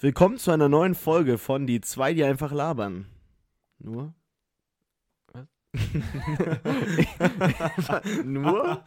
Willkommen 0.00 0.36
zu 0.36 0.50
einer 0.50 0.68
neuen 0.68 0.94
Folge 0.94 1.38
von 1.38 1.66
Die 1.66 1.80
zwei, 1.80 2.12
die 2.12 2.24
einfach 2.24 2.52
labern. 2.52 3.06
Nur? 3.78 4.14
Was? 5.32 5.48
Nur? 8.24 8.84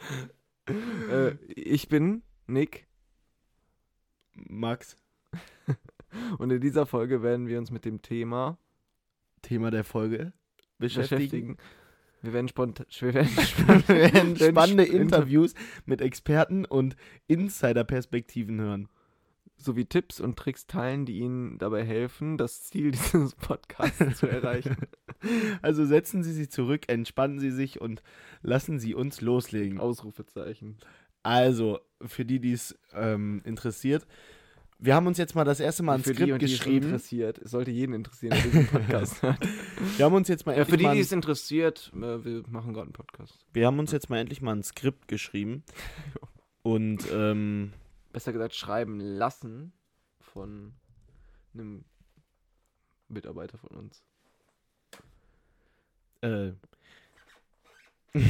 äh, 0.67 1.31
ich 1.55 1.87
bin 1.87 2.21
Nick 2.45 2.87
Max, 4.33 4.95
und 6.37 6.51
in 6.51 6.61
dieser 6.61 6.85
Folge 6.85 7.21
werden 7.21 7.47
wir 7.47 7.57
uns 7.57 7.71
mit 7.71 7.85
dem 7.85 8.01
Thema 8.01 8.57
Thema 9.41 9.71
der 9.71 9.83
Folge 9.83 10.33
beschäftigen. 10.77 11.17
beschäftigen. 11.17 11.57
Wir 12.27 12.33
werden, 12.33 12.49
spontan, 12.49 12.85
wir 12.99 13.13
werden, 13.13 13.29
Wir 13.87 14.13
werden 14.13 14.35
spannende 14.51 14.83
Inter- 14.83 15.01
Interviews 15.17 15.53
mit 15.85 16.01
Experten 16.01 16.65
und 16.65 16.97
Insider-Perspektiven 17.27 18.59
hören. 18.59 18.89
sowie 19.55 19.85
Tipps 19.85 20.19
und 20.19 20.37
Tricks 20.37 20.67
teilen, 20.67 21.05
die 21.05 21.19
Ihnen 21.19 21.57
dabei 21.57 21.83
helfen, 21.85 22.37
das 22.37 22.63
Ziel 22.65 22.91
dieses 22.91 23.33
Podcasts 23.35 24.17
zu 24.19 24.27
erreichen. 24.27 24.75
Also 25.63 25.83
setzen 25.85 26.21
Sie 26.21 26.31
sich 26.31 26.51
zurück, 26.51 26.83
entspannen 26.89 27.39
Sie 27.39 27.49
sich 27.49 27.81
und 27.81 28.03
lassen 28.43 28.77
Sie 28.77 28.93
uns 28.93 29.19
loslegen. 29.21 29.79
Ausrufezeichen. 29.79 30.77
Also, 31.23 31.79
für 32.05 32.23
die, 32.23 32.39
die 32.39 32.51
es 32.53 32.77
ähm, 32.93 33.41
interessiert, 33.43 34.05
wir 34.79 34.95
haben 34.95 35.07
uns 35.07 35.17
jetzt 35.17 35.33
mal 35.35 35.43
das 35.43 35.59
erste 35.59 35.83
Mal 35.83 35.95
ein 35.95 36.03
für 36.03 36.11
die, 36.11 36.15
Skript 36.17 36.31
und 36.33 36.41
die 36.41 36.45
es 36.45 36.51
geschrieben. 36.51 36.85
interessiert. 36.87 37.37
Es 37.39 37.51
sollte 37.51 37.71
jeden 37.71 37.93
interessieren, 37.93 38.31
der 38.31 38.43
diesen 38.43 38.67
Podcast 38.67 39.21
hört. 39.23 39.39
Wir 39.97 40.05
haben 40.05 40.15
uns 40.15 40.27
jetzt 40.27 40.45
mal 40.45 40.57
Ja, 40.57 40.65
für 40.65 40.77
die, 40.77 40.83
mal 40.83 40.93
die 40.93 40.99
ein 40.99 41.03
es 41.03 41.11
interessiert, 41.11 41.91
äh, 41.95 42.23
wir 42.23 42.43
machen 42.47 42.73
gerade 42.73 42.85
einen 42.87 42.93
Podcast. 42.93 43.45
Wir 43.53 43.65
haben 43.65 43.79
uns 43.79 43.91
jetzt 43.91 44.09
mal 44.09 44.19
endlich 44.19 44.41
mal 44.41 44.55
ein 44.55 44.63
Skript 44.63 45.07
geschrieben. 45.07 45.63
Und 46.63 47.05
ähm, 47.11 47.73
Besser 48.13 48.33
gesagt, 48.33 48.55
schreiben 48.55 48.99
lassen 48.99 49.71
von 50.19 50.73
einem 51.53 51.85
Mitarbeiter 53.07 53.57
von 53.57 53.69
uns. 53.71 54.03
äh, 56.21 56.51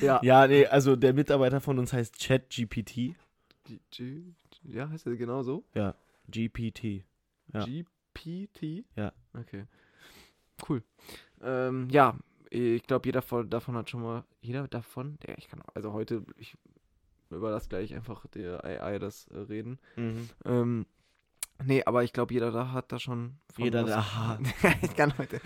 Ja. 0.00 0.20
ja, 0.22 0.46
nee, 0.46 0.66
also 0.66 0.96
der 0.96 1.12
Mitarbeiter 1.14 1.60
von 1.60 1.78
uns 1.78 1.92
heißt 1.92 2.18
ChatGPT. 2.18 3.14
Ja, 4.64 4.88
heißt 4.88 5.06
er 5.06 5.16
genau 5.16 5.42
so? 5.42 5.64
Ja, 5.74 5.94
GPT. 6.30 7.04
Ja. 7.52 7.64
GPT? 7.64 8.84
Ja. 8.96 9.12
Okay. 9.34 9.64
Cool. 10.68 10.82
Ähm, 11.42 11.88
ja, 11.90 12.16
ich 12.50 12.82
glaube, 12.84 13.06
jeder 13.08 13.22
von, 13.22 13.48
davon 13.50 13.76
hat 13.76 13.90
schon 13.90 14.02
mal. 14.02 14.24
Jeder 14.40 14.68
davon? 14.68 15.18
Ja, 15.26 15.34
ich 15.36 15.48
kann. 15.48 15.62
Also 15.74 15.92
heute, 15.92 16.24
ich 16.36 16.56
überlasse 17.30 17.68
gleich 17.68 17.94
einfach 17.94 18.26
der 18.28 18.62
AI 18.64 18.98
das 18.98 19.26
äh, 19.28 19.38
Reden. 19.38 19.78
Mhm. 19.96 20.28
Ähm, 20.44 20.86
nee, 21.64 21.82
aber 21.84 22.04
ich 22.04 22.12
glaube, 22.12 22.32
jeder 22.34 22.50
da 22.52 22.72
hat 22.72 22.92
da 22.92 22.98
schon. 22.98 23.38
Jeder 23.56 23.84
was- 23.84 23.90
da 23.90 24.28
hat. 24.28 24.40
ich 24.82 24.94
kann 24.94 25.16
heute. 25.18 25.40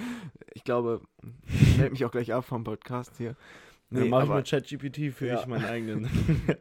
Ich 0.52 0.64
glaube, 0.64 1.00
ich 1.46 1.76
melde 1.78 1.92
mich 1.92 2.04
auch 2.04 2.10
gleich 2.10 2.32
ab 2.34 2.44
vom 2.44 2.64
Podcast 2.64 3.16
hier. 3.16 3.36
Nee, 3.88 4.00
Nee, 4.00 4.08
mach 4.08 4.24
ich 4.24 4.28
aber- 4.28 4.36
mit 4.38 4.48
ChatGPT 4.48 5.12
für 5.14 5.28
Ja. 5.28 5.40
ich 5.40 5.46
meinen 5.46 5.64
eigenen. 5.64 6.10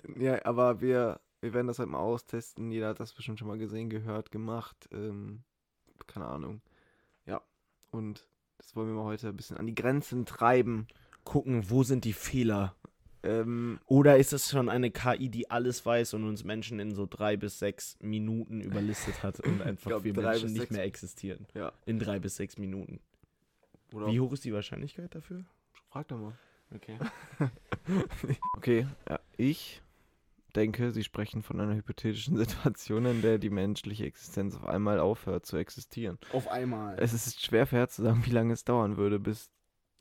ja, 0.19 0.45
aber 0.45 0.79
wir, 0.79 1.19
wir 1.41 1.53
werden 1.53 1.67
das 1.67 1.79
halt 1.79 1.89
mal 1.89 1.99
austesten. 1.99 2.71
Jeder 2.71 2.89
hat 2.89 2.99
das 2.99 3.13
bestimmt 3.13 3.39
schon 3.39 3.47
mal 3.47 3.57
gesehen, 3.57 3.89
gehört, 3.89 4.31
gemacht. 4.31 4.89
Ähm, 4.91 5.43
keine 6.07 6.27
Ahnung. 6.27 6.61
Ja. 7.25 7.41
Und 7.91 8.27
das 8.57 8.75
wollen 8.75 8.87
wir 8.87 8.95
mal 8.95 9.05
heute 9.05 9.29
ein 9.29 9.37
bisschen 9.37 9.57
an 9.57 9.67
die 9.67 9.75
Grenzen 9.75 10.25
treiben. 10.25 10.87
Gucken, 11.23 11.69
wo 11.69 11.83
sind 11.83 12.05
die 12.05 12.13
Fehler? 12.13 12.75
Ähm, 13.23 13.79
Oder 13.87 14.17
ist 14.17 14.33
es 14.33 14.51
schon 14.51 14.69
eine 14.69 14.91
KI, 14.91 15.29
die 15.29 15.49
alles 15.49 15.83
weiß 15.83 16.13
und 16.13 16.25
uns 16.25 16.43
Menschen 16.43 16.79
in 16.79 16.93
so 16.93 17.07
drei 17.09 17.37
bis 17.37 17.57
sechs 17.57 17.97
Minuten 17.99 18.61
überlistet 18.61 19.23
hat 19.23 19.39
und 19.39 19.61
einfach 19.63 19.89
glaub, 19.89 20.03
wir 20.03 20.13
Menschen 20.13 20.53
nicht 20.53 20.71
mehr 20.71 20.83
existieren? 20.83 21.47
Ja. 21.55 21.73
In 21.85 21.97
drei 21.97 22.19
bis 22.19 22.35
sechs 22.35 22.57
Minuten. 22.57 22.99
oder 23.93 24.07
Wie 24.07 24.19
hoch 24.19 24.31
ist 24.31 24.45
die 24.45 24.53
Wahrscheinlichkeit 24.53 25.15
dafür? 25.15 25.43
frag 25.89 26.07
doch 26.09 26.19
mal. 26.19 26.37
Okay. 26.73 26.97
Okay, 28.57 28.87
ja, 29.07 29.19
ich 29.37 29.83
denke, 30.55 30.91
Sie 30.91 31.03
sprechen 31.03 31.43
von 31.43 31.59
einer 31.59 31.75
hypothetischen 31.75 32.37
Situation, 32.37 33.05
in 33.05 33.21
der 33.21 33.37
die 33.37 33.49
menschliche 33.49 34.05
Existenz 34.05 34.55
auf 34.55 34.65
einmal 34.65 34.99
aufhört 34.99 35.45
zu 35.45 35.57
existieren. 35.57 36.17
Auf 36.33 36.47
einmal. 36.47 36.97
Es 36.99 37.13
ist 37.13 37.43
schwer 37.43 37.65
vorherzusagen, 37.67 38.25
wie 38.25 38.31
lange 38.31 38.53
es 38.53 38.63
dauern 38.63 38.97
würde, 38.97 39.19
bis 39.19 39.51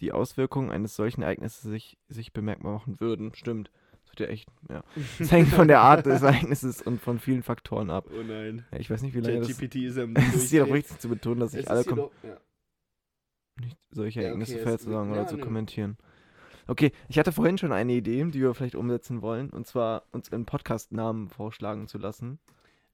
die 0.00 0.12
Auswirkungen 0.12 0.70
eines 0.70 0.96
solchen 0.96 1.22
Ereignisses 1.22 1.62
sich, 1.62 1.98
sich 2.08 2.32
bemerkbar 2.32 2.72
machen 2.72 2.98
würden. 3.00 3.32
Stimmt. 3.34 3.70
Das 4.02 4.10
wird 4.10 4.20
ja 4.20 4.26
echt, 4.26 4.48
ja. 4.68 4.82
Es 5.18 5.30
hängt 5.32 5.48
von 5.48 5.66
der 5.68 5.80
Art 5.80 6.04
des 6.06 6.22
Ereignisses 6.22 6.82
und 6.82 7.00
von 7.00 7.18
vielen 7.20 7.42
Faktoren 7.42 7.90
ab. 7.90 8.06
oh 8.10 8.22
nein. 8.22 8.64
Ja, 8.72 8.78
ich 8.78 8.90
weiß 8.90 9.02
nicht, 9.02 9.14
wie 9.14 9.20
lange 9.20 9.38
das... 9.40 9.48
ChatGPT 9.48 9.76
ist 9.76 9.98
am 9.98 10.14
Es 10.16 10.34
ist 10.34 10.52
jedoch 10.52 10.72
wichtig 10.72 10.98
zu 10.98 11.08
betonen, 11.08 11.40
dass 11.40 11.52
sich 11.52 11.60
ist 11.60 11.68
alle 11.68 11.82
jedoch- 11.82 12.10
ja. 12.22 12.36
nicht 13.60 13.78
solche 13.90 14.20
Ja, 14.20 14.26
Ereignisse 14.28 14.52
okay, 14.52 14.58
es- 14.58 14.62
vorherzusagen 14.64 15.10
ja, 15.14 15.20
oder 15.20 15.26
zu 15.28 15.36
nö. 15.36 15.42
kommentieren. 15.42 15.96
Okay, 16.66 16.92
ich 17.08 17.18
hatte 17.18 17.32
vorhin 17.32 17.58
schon 17.58 17.72
eine 17.72 17.92
Idee, 17.92 18.24
die 18.24 18.40
wir 18.40 18.54
vielleicht 18.54 18.74
umsetzen 18.74 19.22
wollen, 19.22 19.50
und 19.50 19.66
zwar 19.66 20.04
uns 20.12 20.32
einen 20.32 20.46
Podcast-Namen 20.46 21.28
vorschlagen 21.28 21.88
zu 21.88 21.98
lassen. 21.98 22.38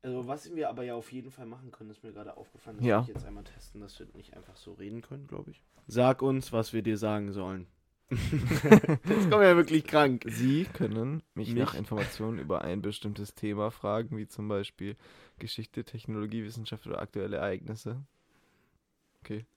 Also 0.03 0.27
was 0.27 0.55
wir 0.55 0.69
aber 0.71 0.83
ja 0.83 0.95
auf 0.95 1.13
jeden 1.13 1.31
Fall 1.31 1.47
machen 1.47 1.71
können, 1.71 1.91
ist 1.91 2.03
mir 2.03 2.13
gerade 2.13 2.37
aufgefallen, 2.37 2.79
dass 2.79 2.87
Ja. 2.87 3.07
wir 3.07 3.15
jetzt 3.15 3.27
einmal 3.27 3.45
testen, 3.45 3.81
dass 3.81 3.99
wir 3.99 4.07
nicht 4.15 4.35
einfach 4.35 4.57
so 4.57 4.73
reden 4.73 5.03
können, 5.03 5.27
glaube 5.27 5.51
ich. 5.51 5.63
Sag 5.87 6.23
uns, 6.23 6.53
was 6.53 6.73
wir 6.73 6.83
dir 6.83 6.97
sagen 6.97 7.33
sollen. 7.33 7.67
Jetzt 8.11 9.31
kommen 9.31 9.41
wir 9.41 9.49
ja 9.51 9.57
wirklich 9.57 9.85
krank. 9.87 10.25
Sie 10.27 10.65
können 10.65 11.23
mich, 11.35 11.55
Mich? 11.55 11.63
nach 11.63 11.75
Informationen 11.75 12.41
über 12.41 12.63
ein 12.63 12.83
bestimmtes 12.83 13.37
Thema 13.37 13.71
fragen, 13.71 14.17
wie 14.17 14.27
zum 14.27 14.49
Beispiel 14.49 14.97
Geschichte, 15.39 15.85
Technologie, 15.85 16.43
Wissenschaft 16.43 16.89
oder 16.89 17.01
aktuelle 17.01 17.37
Ereignisse. 17.37 18.03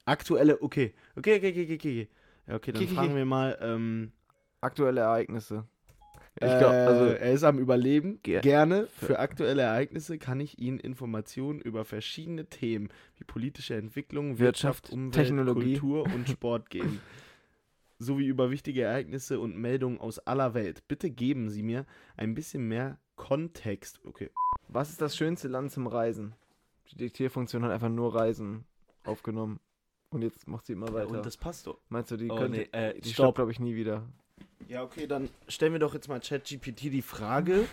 Aktuelle, 0.05 0.61
okay. 0.61 0.93
Okay, 1.15 1.37
okay, 1.37 1.49
okay, 1.49 1.63
okay, 1.63 1.75
okay. 1.75 2.09
Ja, 2.47 2.55
okay, 2.55 2.71
dann 2.71 2.87
fragen 2.87 3.15
wir 3.15 3.25
mal, 3.25 3.57
ähm, 3.61 4.11
Aktuelle 4.61 5.01
Ereignisse. 5.01 5.65
Ich 6.39 6.49
äh, 6.49 6.57
glaube, 6.57 6.73
also 6.73 7.05
er 7.05 7.31
ist 7.33 7.43
am 7.43 7.59
Überleben. 7.59 8.19
Ge- 8.23 8.41
Gerne. 8.41 8.87
für- 8.87 9.05
Für 9.07 9.19
aktuelle 9.19 9.61
Ereignisse 9.63 10.17
kann 10.17 10.39
ich 10.39 10.57
Ihnen 10.57 10.79
Informationen 10.79 11.59
über 11.59 11.85
verschiedene 11.85 12.45
Themen 12.45 12.89
wie 13.17 13.23
politische 13.23 13.75
Entwicklung, 13.75 14.39
Wirtschaft, 14.39 14.85
Wirtschaft, 14.85 14.93
Umwelt, 14.93 15.13
Technologie. 15.13 15.73
Kultur 15.77 16.03
und 16.15 16.27
Sport 16.29 16.69
geben. 16.69 17.01
Sowie 17.99 18.25
über 18.25 18.49
wichtige 18.51 18.81
Ereignisse 18.83 19.39
und 19.39 19.55
Meldungen 19.55 19.99
aus 19.99 20.19
aller 20.19 20.53
Welt. 20.53 20.83
Bitte 20.87 21.09
geben 21.11 21.49
Sie 21.49 21.61
mir 21.63 21.85
ein 22.17 22.33
bisschen 22.33 22.67
mehr 22.67 22.97
Kontext. 23.15 24.01
Okay. 24.05 24.29
was 24.67 24.89
ist 24.89 25.01
das 25.01 25.15
schönste 25.15 25.47
Land 25.47 25.71
zum 25.71 25.87
Reisen? 25.87 26.33
Die 26.91 26.97
Diktierfunktion 26.97 27.63
hat 27.63 27.71
einfach 27.71 27.89
nur 27.89 28.15
Reisen 28.15 28.65
aufgenommen. 29.03 29.59
Und 30.13 30.21
jetzt 30.21 30.47
macht 30.47 30.65
sie 30.67 30.73
immer 30.73 30.93
weiter. 30.93 31.09
Und 31.09 31.25
das 31.25 31.37
passt 31.37 31.67
doch. 31.67 31.79
Meinst 31.89 32.11
du, 32.11 32.17
die 32.17 32.29
Oh, 32.29 32.35
könnte, 32.35 32.59
nee, 32.59 32.69
äh, 32.71 32.99
die 32.99 33.09
stoppt, 33.13 33.35
glaube 33.35 33.51
ich, 33.51 33.59
nie 33.59 33.75
wieder. 33.75 34.03
Ja, 34.67 34.83
okay, 34.83 35.07
dann 35.07 35.29
stellen 35.47 35.73
wir 35.73 35.79
doch 35.79 35.93
jetzt 35.93 36.07
mal 36.07 36.19
ChatGPT 36.19 36.83
die 36.83 37.01
Frage. 37.01 37.65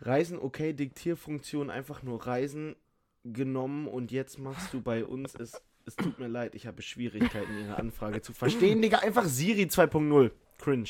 Reisen, 0.00 0.38
okay, 0.38 0.72
Diktierfunktion 0.72 1.70
einfach 1.70 2.02
nur 2.02 2.26
Reisen 2.26 2.76
genommen 3.24 3.88
und 3.88 4.12
jetzt 4.12 4.38
machst 4.38 4.72
du 4.72 4.80
bei 4.80 5.04
uns 5.04 5.34
es. 5.34 5.60
Es 5.86 5.96
tut 5.96 6.18
mir 6.18 6.28
leid, 6.28 6.54
ich 6.54 6.66
habe 6.66 6.82
Schwierigkeiten, 6.82 7.50
Ihre 7.58 7.78
Anfrage 7.78 8.20
zu 8.20 8.34
verstehen. 8.34 8.82
Digga, 8.82 8.98
einfach 8.98 9.24
Siri 9.24 9.62
2.0. 9.62 10.30
Cringe. 10.58 10.88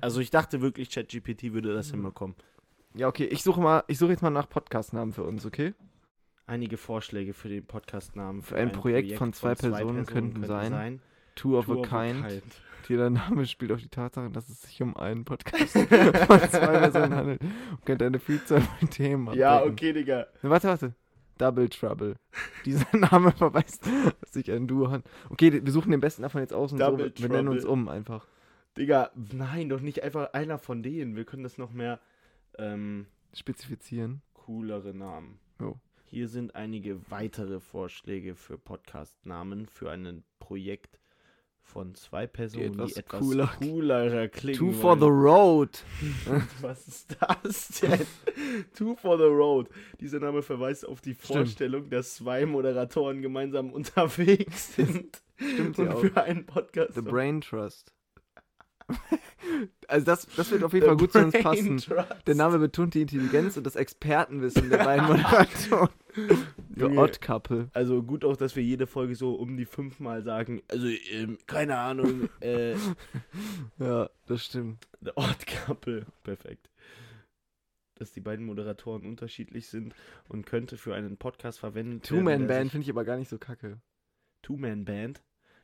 Also 0.00 0.20
ich 0.20 0.30
dachte 0.30 0.60
wirklich, 0.60 0.90
ChatGPT 0.90 1.52
würde 1.52 1.74
das 1.74 1.90
hinbekommen. 1.90 2.36
Ja, 2.94 3.08
okay, 3.08 3.24
ich 3.24 3.42
suche 3.42 3.60
mal, 3.60 3.82
ich 3.88 3.98
suche 3.98 4.12
jetzt 4.12 4.22
mal 4.22 4.30
nach 4.30 4.48
Podcastnamen 4.48 5.12
für 5.12 5.24
uns, 5.24 5.44
okay? 5.44 5.74
Einige 6.48 6.78
Vorschläge 6.78 7.34
für 7.34 7.48
den 7.50 7.64
Podcastnamen. 7.66 8.40
Für 8.42 8.56
ein 8.56 8.72
Projekt 8.72 9.12
von 9.18 9.32
zwei 9.34 9.54
Personen 9.54 10.06
könnten 10.06 10.44
sein, 10.44 11.00
Two 11.34 11.58
of 11.58 11.66
Tour 11.66 11.76
a 11.76 11.80
of 11.80 11.88
Kind. 11.90 12.24
a 12.24 12.28
Kind. 12.28 12.42
Jeder 12.88 13.10
Name 13.10 13.44
spielt 13.44 13.70
auf 13.70 13.80
die 13.82 13.88
Tatsache, 13.90 14.30
dass 14.30 14.48
es 14.48 14.62
sich 14.62 14.80
um 14.80 14.96
einen 14.96 15.26
Podcast 15.26 15.72
von 15.76 15.86
zwei 15.88 16.78
Personen 16.78 17.14
handelt 17.14 17.42
und 17.42 17.84
könnte 17.84 18.06
eine 18.06 18.18
Vielzahl 18.18 18.62
von 18.62 18.88
Themen 18.88 19.34
Ja, 19.34 19.56
abdecken. 19.58 19.72
okay, 19.74 19.92
Digga. 19.92 20.26
Ne, 20.42 20.48
Warte, 20.48 20.68
warte. 20.68 20.94
Double 21.36 21.68
Trouble. 21.68 22.16
Dieser 22.64 22.96
Name 22.96 23.30
verweist 23.32 23.84
sich 24.32 24.50
ein 24.50 24.66
Duo 24.66 24.86
an. 24.86 25.02
Okay, 25.28 25.60
wir 25.62 25.70
suchen 25.70 25.90
den 25.90 26.00
besten 26.00 26.22
davon 26.22 26.40
jetzt 26.40 26.54
aus 26.54 26.72
und 26.72 26.78
so. 26.78 26.98
Wir 26.98 27.28
nennen 27.28 27.48
uns 27.48 27.64
Trouble. 27.64 27.72
um 27.82 27.88
einfach. 27.90 28.26
Digga, 28.78 29.10
nein, 29.34 29.68
doch 29.68 29.80
nicht 29.80 30.02
einfach 30.02 30.32
einer 30.32 30.58
von 30.58 30.82
denen. 30.82 31.14
Wir 31.14 31.24
können 31.26 31.42
das 31.42 31.58
noch 31.58 31.72
mehr 31.72 32.00
ähm, 32.56 33.04
Spezifizieren. 33.34 34.22
coolere 34.32 34.94
Namen. 34.94 35.38
Hier 36.10 36.28
sind 36.28 36.54
einige 36.54 36.98
weitere 37.10 37.60
Vorschläge 37.60 38.34
für 38.34 38.56
Podcast-Namen 38.56 39.66
für 39.66 39.90
ein 39.90 40.24
Projekt 40.38 40.98
von 41.60 41.94
zwei 41.94 42.26
Personen, 42.26 42.72
die 42.72 42.78
etwas 42.78 42.96
etwas, 42.96 43.20
cooler- 43.20 43.50
coolerer 43.58 44.28
klingen. 44.28 44.58
Two 44.58 44.72
for 44.72 44.96
the 44.98 45.04
road. 45.04 45.84
Was 46.62 46.88
ist 46.88 47.14
das 47.20 47.80
denn? 47.80 48.06
Two 48.74 48.96
for 48.96 49.18
the 49.18 49.24
Road. 49.24 49.68
Dieser 50.00 50.18
Name 50.18 50.40
verweist 50.42 50.88
auf 50.88 51.02
die 51.02 51.12
Vorstellung, 51.12 51.90
dass 51.90 52.14
zwei 52.14 52.46
Moderatoren 52.46 53.20
gemeinsam 53.20 53.70
unterwegs 53.74 54.76
sind 54.76 55.20
Stimmt 55.36 55.78
und 55.78 55.84
ja 55.86 55.96
für 55.96 56.22
einen 56.22 56.46
Podcast. 56.46 56.94
The 56.94 57.02
Brain 57.02 57.42
Trust. 57.42 57.92
Also 59.88 60.04
das, 60.04 60.26
das 60.36 60.50
wird 60.50 60.62
auf 60.62 60.74
jeden 60.74 60.84
Fall 60.86 60.96
gut 60.98 61.12
zu 61.12 61.18
uns 61.20 61.32
passen. 61.32 61.78
Trust. 61.78 62.26
Der 62.26 62.34
Name 62.34 62.58
betont 62.58 62.92
die 62.92 63.00
Intelligenz 63.00 63.56
und 63.56 63.64
das 63.64 63.74
Expertenwissen 63.76 64.68
der 64.68 64.84
beiden 64.84 65.06
Moderatoren. 65.08 65.88
The 66.14 66.82
Junge. 66.82 67.00
Odd 67.00 67.20
Couple. 67.22 67.70
Also 67.72 68.02
gut 68.02 68.24
auch, 68.24 68.36
dass 68.36 68.54
wir 68.54 68.62
jede 68.62 68.86
Folge 68.86 69.14
so 69.14 69.34
um 69.34 69.56
die 69.56 69.64
fünfmal 69.64 70.22
sagen. 70.22 70.60
Also, 70.68 70.88
ähm, 71.10 71.38
keine 71.46 71.78
Ahnung, 71.78 72.28
äh, 72.40 72.74
Ja, 73.78 74.10
das 74.26 74.44
stimmt. 74.44 74.86
The 75.00 75.12
Odd 75.16 75.46
Couple. 75.46 76.04
Perfekt. 76.22 76.70
Dass 77.94 78.12
die 78.12 78.20
beiden 78.20 78.44
Moderatoren 78.44 79.06
unterschiedlich 79.06 79.68
sind 79.68 79.94
und 80.28 80.44
könnte 80.44 80.76
für 80.76 80.94
einen 80.94 81.16
Podcast 81.16 81.58
verwendet 81.58 82.10
werden. 82.10 82.24
der 82.26 82.36
Two-Man-Band 82.36 82.70
finde 82.72 82.84
ich 82.84 82.90
aber 82.90 83.04
gar 83.04 83.16
nicht 83.16 83.30
so 83.30 83.38
kacke. 83.38 83.80
Two-Man-Band. 84.42 85.22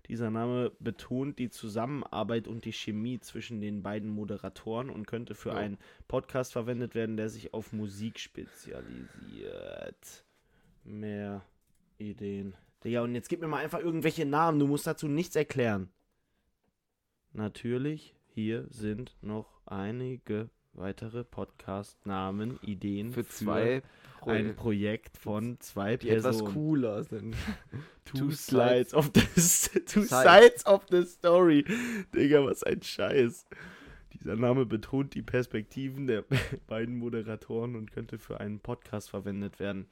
Dieser 0.08 0.30
Name 0.30 0.72
betont 0.80 1.38
die 1.38 1.48
Zusammenarbeit 1.48 2.46
und 2.46 2.64
die 2.66 2.72
Chemie 2.72 3.20
zwischen 3.20 3.60
den 3.60 3.82
beiden 3.82 4.10
Moderatoren 4.10 4.90
und 4.90 5.06
könnte 5.06 5.34
für 5.34 5.50
Ja. 5.50 5.56
einen 5.56 5.78
Podcast 6.08 6.52
verwendet 6.52 6.94
werden, 6.94 7.16
der 7.16 7.30
sich 7.30 7.54
auf 7.54 7.72
Musik 7.72 8.18
spezialisiert. 8.18 10.24
Mehr 10.84 11.42
Ideen. 11.98 12.54
Digga, 12.84 13.00
und 13.02 13.14
jetzt 13.14 13.28
gib 13.30 13.40
mir 13.40 13.48
mal 13.48 13.62
einfach 13.64 13.80
irgendwelche 13.80 14.26
Namen. 14.26 14.58
Du 14.58 14.66
musst 14.66 14.86
dazu 14.86 15.08
nichts 15.08 15.36
erklären. 15.36 15.88
Natürlich, 17.32 18.14
hier 18.26 18.66
sind 18.68 19.16
noch 19.22 19.60
einige 19.66 20.50
weitere 20.74 21.24
Podcast-Namen, 21.24 22.58
Ideen 22.62 23.12
Für 23.12 23.26
zwei 23.26 23.82
ein 24.26 24.56
Projekt 24.56 25.16
von 25.18 25.58
zwei 25.60 25.96
die 25.98 26.08
etwas 26.10 26.38
Personen. 26.38 26.54
cooler 26.54 27.04
sind. 27.04 27.36
Two 28.04 28.18
Two 28.18 28.30
Slides 28.30 28.92
of 28.94 29.10
the 29.14 29.20
Two 29.86 30.02
Sides. 30.02 30.08
Sides 30.08 30.66
of 30.66 30.84
the 30.90 31.02
Story. 31.04 31.64
Digga, 32.14 32.44
was 32.44 32.62
ein 32.62 32.82
Scheiß. 32.82 33.46
Dieser 34.14 34.36
Name 34.36 34.64
betont 34.66 35.14
die 35.14 35.22
Perspektiven 35.22 36.06
der 36.06 36.24
beiden 36.66 36.96
Moderatoren 36.96 37.76
und 37.76 37.92
könnte 37.92 38.18
für 38.18 38.40
einen 38.40 38.60
Podcast 38.60 39.10
verwendet 39.10 39.60
werden. 39.60 39.86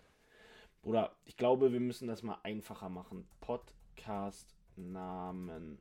Oder 0.83 1.15
ich 1.27 1.37
glaube, 1.37 1.73
wir 1.73 1.81
müssen 1.81 2.09
das 2.09 2.23
mal 2.23 2.39
einfacher 2.43 2.89
machen. 2.89 3.27
Podcast-Namen. 3.41 5.79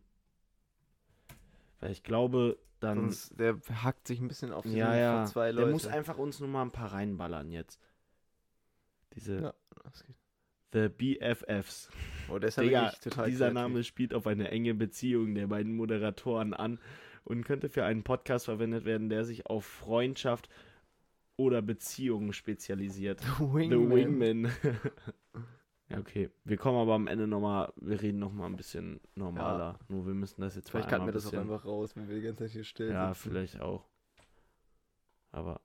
Weil 1.82 1.92
ich 1.92 2.04
glaube, 2.04 2.58
dann. 2.80 2.98
Sonst, 2.98 3.38
der 3.40 3.60
hackt 3.84 4.08
sich 4.08 4.22
ein 4.22 4.28
bisschen 4.30 4.54
auf 4.54 4.64
die 4.66 4.78
ja, 4.78 4.96
ja. 4.96 5.26
zwei 5.26 5.52
Der 5.52 5.62
Leute. 5.62 5.72
muss 5.72 5.88
einfach 5.88 6.18
uns 6.18 6.40
nur 6.40 6.48
mal 6.50 6.62
ein 6.62 6.72
paar 6.72 6.94
reinballern 6.94 7.52
jetzt. 7.52 7.80
Diese 9.14 9.42
Ja, 9.42 9.54
das 9.84 10.06
geht. 10.06 10.16
The 10.74 10.88
BFFs. 10.88 11.90
Oh, 12.30 12.40
der 12.40 12.48
ist 12.48 12.58
Digga, 12.58 12.84
wirklich 12.84 13.00
total 13.02 13.30
dieser 13.30 13.46
kreativ. 13.48 13.62
Name 13.62 13.84
spielt 13.84 14.14
auf 14.14 14.26
eine 14.26 14.50
enge 14.52 14.74
Beziehung 14.74 15.36
der 15.36 15.48
beiden 15.48 15.76
Moderatoren 15.76 16.54
an 16.54 16.80
und 17.26 17.44
könnte 17.44 17.68
für 17.68 17.84
einen 17.84 18.04
Podcast 18.04 18.46
verwendet 18.46 18.86
werden, 18.86 19.10
der 19.10 19.26
sich 19.26 19.48
auf 19.48 19.66
Freundschaft 19.66 20.48
oder 21.36 21.62
Beziehungen 21.62 22.32
spezialisiert. 22.32 23.22
Wingman. 23.40 23.90
The 23.90 23.96
Wingman. 23.96 24.52
ja, 25.92 26.00
okay. 26.00 26.30
Wir 26.44 26.58
kommen 26.58 26.78
aber 26.78 26.94
am 26.96 27.08
Ende 27.08 27.28
nochmal, 27.28 27.72
wir 27.76 28.02
reden 28.02 28.20
nochmal 28.20 28.48
ein 28.50 28.56
bisschen 28.58 29.00
normaler. 29.16 29.80
Nur 29.88 30.06
wir 30.08 30.14
müssen 30.14 30.42
das 30.42 30.56
jetzt 30.56 30.70
Vielleicht 30.70 30.88
mal 30.90 30.98
cutten 30.98 31.08
wir 31.08 31.14
das 31.14 31.28
auch 31.28 31.34
einfach 31.34 31.66
raus, 31.66 31.96
wenn 31.96 32.08
wir 32.08 32.16
die 32.16 32.22
ganze 32.22 32.44
Zeit 32.46 32.52
hier 32.52 32.64
still 32.64 32.92
Ja, 32.92 33.14
sitzen. 33.14 33.30
vielleicht 33.30 33.62
auch. 33.62 33.86
Aber 35.32 35.62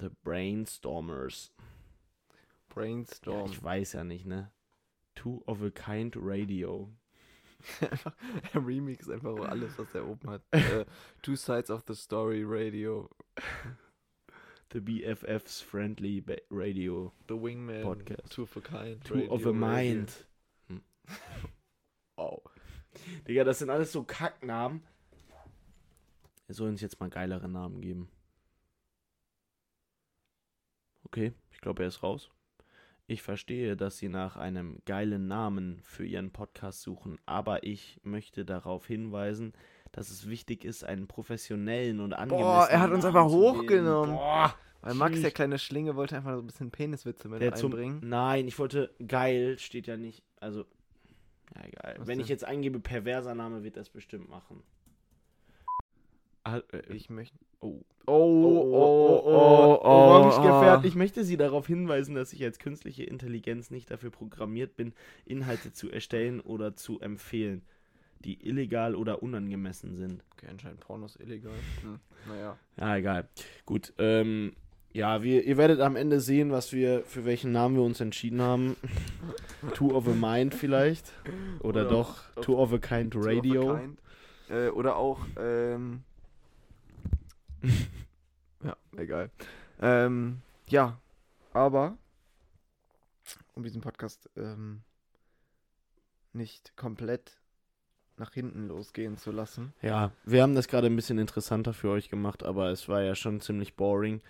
The 0.00 0.10
Brainstormers. 0.22 1.52
Ja, 1.58 2.34
Brainstorm. 2.68 3.50
ich 3.50 3.62
weiß 3.62 3.94
ja 3.94 4.04
nicht, 4.04 4.26
ne? 4.26 4.50
Two 5.14 5.42
of 5.46 5.62
a 5.62 5.70
Kind 5.70 6.14
Radio. 6.18 6.92
einfach, 7.80 8.14
er 8.52 8.66
remix 8.66 9.08
einfach 9.08 9.34
alles, 9.48 9.78
was 9.78 9.94
er 9.94 10.06
oben 10.06 10.28
hat. 10.28 10.42
äh, 10.50 10.84
Two 11.22 11.36
Sides 11.36 11.70
of 11.70 11.82
the 11.88 11.94
Story 11.94 12.42
Radio. 12.46 13.08
The 14.70 14.80
BFFs 14.80 15.62
Friendly 15.62 16.20
Ba- 16.20 16.38
Radio. 16.50 17.12
The 17.28 17.34
Wingman. 17.36 17.82
Podcast. 17.84 18.30
Two 18.30 18.42
of 18.42 18.56
a 18.56 18.60
Kind. 18.60 19.04
Two 19.04 19.14
Radio, 19.14 19.32
of 19.34 19.46
a 19.46 19.52
Mind. 19.52 20.12
Radio. 20.68 20.82
Wow. 22.18 22.40
Digga, 23.28 23.44
das 23.44 23.58
sind 23.58 23.68
alles 23.68 23.92
so 23.92 24.02
Kacknamen. 24.02 24.82
Wir 26.46 26.54
sollen 26.54 26.70
uns 26.70 26.80
jetzt 26.80 26.98
mal 26.98 27.10
geilere 27.10 27.46
Namen 27.48 27.82
geben. 27.82 28.08
Okay, 31.04 31.32
ich 31.52 31.60
glaube, 31.60 31.82
er 31.82 31.88
ist 31.88 32.02
raus. 32.02 32.30
Ich 33.06 33.22
verstehe, 33.22 33.76
dass 33.76 33.98
Sie 33.98 34.08
nach 34.08 34.36
einem 34.36 34.78
geilen 34.86 35.28
Namen 35.28 35.80
für 35.84 36.04
Ihren 36.06 36.32
Podcast 36.32 36.82
suchen, 36.82 37.18
aber 37.26 37.62
ich 37.64 38.00
möchte 38.02 38.44
darauf 38.44 38.86
hinweisen, 38.86 39.52
dass 39.96 40.10
es 40.10 40.28
wichtig 40.28 40.64
ist, 40.64 40.84
einen 40.84 41.06
professionellen 41.08 42.00
und 42.00 42.12
angemessenen 42.12 42.68
er 42.70 42.80
hat 42.80 42.90
uns 42.90 43.02
Namen 43.02 43.16
einfach 43.16 43.30
hochgenommen. 43.30 44.14
Boah, 44.14 44.54
Weil 44.82 44.94
Max, 44.94 45.20
der 45.22 45.30
kleine 45.30 45.58
Schlinge, 45.58 45.96
wollte 45.96 46.16
einfach 46.16 46.34
so 46.34 46.40
ein 46.42 46.46
bisschen 46.46 46.70
Peniswitze 46.70 47.28
mit 47.28 47.40
der 47.40 47.54
zum, 47.54 47.72
einbringen. 47.72 48.00
Nein, 48.04 48.46
ich 48.46 48.58
wollte 48.58 48.94
geil, 49.08 49.58
steht 49.58 49.86
ja 49.86 49.96
nicht. 49.96 50.22
Also, 50.38 50.66
ja, 51.56 51.64
egal. 51.64 51.94
Was 51.98 52.06
Wenn 52.06 52.20
ich 52.20 52.26
denn? 52.26 52.34
jetzt 52.34 52.44
eingebe, 52.44 52.78
perverser 52.78 53.34
Name, 53.34 53.64
wird 53.64 53.78
das 53.78 53.88
bestimmt 53.88 54.28
machen. 54.28 54.62
Ah, 56.44 56.58
äh, 56.72 56.94
Ich 56.94 57.08
möchte. 57.10 57.36
oh. 57.60 57.80
Oh, 58.08 58.12
Oh, 58.12 59.22
oh, 59.24 59.80
oh, 59.82 59.88
Orangegefährt. 59.88 60.84
Ich 60.84 60.94
möchte 60.94 61.24
Sie 61.24 61.36
darauf 61.36 61.66
hinweisen, 61.66 62.14
dass 62.14 62.32
ich 62.32 62.44
als 62.44 62.58
künstliche 62.60 63.02
Intelligenz 63.02 63.70
nicht 63.70 63.90
dafür 63.90 64.10
programmiert 64.10 64.76
bin, 64.76 64.92
Inhalte 65.24 65.72
zu 65.72 65.90
erstellen 65.90 66.40
oder 66.40 66.76
zu 66.76 67.00
empfehlen, 67.00 67.62
die 68.24 68.46
illegal 68.46 68.94
oder 68.94 69.22
unangemessen 69.22 69.96
sind. 69.96 70.22
Okay, 70.32 70.46
anscheinend 70.50 70.80
Pornos 70.80 71.16
illegal. 71.16 71.54
Hm. 71.82 71.98
Naja. 72.28 72.58
Ja, 72.76 72.96
egal. 72.96 73.28
Gut, 73.64 73.92
ähm, 73.98 74.54
ja, 74.92 75.22
wir, 75.22 75.44
ihr 75.44 75.56
werdet 75.58 75.80
am 75.80 75.94
Ende 75.94 76.20
sehen, 76.20 76.50
was 76.50 76.72
wir, 76.72 77.04
für 77.04 77.24
welchen 77.26 77.52
Namen 77.52 77.76
wir 77.76 77.82
uns 77.82 78.00
entschieden 78.00 78.40
haben. 78.40 78.76
Two 79.74 79.94
of 79.94 80.08
a 80.08 80.12
Mind 80.12 80.54
vielleicht. 80.54 81.12
Oder, 81.60 81.82
Oder 81.82 81.84
doch 81.84 82.30
Two 82.40 82.58
of 82.58 82.72
a 82.72 82.78
Kind 82.78 83.14
of 83.14 83.22
a 83.22 83.28
Radio. 83.28 83.76
kind. 83.76 84.00
Äh, 84.48 84.68
oder 84.68 84.96
auch, 84.96 85.20
ähm. 85.38 86.02
ja, 88.64 88.76
egal. 88.96 89.30
Ähm, 89.80 90.40
ja, 90.68 90.98
aber 91.52 91.98
um 93.54 93.62
diesen 93.64 93.80
Podcast 93.80 94.30
ähm, 94.36 94.82
nicht 96.32 96.76
komplett 96.76 97.38
nach 98.18 98.32
hinten 98.32 98.68
losgehen 98.68 99.18
zu 99.18 99.30
lassen. 99.30 99.72
Ja, 99.82 100.10
wir 100.24 100.42
haben 100.42 100.54
das 100.54 100.68
gerade 100.68 100.86
ein 100.86 100.96
bisschen 100.96 101.18
interessanter 101.18 101.72
für 101.74 101.90
euch 101.90 102.08
gemacht, 102.08 102.42
aber 102.42 102.70
es 102.70 102.88
war 102.88 103.02
ja 103.02 103.14
schon 103.14 103.40
ziemlich 103.40 103.74
boring. 103.74 104.20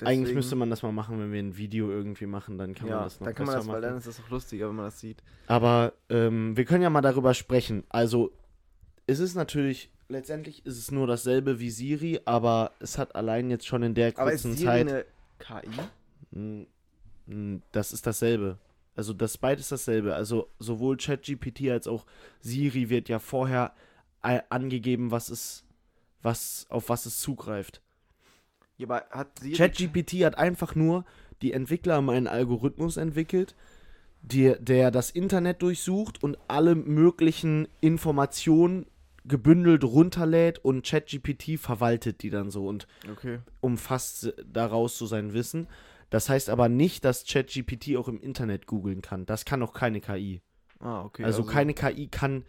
Eigentlich 0.00 0.20
Deswegen- 0.20 0.34
müsste 0.36 0.56
man 0.56 0.70
das 0.70 0.82
mal 0.82 0.92
machen, 0.92 1.18
wenn 1.18 1.32
wir 1.32 1.40
ein 1.42 1.56
Video 1.56 1.90
irgendwie 1.90 2.26
machen, 2.26 2.56
dann 2.56 2.74
kann 2.74 2.86
ja, 2.88 2.94
man 2.96 3.04
das 3.04 3.18
noch 3.20 3.26
dann 3.26 3.34
kann 3.34 3.46
man 3.46 3.56
das, 3.56 3.66
weil 3.66 3.72
machen. 3.80 3.82
dann 3.82 3.98
ist 3.98 4.06
das 4.06 4.20
auch 4.20 4.30
lustiger, 4.30 4.68
wenn 4.68 4.76
man 4.76 4.84
das 4.86 5.00
sieht. 5.00 5.22
Aber 5.48 5.92
ähm, 6.08 6.56
wir 6.56 6.64
können 6.64 6.82
ja 6.82 6.90
mal 6.90 7.00
darüber 7.00 7.34
sprechen. 7.34 7.82
Also, 7.88 8.30
es 9.08 9.18
ist 9.18 9.34
natürlich, 9.34 9.90
letztendlich 10.08 10.64
ist 10.64 10.78
es 10.78 10.90
nur 10.92 11.06
dasselbe 11.08 11.58
wie 11.58 11.70
Siri, 11.70 12.20
aber 12.26 12.70
es 12.78 12.96
hat 12.96 13.16
allein 13.16 13.50
jetzt 13.50 13.66
schon 13.66 13.82
in 13.82 13.94
der 13.94 14.12
Aber 14.16 14.32
ist 14.32 14.42
kurzen 14.42 14.56
Siri 14.56 14.66
Zeit. 14.68 14.88
eine 14.88 15.04
KI? 15.40 16.66
Das 17.72 17.92
ist 17.92 18.06
dasselbe. 18.06 18.58
Also 18.98 19.12
das 19.12 19.38
beides 19.38 19.68
dasselbe. 19.68 20.16
Also 20.16 20.50
sowohl 20.58 20.96
ChatGPT 20.96 21.70
als 21.70 21.86
auch 21.86 22.04
Siri 22.40 22.90
wird 22.90 23.08
ja 23.08 23.20
vorher 23.20 23.72
angegeben, 24.22 25.12
was 25.12 25.28
es, 25.28 25.64
was, 26.20 26.66
auf 26.68 26.88
was 26.88 27.06
es 27.06 27.20
zugreift. 27.20 27.80
Ja, 28.76 28.88
aber 28.88 29.04
hat 29.10 29.38
Siri... 29.38 29.54
ChatGPT 29.54 30.24
hat 30.24 30.36
einfach 30.36 30.74
nur, 30.74 31.04
die 31.42 31.52
Entwickler 31.52 31.94
haben 31.94 32.10
einen 32.10 32.26
Algorithmus 32.26 32.96
entwickelt, 32.96 33.54
die, 34.22 34.56
der 34.58 34.90
das 34.90 35.12
Internet 35.12 35.62
durchsucht 35.62 36.20
und 36.24 36.36
alle 36.48 36.74
möglichen 36.74 37.68
Informationen 37.80 38.86
gebündelt 39.24 39.84
runterlädt 39.84 40.58
und 40.58 40.84
ChatGPT 40.84 41.56
verwaltet 41.60 42.24
die 42.24 42.30
dann 42.30 42.50
so 42.50 42.66
und 42.66 42.88
Okay. 43.12 43.38
umfasst 43.60 44.34
daraus 44.44 44.98
so 44.98 45.06
sein 45.06 45.34
Wissen. 45.34 45.68
Das 46.10 46.28
heißt 46.28 46.48
aber 46.50 46.68
nicht, 46.68 47.04
dass 47.04 47.24
ChatGPT 47.26 47.96
auch 47.96 48.08
im 48.08 48.20
Internet 48.20 48.66
googeln 48.66 49.02
kann. 49.02 49.26
Das 49.26 49.44
kann 49.44 49.62
auch 49.62 49.72
keine 49.74 50.00
KI. 50.00 50.40
Ah, 50.80 51.02
okay. 51.02 51.24
also, 51.24 51.44
keine 51.44 51.74
KI 51.74 52.06
kann, 52.08 52.44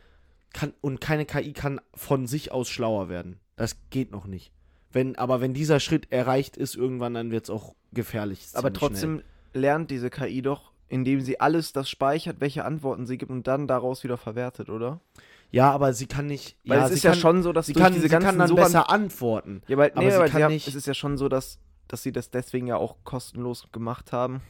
kann 0.53 0.73
und 0.81 1.01
keine 1.01 1.25
KI 1.25 1.51
kann 1.53 1.81
von 1.93 2.27
sich 2.27 2.51
aus 2.51 2.69
schlauer 2.69 3.09
werden. 3.09 3.39
Das 3.55 3.77
geht 3.89 4.11
noch 4.11 4.25
nicht. 4.27 4.53
Wenn, 4.91 5.15
aber 5.17 5.41
wenn 5.41 5.53
dieser 5.53 5.79
Schritt 5.79 6.11
erreicht 6.11 6.57
ist, 6.57 6.75
irgendwann, 6.75 7.13
dann 7.13 7.31
wird 7.31 7.43
es 7.45 7.49
auch 7.49 7.75
gefährlich. 7.91 8.47
Aber 8.53 8.71
trotzdem 8.71 9.23
lernt 9.53 9.91
diese 9.91 10.09
KI 10.09 10.41
doch, 10.41 10.71
indem 10.87 11.21
sie 11.21 11.39
alles 11.39 11.73
das 11.73 11.89
speichert, 11.89 12.37
welche 12.39 12.65
Antworten 12.65 13.05
sie 13.05 13.17
gibt 13.17 13.31
und 13.31 13.47
dann 13.47 13.67
daraus 13.67 14.03
wieder 14.03 14.17
verwertet, 14.17 14.69
oder? 14.69 15.01
Schnell. 15.13 15.25
Ja, 15.51 15.71
aber 15.71 15.93
sie 15.93 16.05
kann 16.05 16.27
nicht. 16.27 16.57
Weil 16.65 16.77
ja, 16.79 16.85
es 16.85 16.91
ist 16.91 17.01
kann, 17.01 17.13
ja 17.13 17.19
schon 17.19 17.41
so, 17.43 17.51
dass 17.53 17.65
sie 17.67 17.73
kann, 17.73 17.91
diese 17.93 18.03
sie 18.03 18.09
ganzen 18.09 18.27
kann 18.27 18.37
dann 18.39 18.49
Suchan- 18.49 18.55
besser 18.55 18.89
antworten. 18.91 19.61
Ja, 19.67 19.77
weil, 19.77 19.91
aber 19.91 20.01
nee, 20.03 20.11
sie 20.11 20.31
kann 20.31 20.43
haben, 20.43 20.53
nicht- 20.53 20.67
es 20.67 20.75
ist 20.75 20.85
ja 20.87 20.93
schon 20.93 21.17
so, 21.17 21.27
dass, 21.29 21.59
dass 21.89 22.03
sie 22.03 22.13
das 22.13 22.29
deswegen 22.31 22.67
ja 22.67 22.77
auch 22.77 22.95
kostenlos 23.03 23.67
gemacht 23.73 24.13
haben, 24.13 24.41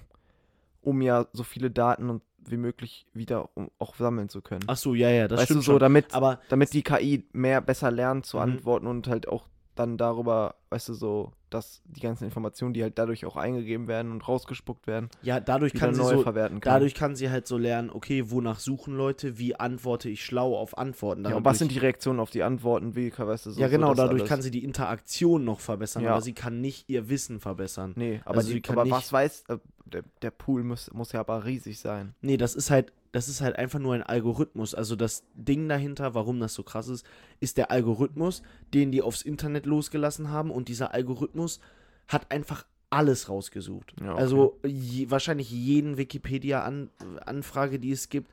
um 0.82 1.02
ja 1.02 1.26
so 1.34 1.44
viele 1.44 1.72
Daten 1.72 2.10
und 2.12 2.22
wie 2.38 2.58
möglich 2.58 3.06
wieder 3.14 3.50
um, 3.56 3.70
auch 3.80 3.96
sammeln 3.96 4.30
zu 4.30 4.42
können. 4.42 4.64
Ach 4.68 4.78
so, 4.78 4.94
ja, 4.94 5.10
ja, 5.10 5.28
das 5.28 5.40
weißt 5.42 5.50
du, 5.50 5.54
stimmt 5.56 5.66
so 5.66 5.72
schon. 5.74 5.80
damit, 5.80 6.14
Aber 6.14 6.40
damit 6.50 6.74
die 6.74 6.84
KI 6.84 7.28
mehr 7.34 7.62
besser 7.62 7.92
lernt 7.92 8.26
zu 8.26 8.38
Mhm. 8.38 8.44
antworten 8.44 8.88
und 8.88 9.08
halt 9.08 9.28
auch 9.28 9.48
dann 9.80 9.98
darüber, 9.98 10.56
weißt 10.70 10.90
du, 10.90 10.94
so, 10.94 11.32
dass 11.50 11.82
die 11.86 12.02
ganzen 12.02 12.26
Informationen, 12.26 12.74
die 12.74 12.84
halt 12.84 13.00
dadurch 13.00 13.26
auch 13.26 13.36
eingegeben 13.38 13.88
werden 13.88 14.12
und 14.12 14.28
rausgespuckt 14.28 14.86
werden, 14.88 15.10
Ja, 15.22 15.40
dadurch 15.40 15.74
kann 15.74 15.94
sie 15.96 16.02
neu 16.02 16.18
so, 16.18 16.22
verwerten 16.22 16.60
kann. 16.60 16.74
dadurch 16.74 16.94
kann 16.94 17.16
sie 17.16 17.30
halt 17.30 17.48
so 17.48 17.58
lernen, 17.58 17.90
okay, 17.90 18.30
wonach 18.30 18.60
suchen 18.60 18.96
Leute, 18.96 19.40
wie 19.40 19.56
antworte 19.56 20.10
ich 20.10 20.24
schlau 20.24 20.56
auf 20.58 20.78
Antworten. 20.78 21.24
ja, 21.26 21.36
und 21.36 21.46
was 21.46 21.58
sind 21.60 21.72
die 21.72 21.80
Reaktionen 21.80 22.20
auf 22.20 22.30
die 22.30 22.44
Antworten, 22.44 22.96
wie, 22.96 23.12
weißt 23.18 23.46
du, 23.48 23.52
so. 23.52 23.60
ja, 23.62 23.68
genau, 23.68 23.90
so 23.90 23.96
dadurch 23.96 24.22
alles. 24.22 24.30
kann 24.30 24.42
sie 24.42 24.52
die 24.52 24.64
Interaktion 24.64 25.44
noch 25.46 25.60
verbessern, 25.62 26.04
Ja. 26.04 26.12
aber 26.12 26.22
sie 26.22 26.34
kann 26.34 26.62
nicht 26.62 26.90
ihr 26.90 27.10
Wissen 27.10 27.40
verbessern. 27.40 27.94
Nee, 27.96 28.22
aber, 28.26 28.38
Also 28.40 28.54
die, 28.54 28.62
aber 28.68 28.90
was 28.92 29.12
weiß, 29.12 29.46
äh, 29.48 29.58
der, 29.86 30.04
der 30.22 30.32
Pool 30.32 30.64
muss, 30.64 30.92
muss 30.94 31.14
ja 31.14 31.22
aber 31.22 31.46
riesig 31.46 31.80
sein. 31.80 32.14
Nee, 32.22 32.38
das 32.38 32.54
ist 32.54 32.70
halt, 32.70 32.92
das 33.12 33.28
ist 33.28 33.42
halt 33.42 33.56
einfach 33.56 33.80
nur 33.80 33.96
ein 33.96 34.04
Algorithmus. 34.04 34.76
Also 34.76 34.96
das 34.96 35.24
Ding 35.34 35.68
dahinter, 35.68 36.14
warum 36.14 36.40
das 36.40 36.54
so 36.54 36.64
krass 36.64 36.88
ist, 36.88 37.06
ist 37.40 37.58
der 37.58 37.72
Algorithmus, 37.72 38.44
den 38.74 38.92
die 38.92 39.02
aufs 39.02 39.22
Internet 39.22 39.66
losgelassen 39.66 40.30
haben 40.30 40.52
und 40.52 40.68
dieser 40.68 40.94
Algorithmus 40.94 41.60
hat 42.08 42.32
einfach 42.32 42.66
alles 42.90 43.30
rausgesucht. 43.30 43.94
Ja, 44.02 44.14
okay. 44.14 44.22
Also 44.22 44.60
je, 44.66 45.10
wahrscheinlich 45.10 45.52
jeden 45.52 45.98
Wikipedia-Anfrage, 45.98 47.80
die 47.80 47.92
es 47.92 48.10
gibt. 48.10 48.32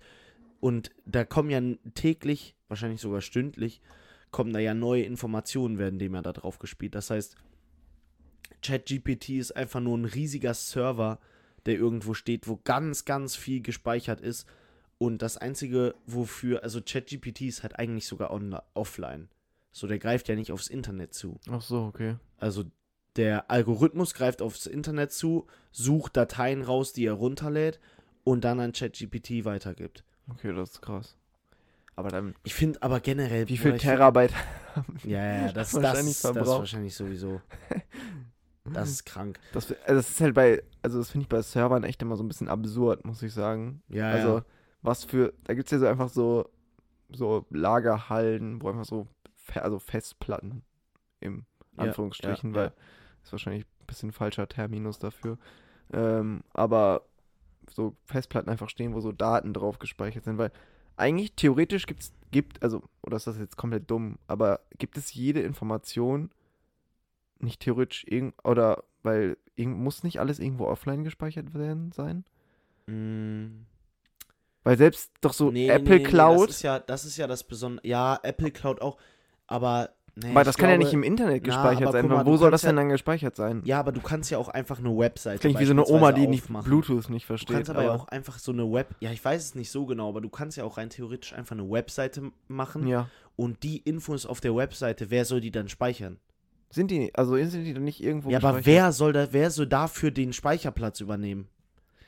Und 0.60 0.90
da 1.04 1.24
kommen 1.24 1.50
ja 1.50 1.60
täglich, 1.94 2.56
wahrscheinlich 2.68 3.00
sogar 3.00 3.20
stündlich, 3.20 3.80
kommen 4.30 4.52
da 4.52 4.58
ja 4.58 4.74
neue 4.74 5.02
Informationen, 5.02 5.78
werden 5.78 5.98
dem 5.98 6.14
ja 6.14 6.22
da 6.22 6.32
drauf 6.32 6.58
gespielt. 6.58 6.94
Das 6.94 7.10
heißt, 7.10 7.36
ChatGPT 8.62 9.30
ist 9.30 9.52
einfach 9.52 9.80
nur 9.80 9.96
ein 9.96 10.06
riesiger 10.06 10.54
Server, 10.54 11.18
der 11.66 11.74
irgendwo 11.74 12.14
steht, 12.14 12.48
wo 12.48 12.58
ganz, 12.64 13.04
ganz 13.04 13.36
viel 13.36 13.60
gespeichert 13.60 14.20
ist. 14.20 14.46
Und 14.98 15.20
das 15.22 15.36
Einzige, 15.36 15.94
wofür, 16.06 16.62
also 16.62 16.80
ChatGPT 16.80 17.42
ist 17.42 17.62
halt 17.62 17.78
eigentlich 17.78 18.06
sogar 18.06 18.30
offline. 18.74 19.28
So, 19.72 19.86
der 19.86 19.98
greift 19.98 20.28
ja 20.28 20.34
nicht 20.34 20.52
aufs 20.52 20.68
Internet 20.68 21.12
zu. 21.12 21.38
Ach 21.50 21.60
so, 21.60 21.84
okay. 21.84 22.16
Also 22.38 22.64
der 23.16 23.50
Algorithmus 23.50 24.14
greift 24.14 24.40
aufs 24.40 24.66
Internet 24.66 25.12
zu, 25.12 25.46
sucht 25.70 26.16
Dateien 26.16 26.62
raus, 26.62 26.92
die 26.94 27.04
er 27.04 27.12
runterlädt 27.12 27.78
und 28.24 28.44
dann 28.44 28.58
an 28.60 28.72
ChatGPT 28.72 29.44
weitergibt. 29.44 30.02
Okay, 30.30 30.54
das 30.54 30.70
ist 30.70 30.82
krass. 30.82 31.16
Aber 31.94 32.08
dann, 32.10 32.34
Ich 32.44 32.54
finde 32.54 32.82
aber 32.82 33.00
generell. 33.00 33.48
wie 33.48 33.56
viel 33.56 33.76
Terabyte? 33.78 34.32
find- 34.74 35.04
Ja, 35.04 35.24
ja, 35.24 35.52
das, 35.52 35.72
das, 35.72 35.82
wahrscheinlich 35.82 36.20
das, 36.20 36.32
das 36.32 36.46
wahrscheinlich 36.48 36.94
sowieso. 36.94 37.40
Das 38.72 38.90
ist 38.90 39.04
krank. 39.06 39.38
Das, 39.52 39.70
also 39.70 39.94
das 39.94 40.10
ist 40.10 40.20
halt 40.20 40.34
bei, 40.34 40.62
also 40.82 40.98
das 40.98 41.10
finde 41.10 41.22
ich 41.22 41.28
bei 41.28 41.40
Servern 41.40 41.84
echt 41.84 42.02
immer 42.02 42.16
so 42.16 42.24
ein 42.24 42.28
bisschen 42.28 42.48
absurd, 42.48 43.04
muss 43.04 43.22
ich 43.22 43.32
sagen. 43.32 43.82
Ja, 43.88 44.10
also, 44.10 44.38
ja. 44.38 44.44
Was 44.86 45.04
für, 45.04 45.34
da 45.44 45.54
gibt 45.54 45.66
es 45.66 45.72
ja 45.72 45.78
so 45.78 45.86
einfach 45.86 46.08
so, 46.08 46.48
so 47.10 47.44
Lagerhallen, 47.50 48.62
wo 48.62 48.68
einfach 48.68 48.84
so, 48.84 49.06
also 49.54 49.78
Festplatten 49.78 50.62
im 51.20 51.44
Anführungsstrichen, 51.76 52.50
ja, 52.50 52.56
weil 52.56 52.66
ja. 52.66 52.72
ist 53.22 53.32
wahrscheinlich 53.32 53.64
ein 53.64 53.86
bisschen 53.86 54.12
falscher 54.12 54.48
Terminus 54.48 54.98
dafür. 54.98 55.38
Ähm, 55.92 56.42
aber 56.52 57.02
so 57.68 57.96
Festplatten 58.04 58.48
einfach 58.48 58.68
stehen, 58.68 58.94
wo 58.94 59.00
so 59.00 59.12
Daten 59.12 59.52
drauf 59.52 59.78
gespeichert 59.78 60.24
sind, 60.24 60.38
weil 60.38 60.52
eigentlich 60.96 61.34
theoretisch 61.34 61.86
gibt's, 61.86 62.12
gibt, 62.30 62.62
also, 62.62 62.82
oder 63.02 63.16
ist 63.16 63.26
das 63.26 63.38
jetzt 63.38 63.56
komplett 63.56 63.90
dumm, 63.90 64.18
aber 64.28 64.60
gibt 64.78 64.96
es 64.96 65.12
jede 65.14 65.40
Information 65.40 66.30
nicht 67.38 67.60
theoretisch 67.60 68.04
irgend, 68.08 68.34
oder, 68.44 68.84
weil 69.02 69.36
irgend, 69.56 69.78
muss 69.78 70.04
nicht 70.04 70.20
alles 70.20 70.38
irgendwo 70.38 70.66
offline 70.66 71.04
gespeichert 71.04 71.54
werden 71.54 71.92
sein? 71.92 72.24
Mm, 72.86 73.25
Weil 74.66 74.76
selbst 74.76 75.12
doch 75.20 75.32
so 75.32 75.52
nee, 75.52 75.68
Apple 75.68 75.98
nee, 75.98 76.02
nee, 76.02 76.02
Cloud, 76.02 76.48
Das 76.48 76.56
ist 76.56 76.62
ja 76.62 76.78
das, 76.80 77.04
ist 77.04 77.16
ja 77.16 77.28
das 77.28 77.44
Besondere. 77.44 77.86
Ja, 77.86 78.18
Apple 78.24 78.50
Cloud 78.50 78.82
auch. 78.82 78.96
Aber. 79.46 79.90
Aber 80.24 80.40
ich 80.40 80.46
das 80.46 80.56
kann 80.56 80.70
ja 80.70 80.74
glaube- 80.74 80.84
nicht 80.86 80.92
im 80.92 81.04
Internet 81.04 81.42
na, 81.42 81.46
gespeichert 81.54 81.82
aber 81.88 81.92
sein. 81.92 82.08
mal, 82.08 82.26
wo 82.26 82.32
du 82.32 82.36
soll 82.38 82.50
das 82.50 82.62
ja- 82.62 82.70
denn 82.70 82.76
dann 82.76 82.88
gespeichert 82.88 83.36
sein? 83.36 83.62
Ja, 83.64 83.78
aber 83.78 83.92
du 83.92 84.00
kannst 84.00 84.28
ja 84.32 84.38
auch 84.38 84.48
einfach 84.48 84.80
eine 84.80 84.88
Webseite. 84.98 85.38
Klingt 85.38 85.60
wie 85.60 85.66
so 85.66 85.72
eine 85.72 85.86
Oma, 85.86 86.10
die 86.10 86.26
nicht. 86.26 86.48
Bluetooth 86.64 87.10
nicht 87.10 87.24
Du 87.24 87.26
versteht. 87.28 87.54
kannst 87.54 87.70
aber, 87.70 87.84
ja 87.84 87.94
auch 87.94 88.08
einfach 88.08 88.40
so 88.40 88.50
eine 88.50 88.64
Web. 88.72 88.88
Ja, 88.98 89.12
ich 89.12 89.24
weiß 89.24 89.40
es 89.44 89.54
nicht 89.54 89.70
so 89.70 89.86
genau, 89.86 90.08
aber 90.08 90.20
du 90.20 90.28
kannst 90.30 90.56
ja 90.56 90.64
auch 90.64 90.78
rein 90.78 90.90
theoretisch 90.90 91.32
einfach 91.32 91.54
eine 91.54 91.70
Webseite 91.70 92.32
machen 92.48 92.88
ja. 92.88 93.08
und 93.36 93.62
die 93.62 93.76
Infos 93.76 94.26
auf 94.26 94.40
der 94.40 94.56
Webseite, 94.56 95.10
wer 95.10 95.24
soll 95.26 95.40
die 95.40 95.52
dann 95.52 95.68
speichern? 95.68 96.18
Sind 96.70 96.90
die, 96.90 97.14
also 97.14 97.36
sind 97.36 97.62
die 97.62 97.74
dann 97.74 97.84
nicht 97.84 98.02
irgendwo 98.02 98.30
ja, 98.30 98.38
aber 98.38 98.66
wer 98.66 98.90
soll 98.90 99.12
da, 99.12 99.28
wer 99.32 99.50
soll 99.52 99.68
dafür 99.68 100.10
den 100.10 100.32
Speicherplatz 100.32 100.98
übernehmen? 101.00 101.46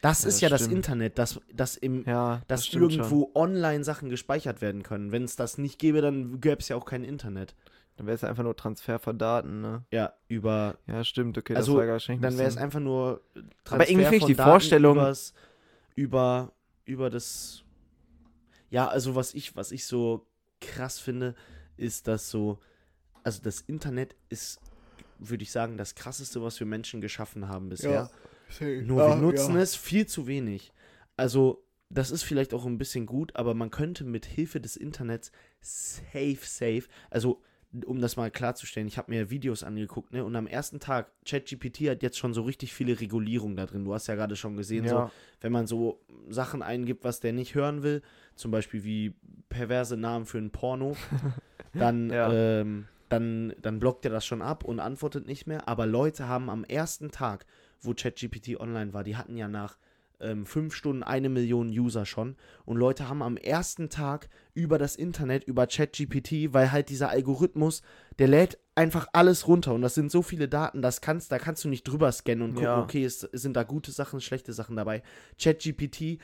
Das 0.00 0.22
Ja, 0.22 0.28
ist 0.28 0.34
das 0.36 0.40
ja 0.42 0.48
das 0.48 0.60
stimmt. 0.62 0.74
Internet, 0.76 1.18
das, 1.18 1.40
das 1.52 1.76
im, 1.76 2.04
Ja, 2.06 2.42
dass 2.46 2.66
stimmt 2.66 2.92
irgendwo 2.92 3.30
online 3.34 3.82
Sachen 3.84 4.08
gespeichert 4.10 4.60
werden 4.60 4.82
können. 4.82 5.10
Wenn 5.12 5.24
es 5.24 5.34
das 5.36 5.58
nicht 5.58 5.78
gäbe, 5.78 6.00
dann 6.00 6.40
gäbe 6.40 6.58
es 6.60 6.68
ja 6.68 6.76
auch 6.76 6.84
kein 6.84 7.02
Internet. 7.04 7.50
Schon. 7.50 7.58
Dann 7.96 8.06
wäre 8.06 8.14
es 8.14 8.22
einfach 8.22 8.44
nur 8.44 8.54
Transfer 8.54 9.00
von 9.00 9.18
Daten, 9.18 9.60
ne? 9.60 9.84
Ja, 9.90 10.12
über. 10.28 10.76
Ja, 10.86 11.02
stimmt, 11.02 11.36
okay, 11.36 11.56
Also, 11.56 11.72
das 11.76 11.80
war 11.86 11.92
wahrscheinlich 11.92 12.20
ein 12.20 12.22
Dann 12.30 12.38
wäre 12.38 12.48
es 12.48 12.56
einfach 12.56 12.78
nur. 12.78 13.22
Aber 13.68 13.88
irgendwie 13.90 14.04
finde 14.04 14.16
ich 14.18 14.24
die 14.26 14.34
Daten 14.36 14.50
Vorstellung- 14.50 14.96
Übers, 14.98 15.32
über, 15.96 16.52
über 16.84 17.10
das. 17.10 17.64
Ja, 18.70 18.86
also 18.86 19.16
was 19.16 19.34
ich, 19.34 19.56
was 19.56 19.72
ich 19.72 19.84
so 19.84 20.26
krass 20.60 21.00
finde, 21.00 21.34
ist, 21.76 22.06
dass 22.06 22.30
so. 22.30 22.60
Also 23.24 23.42
das 23.42 23.62
Internet 23.62 24.14
ist, 24.28 24.60
würde 25.18 25.42
ich 25.42 25.50
sagen, 25.50 25.76
das 25.76 25.96
krasseste, 25.96 26.40
was 26.40 26.60
wir 26.60 26.68
Menschen 26.68 27.00
geschaffen 27.00 27.48
haben 27.48 27.68
bisher. 27.68 28.10
Nur 28.82 29.00
wir 29.06 29.16
nutzen 29.22 29.56
es 29.62 29.76
viel 29.76 30.06
zu 30.06 30.26
wenig. 30.26 30.72
Also, 31.16 31.64
das 31.90 32.10
ist 32.10 32.22
vielleicht 32.22 32.52
auch 32.54 32.66
ein 32.66 32.78
bisschen 32.78 33.06
gut, 33.06 33.34
aber 33.36 33.54
man 33.54 33.70
könnte 33.70 34.04
mit 34.04 34.26
Hilfe 34.26 34.60
des 34.60 34.76
Internets 34.76 35.32
safe, 35.60 36.38
safe, 36.42 36.84
also 37.10 37.42
um 37.84 38.00
das 38.00 38.16
mal 38.16 38.30
klarzustellen, 38.30 38.88
ich 38.88 38.96
habe 38.96 39.10
mir 39.10 39.28
Videos 39.28 39.62
angeguckt, 39.62 40.12
ne, 40.14 40.24
und 40.24 40.34
am 40.36 40.46
ersten 40.46 40.80
Tag, 40.80 41.12
ChatGPT 41.26 41.90
hat 41.90 42.02
jetzt 42.02 42.16
schon 42.16 42.32
so 42.32 42.42
richtig 42.42 42.72
viele 42.72 42.98
Regulierungen 42.98 43.56
da 43.56 43.66
drin. 43.66 43.84
Du 43.84 43.92
hast 43.92 44.06
ja 44.06 44.14
gerade 44.14 44.36
schon 44.36 44.56
gesehen, 44.56 44.88
so, 44.88 44.96
Ja, 44.96 45.10
wenn 45.42 45.52
man 45.52 45.66
so 45.66 46.00
Sachen 46.30 46.62
eingibt, 46.62 47.04
was 47.04 47.20
der 47.20 47.34
nicht 47.34 47.54
hören 47.54 47.82
will, 47.82 48.00
zum 48.36 48.50
Beispiel 48.52 48.84
wie 48.84 49.14
perverse 49.50 49.98
Namen 49.98 50.24
für 50.24 50.38
ein 50.38 50.50
Porno, 50.50 50.96
dann, 51.74 52.08
Ja. 52.10 52.32
ähm, 52.32 52.86
dann, 53.10 53.54
dann 53.60 53.80
blockt 53.80 54.04
er 54.06 54.10
das 54.12 54.24
schon 54.24 54.40
ab 54.42 54.64
und 54.64 54.80
antwortet 54.80 55.26
nicht 55.26 55.46
mehr. 55.46 55.68
Aber 55.68 55.84
Leute 55.86 56.26
haben 56.26 56.48
am 56.48 56.64
ersten 56.64 57.10
Tag, 57.10 57.44
wo 57.80 57.94
ChatGPT 57.94 58.58
online 58.58 58.92
war, 58.92 59.04
die 59.04 59.16
hatten 59.16 59.36
ja 59.36 59.48
nach 59.48 59.78
ähm, 60.20 60.46
fünf 60.46 60.74
Stunden 60.74 61.02
eine 61.02 61.28
Million 61.28 61.68
User 61.68 62.04
schon. 62.04 62.36
Und 62.64 62.76
Leute 62.76 63.08
haben 63.08 63.22
am 63.22 63.36
ersten 63.36 63.88
Tag 63.88 64.28
über 64.54 64.78
das 64.78 64.96
Internet, 64.96 65.44
über 65.44 65.66
ChatGPT, 65.66 66.52
weil 66.52 66.72
halt 66.72 66.88
dieser 66.88 67.10
Algorithmus, 67.10 67.82
der 68.18 68.28
lädt 68.28 68.58
einfach 68.74 69.06
alles 69.12 69.46
runter. 69.46 69.74
Und 69.74 69.82
das 69.82 69.94
sind 69.94 70.10
so 70.10 70.22
viele 70.22 70.48
Daten, 70.48 70.82
das 70.82 71.00
kannst, 71.00 71.30
da 71.32 71.38
kannst 71.38 71.64
du 71.64 71.68
nicht 71.68 71.84
drüber 71.84 72.10
scannen 72.12 72.42
und 72.42 72.50
gucken, 72.54 72.64
Ja. 72.64 72.82
okay, 72.82 73.04
es, 73.04 73.20
sind 73.20 73.56
da 73.56 73.62
gute 73.62 73.92
Sachen, 73.92 74.20
schlechte 74.20 74.52
Sachen 74.52 74.76
dabei. 74.76 75.02
ChatGPT 75.40 76.18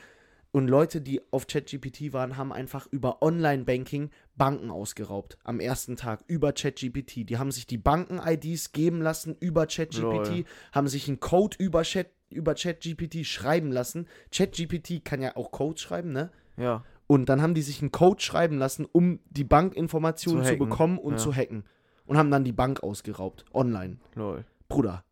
und 0.51 0.69
Leute, 0.69 1.01
die 1.01 1.21
auf 1.31 1.47
ChatGPT 1.47 2.13
waren, 2.13 2.37
haben 2.37 2.53
einfach 2.53 2.87
über 2.91 3.21
Online-Banking 3.21 4.09
Banken 4.37 4.71
ausgeraubt. 4.71 5.37
Am 5.43 5.59
ersten 5.59 5.95
Tag 5.95 6.23
über 6.27 6.53
ChatGPT. 6.53 7.29
Die 7.29 7.37
haben 7.37 7.51
sich 7.51 7.67
die 7.67 7.77
Banken-IDs 7.77 8.71
geben 8.71 9.01
lassen 9.01 9.35
über 9.39 9.65
ChatGPT, 9.67 10.45
haben 10.71 10.87
sich 10.87 11.07
einen 11.07 11.19
Code 11.19 11.57
über 11.59 11.83
Chat 11.83 12.07
über 12.29 12.55
ChatGPT 12.55 13.25
schreiben 13.25 13.71
lassen. 13.71 14.07
ChatGPT 14.31 15.05
kann 15.05 15.21
ja 15.21 15.35
auch 15.35 15.51
Code 15.51 15.79
schreiben, 15.79 16.11
ne? 16.11 16.31
ja. 16.57 16.83
Und 17.07 17.29
dann 17.29 17.41
haben 17.41 17.53
die 17.53 17.61
sich 17.61 17.81
einen 17.81 17.91
Code 17.91 18.19
schreiben 18.21 18.57
lassen, 18.57 18.85
um 18.91 19.19
die 19.29 19.43
Bankinformationen 19.43 20.43
Zu 20.43 20.53
zu, 20.53 20.57
bekommen 20.57 20.97
und 20.97 21.13
ja. 21.13 21.17
zu 21.19 21.35
hacken. 21.35 21.63
Und 22.07 22.17
haben 22.17 22.31
dann 22.31 22.43
die 22.43 22.51
Bank 22.51 22.81
ausgeraubt. 22.83 23.45
Online. 23.53 23.97
Lol. 24.15 24.43
Bruder. 24.67 25.03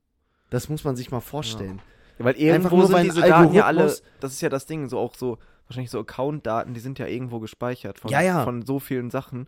Das 0.50 0.70
muss 0.70 0.84
man 0.84 0.96
sich 0.96 1.12
mal 1.12 1.20
vorstellen. 1.20 1.82
Ja, 2.18 2.26
weil 2.26 2.34
Einfach 2.34 2.72
irgendwo 2.72 2.78
nur, 2.78 2.86
sind 2.88 2.96
weil 2.96 3.04
diese 3.06 3.22
Daten 3.22 3.54
ja 3.54 3.66
alle, 3.66 3.96
das 4.20 4.34
ist 4.34 4.42
ja 4.42 4.50
das 4.50 4.66
Ding, 4.66 4.88
so 4.88 5.00
auch 5.00 5.16
so, 5.16 5.38
wahrscheinlich 5.68 5.92
so 5.92 6.00
Account-Daten, 6.00 6.74
die 6.74 6.80
sind 6.80 7.00
ja 7.00 7.08
irgendwo 7.08 7.40
gespeichert 7.40 8.00
von, 8.00 8.12
Ja, 8.12 8.22
ja. 8.22 8.44
von 8.44 8.66
so 8.66 8.80
vielen 8.80 9.10
Sachen. 9.12 9.48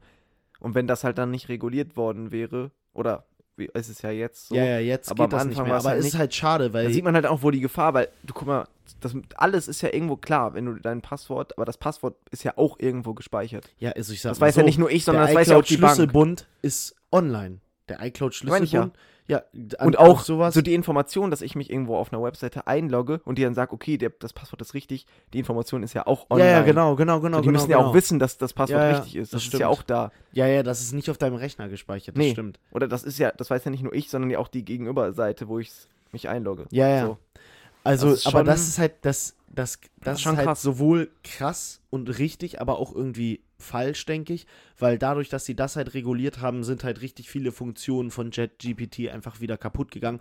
Und 0.60 0.74
wenn 0.76 0.88
das 0.88 1.04
halt 1.04 1.18
dann 1.18 1.32
nicht 1.32 1.50
reguliert 1.50 1.98
worden 1.98 2.32
wäre, 2.32 2.72
oder 2.94 3.26
wie 3.58 3.66
ist 3.74 3.90
es 3.90 4.02
ja 4.02 4.10
jetzt 4.12 4.48
so, 4.50 4.56
Ja, 4.56 4.64
ja, 4.66 4.80
jetzt 4.80 5.10
Aber 5.12 5.26
geht 5.26 5.34
das 5.34 5.46
nicht 5.46 5.52
Anfang 5.54 5.66
mehr. 5.66 5.74
war's 5.76 5.86
Aber 5.86 5.92
halt 5.92 6.00
es 6.02 6.08
ist 6.08 6.14
nicht. 6.14 6.20
halt 6.20 6.34
schade, 6.34 6.74
weil 6.74 6.84
dann 6.86 6.94
sieht 6.94 7.04
man 7.04 7.16
halt 7.16 7.26
auch, 7.26 7.42
wo 7.44 7.52
die 7.52 7.62
Gefahr, 7.62 7.94
weil 7.94 8.10
du 8.24 8.34
guck 8.34 8.48
mal, 8.48 8.68
das 9.02 9.16
alles 9.36 9.68
ist 9.68 9.82
ja 9.82 9.94
irgendwo 9.94 10.16
klar, 10.18 10.54
wenn 10.54 10.66
du 10.66 10.74
dein 10.76 11.02
Passwort, 11.02 11.58
aber 11.58 11.66
das 11.66 11.78
Passwort 11.78 12.16
ist 12.32 12.44
ja 12.44 12.54
auch 12.58 12.78
irgendwo 12.80 13.14
gespeichert. 13.14 13.70
Ja, 13.78 13.92
also 13.92 14.12
ich 14.14 14.22
sag 14.22 14.32
Das 14.32 14.42
weiß 14.42 14.56
so, 14.56 14.62
ja 14.62 14.66
nicht 14.66 14.78
nur 14.78 14.92
ich, 14.92 15.06
sondern 15.06 15.26
der 15.26 15.34
das 15.34 15.42
weiß 15.42 15.48
ja 15.50 15.58
auch 15.58 15.64
die 15.64 15.78
Bank. 15.78 15.94
iCloud-Schlüsselbund 15.94 16.48
ist 16.62 16.96
online. 17.12 17.60
Der 17.90 18.00
ich 18.00 18.06
iCloud-Schlüsselbund. 18.08 18.72
Ja, 18.72 18.92
an- 19.34 19.88
Und 19.88 19.98
auch 19.98 20.20
sowas. 20.22 20.54
so 20.54 20.62
die 20.62 20.74
Information, 20.76 21.32
dass 21.32 21.42
ich 21.42 21.56
mich 21.56 21.72
irgendwo 21.72 21.98
auf 21.98 22.14
einer 22.14 22.22
Webseite 22.22 22.68
einlogge 22.68 23.22
und 23.26 23.38
die 23.38 23.44
dann 23.44 23.56
sagt, 23.56 23.74
okay, 23.74 23.98
der, 23.98 24.12
das 24.20 24.34
Passwort 24.34 24.62
ist 24.62 24.74
richtig, 24.74 25.06
die 25.34 25.40
Information 25.40 25.82
ist 25.84 25.94
ja 25.94 26.06
auch 26.06 26.30
online. 26.30 26.50
ja, 26.50 26.58
ja, 26.60 26.64
genau, 26.64 26.96
genau, 26.96 27.20
genau. 27.20 27.38
So, 27.38 27.42
die 27.42 27.48
genau, 27.48 27.60
müssen 27.60 27.72
ja 27.72 27.78
genau. 27.78 27.90
auch 27.90 27.94
wissen, 27.96 28.20
dass 28.20 28.38
das 28.38 28.54
Passwort 28.54 28.80
Ja, 28.82 28.90
ja, 28.90 28.98
richtig 28.98 29.16
ist. 29.16 29.34
das 29.34 29.44
Das, 29.46 29.54
ist 29.54 29.60
ja 29.60 29.68
auch 29.68 29.82
da. 29.84 30.12
Ja, 30.34 30.46
ja, 30.48 30.62
das 30.64 30.82
ist 30.82 30.94
nicht 30.94 31.10
auf 31.10 31.18
deinem 31.18 31.36
Rechner 31.36 31.68
gespeichert. 31.70 32.16
Das 32.16 32.24
Nee. 32.24 32.32
stimmt. 32.34 32.60
Oder 32.72 32.88
das 32.88 33.04
ist 33.04 33.18
ja, 33.18 33.32
das 33.32 33.50
weiß 33.50 33.64
ja 33.66 33.72
nicht 33.72 33.84
nur 33.84 33.94
ich, 33.94 34.10
sondern 34.10 34.30
ja 34.30 34.38
auch 34.40 34.48
die 34.48 34.64
Gegenüberseite, 34.64 35.48
wo 35.48 35.58
ich 35.60 35.72
mich 36.12 36.30
einlogge. 36.30 36.66
Ja, 36.72 36.88
ja. 36.88 37.06
So. 37.08 37.18
Also, 37.84 38.10
Das 38.12 38.20
ist 38.20 38.28
aber 38.28 38.44
das 38.44 38.68
ist 38.68 38.80
halt, 38.80 38.94
das, 39.04 39.36
das, 39.48 39.80
das, 40.02 40.14
ist 40.14 40.14
ist 40.14 40.22
schon 40.22 40.38
halt 40.38 40.48
krass. 40.48 40.62
sowohl 40.62 41.10
krass 41.24 41.82
und 41.90 42.10
richtig, 42.20 42.60
aber 42.62 42.80
auch 42.80 42.94
irgendwie 42.96 43.42
falsch, 43.58 44.06
denke 44.06 44.34
ich, 44.34 44.46
weil 44.78 44.98
dadurch, 44.98 45.30
dass 45.30 45.46
sie 45.46 45.56
das 45.56 45.76
halt 45.76 45.94
reguliert 45.94 46.42
haben, 46.42 46.64
sind 46.64 46.84
halt 46.84 47.02
richtig 47.02 47.30
viele 47.30 47.52
Funktionen 47.52 48.12
von 48.12 48.32
JetGPT 48.32 49.10
einfach 49.10 49.40
wieder 49.42 49.58
kaputt 49.58 49.92
gegangen. 49.92 50.20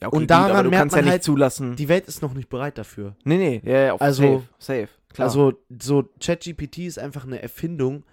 Ja, 0.00 0.08
Und 0.08 0.30
daran 0.30 0.64
du 0.64 0.70
merkt 0.70 0.90
man 0.90 0.98
ja 0.98 1.02
nicht 1.04 1.10
halt, 1.12 1.22
zulassen. 1.22 1.76
Die 1.76 1.88
Welt 1.88 2.06
ist 2.08 2.20
noch 2.20 2.34
nicht 2.34 2.48
bereit 2.48 2.76
dafür. 2.78 3.16
nee, 3.24 3.36
nee, 3.38 3.62
ja, 3.64 3.78
ja, 3.86 3.92
auf 3.94 4.02
Also- 4.02 4.22
safe, 4.22 4.48
safe. 4.58 4.88
Klar. 5.14 5.28
Also 5.28 5.52
so 5.80 6.08
ChatGPT 6.20 6.78
ist 6.78 6.98
einfach 6.98 7.24
eine 7.24 7.40
Erfindung, 7.40 8.04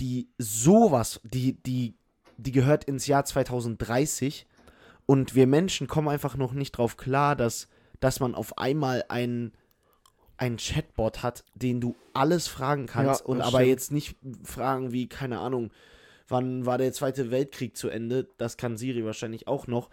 die 0.00 0.28
sowas, 0.38 1.20
die, 1.24 1.60
die, 1.64 1.96
die 2.36 2.52
gehört 2.52 2.84
ins 2.84 3.08
Jahr 3.08 3.24
2030 3.24 4.46
und 5.06 5.34
wir 5.34 5.46
Menschen 5.48 5.88
kommen 5.88 6.08
einfach 6.08 6.36
noch 6.36 6.52
nicht 6.52 6.72
drauf 6.72 6.96
klar, 6.96 7.34
dass, 7.34 7.68
dass 8.00 8.20
man 8.20 8.34
auf 8.36 8.56
einmal 8.56 9.04
einen 9.08 9.52
ein 10.36 10.56
Chatbot 10.56 11.22
hat, 11.22 11.44
den 11.54 11.80
du 11.80 11.94
alles 12.12 12.48
fragen 12.48 12.86
kannst 12.86 13.20
Ja, 13.20 13.26
und 13.26 13.40
aber 13.40 13.58
stimmt. 13.58 13.68
jetzt 13.68 13.92
nicht 13.92 14.16
Fragen 14.42 14.92
wie, 14.92 15.08
keine 15.08 15.38
Ahnung, 15.38 15.70
wann 16.28 16.66
war 16.66 16.78
der 16.78 16.92
Zweite 16.92 17.30
Weltkrieg 17.30 17.76
zu 17.76 17.88
Ende, 17.88 18.28
das 18.38 18.56
kann 18.56 18.76
Siri 18.76 19.04
wahrscheinlich 19.04 19.46
auch 19.46 19.66
noch, 19.66 19.90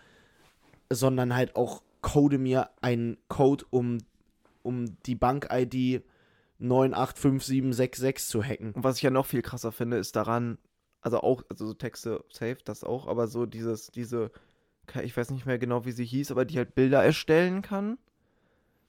sondern 0.89 1.35
halt 1.35 1.55
auch 1.55 1.83
code 2.01 2.37
mir 2.37 2.69
einen 2.81 3.17
Code, 3.27 3.65
um, 3.69 3.99
um 4.63 4.97
die 5.05 5.15
Bank-ID 5.15 6.03
985766 6.59 8.27
zu 8.27 8.43
hacken. 8.43 8.71
Und 8.73 8.83
was 8.83 8.97
ich 8.97 9.03
ja 9.03 9.09
noch 9.09 9.25
viel 9.25 9.41
krasser 9.41 9.71
finde, 9.71 9.97
ist 9.97 10.15
daran, 10.15 10.57
also 11.01 11.21
auch, 11.21 11.43
also 11.49 11.67
so 11.67 11.73
Texte 11.73 12.23
safe, 12.29 12.57
das 12.63 12.83
auch, 12.83 13.07
aber 13.07 13.27
so 13.27 13.45
dieses, 13.45 13.87
diese, 13.87 14.31
ich 15.03 15.15
weiß 15.15 15.31
nicht 15.31 15.45
mehr 15.45 15.57
genau, 15.57 15.85
wie 15.85 15.91
sie 15.91 16.05
hieß, 16.05 16.31
aber 16.31 16.45
die 16.45 16.57
halt 16.57 16.75
Bilder 16.75 17.03
erstellen 17.03 17.61
kann. 17.61 17.97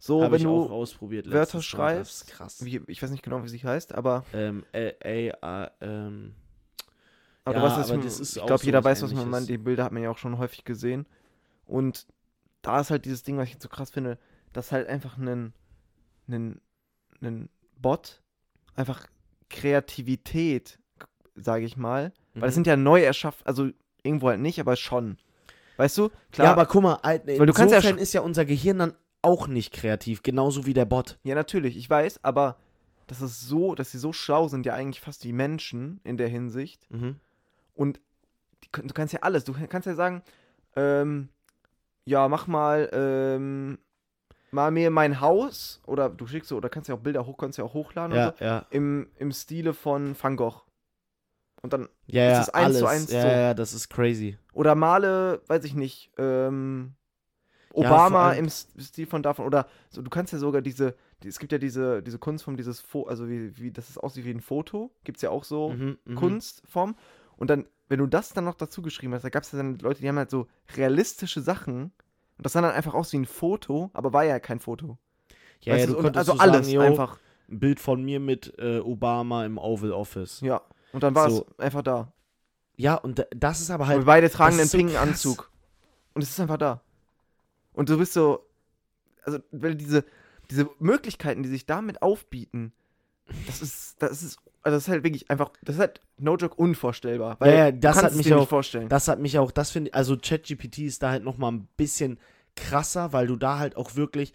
So, 0.05 0.21
Habe 0.21 0.33
wenn 0.33 0.41
ich 0.41 0.47
auch 0.49 0.67
du, 0.67 0.75
ausprobiert. 0.75 1.31
Wörter 1.31 1.63
schreibst, 1.63 2.27
krass. 2.27 2.65
wie, 2.65 2.81
ich 2.89 3.01
weiß 3.01 3.11
nicht 3.11 3.23
genau, 3.23 3.45
wie 3.45 3.49
sie 3.49 3.61
heißt, 3.63 3.95
aber, 3.95 4.25
Ähm, 4.33 4.65
äh, 4.73 4.89
äh, 5.01 5.29
äh, 5.29 5.69
ähm, 5.81 6.35
aber 7.45 7.55
Ja, 7.55 7.61
du 7.61 7.67
weißt, 7.67 7.79
was 7.79 7.91
aber 7.93 7.99
ich, 8.01 8.05
das 8.07 8.19
ist 8.19 8.37
ich 8.37 8.45
glaube, 8.45 8.59
so 8.59 8.67
jeder 8.67 8.83
weiß, 8.83 9.01
was 9.03 9.15
man 9.15 9.31
meint. 9.31 9.49
Die 9.49 9.59
Bilder 9.59 9.85
hat 9.85 9.93
man 9.93 10.03
ja 10.03 10.11
auch 10.11 10.19
schon 10.19 10.39
häufig 10.39 10.65
gesehen. 10.65 11.07
Und 11.67 12.09
da 12.63 12.81
ist 12.81 12.91
halt 12.91 13.05
dieses 13.05 13.23
Ding, 13.23 13.39
was 13.39 13.47
ich 13.47 13.53
jetzt 13.55 13.63
so 13.63 13.69
krass 13.69 13.93
finde, 13.93 14.19
dass 14.53 14.73
halt 14.73 14.89
einfach 14.89 15.19
ein, 15.19 15.53
ein, 16.27 16.61
ein 17.21 17.49
Bot 17.81 18.23
einfach 18.75 19.07
Kreativität, 19.51 20.81
sage 21.37 21.65
ich 21.65 21.77
mal, 21.77 22.13
weil 22.35 22.49
das 22.49 22.55
mhm. 22.55 22.55
sind 22.57 22.67
ja 22.67 22.77
neu 22.77 23.03
erschaffen, 23.03 23.47
also 23.47 23.69
irgendwo 24.03 24.31
halt 24.31 24.41
nicht, 24.41 24.59
aber 24.59 24.75
schon. 24.75 25.17
Weißt 25.77 25.97
du? 25.99 26.11
Klar, 26.33 26.47
ja, 26.49 26.53
aber 26.53 26.67
guck 26.67 26.83
mal, 26.83 26.95
Al- 27.03 27.23
Weil 27.25 27.47
du 27.47 27.53
kannst 27.53 27.73
ja 27.73 27.91
ist 27.91 28.13
ja 28.15 28.21
unser 28.21 28.45
Gehirn 28.45 28.79
dann 28.79 28.95
auch 29.23 29.47
nicht 29.47 29.73
kreativ, 29.73 30.23
genauso 30.23 30.67
wie 30.67 30.75
der 30.75 30.85
Bot. 30.85 31.19
ja, 31.23 31.35
natürlich, 31.35 31.77
ich 31.77 31.89
weiß, 31.89 32.25
aber 32.25 32.57
das 33.07 33.21
ist 33.23 33.41
so, 33.43 33.75
dass 33.75 33.91
sie 33.91 33.99
so 33.99 34.13
schlau 34.13 34.49
sind, 34.49 34.65
ja 34.67 34.75
eigentlich 34.75 35.01
fast 35.01 35.25
wie 35.25 35.33
Menschen 35.33 36.01
in 36.05 36.17
der 36.17 36.29
Hinsicht. 36.29 36.91
Mhm. 36.91 37.17
Und 37.75 38.01
die, 38.65 38.69
du 38.71 38.95
kannst 38.95 39.13
ja 39.13 39.21
alles. 39.23 39.45
Du 39.45 39.53
kannst 39.69 39.87
ja 39.87 39.95
sagen, 39.95 40.23
ähm, 40.77 41.29
ja, 42.05 42.29
mach 42.29 42.47
mal, 42.47 42.89
ähm, 42.93 43.79
mal 44.51 44.71
mir 44.71 44.91
mein 44.91 45.21
Haus 45.21 45.81
oder 45.87 46.09
du 46.09 46.27
schickst 46.27 46.49
so, 46.49 46.57
oder 46.57 46.69
kannst 46.69 46.89
ja 46.89 46.95
auch 46.95 47.01
Bilder 47.01 47.27
hoch, 47.27 47.37
kannst 47.37 47.59
ja 47.59 47.65
auch 47.65 47.75
hochladen 47.75 48.17
Ja, 48.17 48.35
so, 48.39 48.45
ja. 48.45 48.67
im, 48.71 49.09
im 49.19 49.33
Stile 49.33 49.73
von 49.75 50.17
Van 50.21 50.37
Gogh. 50.37 50.63
Und 51.63 51.73
dann, 51.73 51.89
Ja, 52.07 52.23
Es 52.25 52.33
ja, 52.33 52.41
ist 52.41 52.55
eins 52.55 52.79
zu 52.79 52.87
eins 52.87 53.13
ja, 53.13 53.23
so. 53.23 53.29
ja, 53.29 53.55
das 53.55 53.73
ist 53.73 53.89
crazy. 53.89 54.39
oder 54.53 54.75
male, 54.75 55.43
weiß 55.47 55.65
ich 55.65 55.75
nicht, 55.75 56.11
ähm, 56.19 56.95
Obama 57.75 58.29
allem- 58.31 58.45
im 58.45 58.51
Stil 58.51 59.07
von 59.07 59.23
davon, 59.23 59.47
oder 59.47 59.67
so, 59.91 60.03
du 60.03 60.11
kannst 60.11 60.33
ja 60.33 60.39
sogar 60.39 60.63
diese, 60.63 60.95
die, 61.23 61.29
es 61.29 61.39
gibt 61.39 61.53
ja 61.53 61.59
diese, 61.59 62.03
diese 62.03 62.19
Kunstform, 62.19 62.57
dieses 62.57 62.81
Foto, 62.81 63.09
also 63.09 63.29
wie, 63.29 63.57
wie, 63.59 63.71
das 63.73 63.89
ist 63.89 63.99
aussieht 63.99 64.25
wie 64.25 64.31
ein 64.31 64.41
Foto, 64.41 64.91
gibt 65.05 65.17
es 65.19 65.23
ja 65.23 65.31
auch 65.31 65.45
so, 65.45 65.71
Mhm, 65.71 65.99
mhm. 66.05 66.15
Kunstform. 66.17 66.95
Und 67.37 67.51
dann, 67.51 67.67
wenn 67.89 67.99
du 67.99 68.07
das 68.07 68.33
dann 68.33 68.45
noch 68.45 68.55
dazu 68.55 68.83
geschrieben 68.83 69.15
hast, 69.15 69.23
da 69.25 69.29
gab 69.31 69.43
es 69.43 69.53
ja 69.53 69.59
dann 69.59 69.79
Leute, 69.79 70.01
die 70.01 70.09
haben 70.09 70.19
halt 70.19 70.31
so 70.31 70.47
realistische 70.77 71.41
Sachen. 71.41 71.93
Und 72.39 72.47
das 72.47 72.53
sah 72.53 72.61
dann 72.61 72.73
einfach 72.73 72.95
aus 72.95 73.13
wie 73.13 73.19
ein 73.19 73.27
Foto, 73.27 73.91
aber 73.95 74.13
war 74.13 74.25
ja 74.25 74.39
kein 74.41 74.59
Foto. 74.61 74.99
Ja, 75.61 75.75
Weißt 75.75 75.81
ja, 75.81 75.87
du, 75.87 75.93
du 75.93 75.99
und 75.99 76.05
konntest 76.05 76.29
also 76.29 76.33
so 76.33 76.39
alles 76.39 76.67
sagen, 76.67 76.81
einfach. 76.81 77.19
ein 77.49 77.59
Bild 77.61 77.79
von 77.81 78.03
mir 78.03 78.19
mit 78.21 78.55
äh, 78.59 78.79
Obama 78.81 79.45
im 79.45 79.59
Oval 79.59 79.93
Office. 79.93 80.41
Ja. 80.41 80.61
Und 80.93 81.03
dann 81.03 81.15
war 81.15 81.31
So. 81.31 81.47
es 81.51 81.59
einfach 81.59 81.83
da. 81.83 82.13
Ja, 82.77 82.95
und 82.97 83.19
da- 83.19 83.27
das 83.37 83.61
ist 83.61 83.71
aber 83.71 83.85
Und 83.85 83.89
halt 83.91 84.01
wir 84.01 84.07
beide 84.07 84.31
tragen 84.31 84.59
einen 84.59 84.67
so 84.69 84.77
pinken 84.77 84.95
krass. 84.97 85.09
Anzug. 85.09 85.51
Und 86.15 86.23
es 86.23 86.31
ist 86.31 86.41
einfach 86.41 86.57
da. 86.59 86.81
Und 87.73 87.89
du 87.89 87.99
bist 87.99 88.13
so. 88.13 88.47
Also, 89.25 89.39
weil 89.53 89.75
diese, 89.77 90.05
diese 90.51 90.69
Möglichkeiten, 90.79 91.43
die 91.43 91.49
sich 91.49 91.65
damit 91.67 92.03
aufbieten, 92.03 92.73
das 93.47 93.63
ist, 93.63 94.03
das 94.03 94.23
ist, 94.23 94.39
also 94.63 94.77
das 94.77 94.83
ist 94.85 94.89
halt 94.89 95.05
wirklich 95.05 95.31
einfach, 95.31 95.53
das 95.63 95.77
ist 95.77 95.81
halt 95.81 96.01
no 96.19 96.37
joke 96.37 96.57
unvorstellbar. 96.57 97.37
Weil 97.39 97.51
Ja, 97.53 97.59
ja, 97.67 97.73
das 97.73 98.03
hat 98.03 98.15
mich 98.17 98.27
dir 98.27 98.37
auch- 98.37 98.41
nicht 98.41 98.49
vorstellen. 98.49 98.89
Das 98.89 99.07
hat 99.09 99.21
mich 99.21 99.39
auch, 99.39 99.51
das 99.53 99.71
finde 99.71 99.91
ich, 99.91 99.95
also 99.95 100.17
ChatGPT 100.17 100.79
ist 100.81 101.03
da 101.03 101.11
halt 101.11 101.23
nochmal 101.25 101.53
ein 101.53 101.69
bisschen 101.77 102.19
krasser, 102.57 103.13
weil 103.13 103.27
du 103.29 103.37
da 103.37 103.59
halt 103.59 103.77
auch 103.77 103.95
wirklich, 103.95 104.35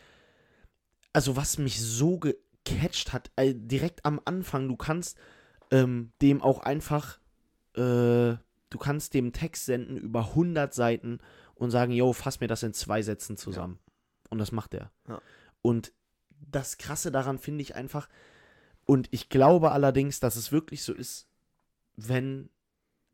also 1.14 1.36
was 1.36 1.58
mich 1.58 1.82
so 1.82 2.18
gecatcht 2.18 3.14
hat, 3.14 3.32
äh, 3.36 3.54
direkt 3.56 4.06
am 4.06 4.22
Anfang, 4.26 4.68
du 4.68 4.76
kannst 4.78 5.18
ähm, 5.72 6.12
dem 6.22 6.42
auch 6.42 6.60
einfach, 6.62 7.20
äh, 7.76 7.80
du 8.70 8.78
kannst 8.80 9.14
dem 9.14 9.34
Text 9.34 9.66
senden 9.66 9.98
über 9.98 10.30
100 10.30 10.74
Seiten 10.74 11.20
und 11.58 11.72
sagen, 11.72 11.92
yo, 11.92 12.14
fass 12.14 12.40
mir 12.40 12.48
das 12.48 12.64
in 12.64 12.74
zwei 12.74 13.02
Sätzen 13.02 13.38
zusammen. 13.38 13.80
Und 14.30 14.40
das 14.40 14.52
macht 14.52 14.74
er. 14.74 14.92
Ja. 15.08 15.22
Und 15.62 15.94
das 16.30 16.78
Krasse 16.78 17.12
daran 17.12 17.40
finde 17.40 17.62
ich 17.62 17.76
einfach, 17.76 18.08
und 18.86 19.08
ich 19.12 19.30
glaube 19.30 19.72
allerdings, 19.72 20.20
dass 20.20 20.36
es 20.36 20.52
wirklich 20.52 20.84
so 20.84 20.94
ist, 20.94 21.28
wenn, 21.96 22.50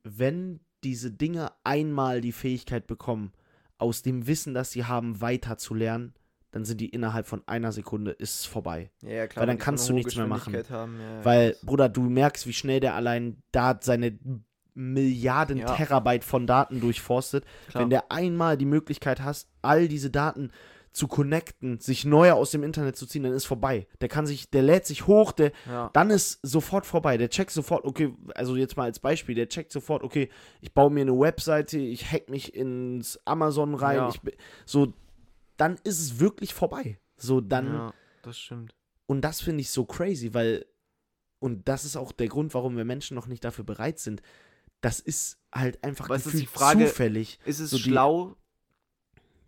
wenn 0.03 0.59
diese 0.83 1.11
Dinge 1.11 1.51
einmal 1.63 2.21
die 2.21 2.31
Fähigkeit 2.31 2.85
bekommen, 2.85 3.33
aus 3.77 4.01
dem 4.01 4.27
Wissen, 4.27 4.53
das 4.53 4.71
sie 4.71 4.85
haben, 4.85 5.19
weiter 5.19 5.57
zu 5.57 5.73
lernen, 5.73 6.13
dann 6.51 6.65
sind 6.65 6.79
die 6.79 6.89
innerhalb 6.89 7.25
von 7.25 7.41
einer 7.47 7.71
Sekunde 7.71 8.11
ist 8.11 8.41
es 8.41 8.45
vorbei. 8.45 8.91
Ja, 9.01 9.09
ja, 9.09 9.35
Weil 9.35 9.47
dann 9.47 9.57
kannst 9.57 9.89
du 9.89 9.93
nichts 9.93 10.15
mehr 10.15 10.27
machen. 10.27 10.53
Haben, 10.69 10.99
ja, 10.99 11.17
ja, 11.17 11.25
Weil. 11.25 11.57
Bruder, 11.63 11.89
du 11.89 12.03
merkst, 12.03 12.45
wie 12.45 12.53
schnell 12.53 12.79
der 12.79 12.93
allein 12.93 13.41
da 13.51 13.79
seine 13.81 14.19
Milliarden 14.73 15.57
Ja. 15.59 15.75
Terabyte 15.75 16.23
von 16.23 16.47
Daten 16.47 16.79
durchforstet. 16.81 17.45
Klar. 17.69 17.83
Wenn 17.83 17.89
der 17.89 18.11
einmal 18.11 18.57
die 18.57 18.65
Möglichkeit 18.65 19.21
hast, 19.21 19.49
all 19.61 19.87
diese 19.87 20.09
Daten 20.09 20.51
zu 20.91 21.07
connecten, 21.07 21.79
sich 21.79 22.05
neue 22.05 22.35
aus 22.35 22.51
dem 22.51 22.61
Internet 22.61 22.95
zu 22.95 23.07
ziehen, 23.07 23.23
dann 23.23 23.33
ist 23.33 23.45
vorbei. 23.45 23.87
Der 23.99 24.09
kann 24.09 24.27
sich, 24.27 24.51
der 24.51 24.61
lädt 24.61 24.85
sich 24.85 25.07
hoch, 25.07 25.31
der, 25.31 25.51
ja. 25.67 25.89
dann 25.93 26.11
ist 26.11 26.39
sofort 26.43 26.85
vorbei. 26.85 27.17
Der 27.17 27.29
checkt 27.31 27.49
sofort, 27.49 27.83
okay, 27.83 28.13
also 28.35 28.55
jetzt 28.55 28.77
mal 28.77 28.83
als 28.83 28.99
Beispiel, 28.99 29.33
der 29.33 29.49
checkt 29.49 29.71
sofort, 29.71 30.03
okay, 30.03 30.29
ich 30.61 30.71
baue 30.73 30.91
mir 30.91 31.01
eine 31.01 31.19
Webseite, 31.19 31.79
ich 31.79 32.11
hack 32.11 32.29
mich 32.29 32.53
ins 32.53 33.19
Amazon 33.25 33.73
rein, 33.73 33.95
Ja. 33.97 34.09
ich, 34.09 34.21
so, 34.65 34.93
dann 35.57 35.77
ist 35.83 35.99
es 35.99 36.19
wirklich 36.19 36.53
vorbei. 36.53 36.99
So, 37.17 37.41
dann, 37.41 37.73
ja, 37.73 37.93
das 38.21 38.37
stimmt. 38.37 38.75
und 39.07 39.21
das 39.21 39.41
finde 39.41 39.61
ich 39.61 39.71
so 39.71 39.85
crazy, 39.85 40.35
weil, 40.35 40.63
und 41.39 41.67
das 41.67 41.85
ist 41.85 41.95
auch 41.97 42.11
der 42.11 42.27
Grund, 42.27 42.53
warum 42.53 42.77
wir 42.77 42.85
Menschen 42.85 43.15
noch 43.15 43.25
nicht 43.27 43.43
dafür 43.43 43.63
bereit 43.65 43.97
sind. 43.97 44.21
Das 44.83 44.99
ist 44.99 45.37
halt 45.51 45.81
einfach 45.83 46.09
es 46.09 46.25
ist 46.27 46.39
die 46.39 46.45
Frage- 46.45 46.85
zufällig. 46.87 47.39
Ist 47.45 47.59
es 47.59 47.69
So 47.69 47.77
schlau, 47.77 48.35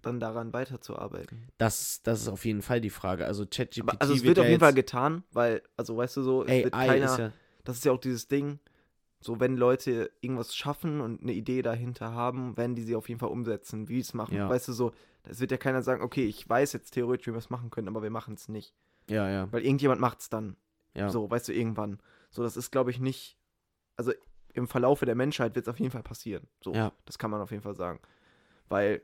dann 0.01 0.19
daran 0.19 0.53
weiterzuarbeiten? 0.53 1.49
Das, 1.57 2.01
das 2.03 2.21
ist 2.21 2.27
auf 2.29 2.45
jeden 2.45 2.61
Fall 2.61 2.79
die 2.79 2.89
Frage. 2.89 3.25
Also 3.25 3.45
ChatGPT 3.45 4.01
also 4.01 4.13
es 4.13 4.23
wird 4.23 4.37
ja 4.37 4.43
auf 4.43 4.49
jeden 4.49 4.61
Fall 4.61 4.73
getan, 4.73 5.23
weil, 5.31 5.61
also 5.77 5.97
weißt 5.97 6.15
du 6.17 6.23
so, 6.23 6.43
es 6.43 6.63
wird 6.63 6.73
AI 6.73 6.87
keiner, 6.87 7.05
ist 7.05 7.17
ja, 7.19 7.31
das 7.65 7.77
ist 7.77 7.85
ja 7.85 7.91
auch 7.91 7.99
dieses 7.99 8.27
Ding, 8.27 8.59
so 9.19 9.39
wenn 9.41 9.57
Leute 9.57 10.09
irgendwas 10.21 10.55
schaffen 10.55 11.01
und 11.01 11.21
eine 11.21 11.33
Idee 11.33 11.61
dahinter 11.63 12.13
haben, 12.13 12.55
werden 12.55 12.75
die 12.75 12.83
sie 12.83 12.95
auf 12.95 13.09
jeden 13.09 13.19
Fall 13.19 13.29
umsetzen, 13.29 13.89
wie 13.89 13.99
es 13.99 14.13
machen. 14.13 14.37
Ja. 14.37 14.47
Weißt 14.47 14.67
du 14.69 14.73
so, 14.73 14.93
es 15.23 15.39
wird 15.41 15.51
ja 15.51 15.57
keiner 15.57 15.81
sagen, 15.81 16.01
okay, 16.01 16.25
ich 16.25 16.47
weiß 16.47 16.71
jetzt 16.73 16.91
theoretisch, 16.91 17.27
wie 17.27 17.31
wir 17.31 17.39
es 17.39 17.49
machen 17.49 17.71
können, 17.71 17.87
aber 17.87 18.03
wir 18.03 18.09
machen 18.11 18.35
es 18.35 18.47
nicht. 18.47 18.73
ja, 19.09 19.29
ja, 19.29 19.51
Weil 19.51 19.63
irgendjemand 19.65 19.99
macht 19.99 20.21
es 20.21 20.29
dann. 20.29 20.55
ja. 20.93 21.09
So, 21.09 21.29
weißt 21.29 21.47
du, 21.49 21.53
irgendwann. 21.53 21.99
So, 22.29 22.41
das 22.43 22.55
ist, 22.55 22.71
glaube 22.71 22.91
ich, 22.91 22.99
nicht. 22.99 23.37
Also 23.97 24.13
im 24.55 24.67
Verlaufe 24.67 25.05
der 25.05 25.15
Menschheit 25.15 25.55
wird 25.55 25.67
es 25.67 25.69
auf 25.71 25.79
jeden 25.79 25.91
Fall 25.91 26.03
passieren. 26.03 26.47
So, 26.61 26.73
Ja. 26.73 26.91
das 27.05 27.17
kann 27.19 27.29
man 27.31 27.41
auf 27.41 27.51
jeden 27.51 27.63
Fall 27.63 27.75
sagen. 27.75 27.99
Weil 28.69 29.01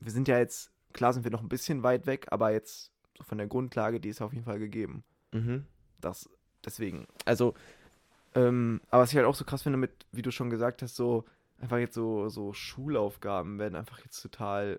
wir 0.00 0.10
sind 0.12 0.28
ja 0.28 0.38
jetzt, 0.38 0.70
klar 0.92 1.12
sind 1.12 1.24
wir 1.24 1.30
noch 1.30 1.42
ein 1.42 1.48
bisschen 1.48 1.82
weit 1.82 2.06
weg, 2.06 2.26
aber 2.30 2.50
jetzt 2.52 2.92
so 3.16 3.24
von 3.24 3.38
der 3.38 3.46
Grundlage, 3.46 4.00
die 4.00 4.08
ist 4.08 4.20
auf 4.22 4.32
jeden 4.32 4.44
Fall 4.44 4.58
gegeben. 4.58 5.04
Mhm. 5.32 5.66
Das, 6.00 6.28
deswegen. 6.64 7.06
Also, 7.24 7.54
ähm, 8.34 8.80
aber 8.90 9.02
was 9.02 9.10
ich 9.10 9.16
halt 9.16 9.26
auch 9.26 9.34
so 9.34 9.44
krass 9.44 9.62
finde, 9.62 9.78
mit, 9.78 10.06
wie 10.12 10.22
du 10.22 10.30
schon 10.30 10.50
gesagt 10.50 10.82
hast, 10.82 10.96
so 10.96 11.24
einfach 11.60 11.78
jetzt 11.78 11.94
so, 11.94 12.28
so 12.28 12.52
Schulaufgaben 12.52 13.58
werden 13.58 13.74
einfach 13.74 14.00
jetzt 14.04 14.20
total, 14.22 14.78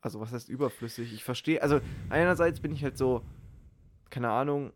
also 0.00 0.20
was 0.20 0.32
heißt 0.32 0.48
überflüssig? 0.48 1.12
Ich 1.12 1.24
verstehe, 1.24 1.60
also 1.62 1.80
einerseits 2.10 2.60
bin 2.60 2.72
ich 2.72 2.82
halt 2.84 2.96
so, 2.96 3.22
keine 4.10 4.30
Ahnung, 4.30 4.72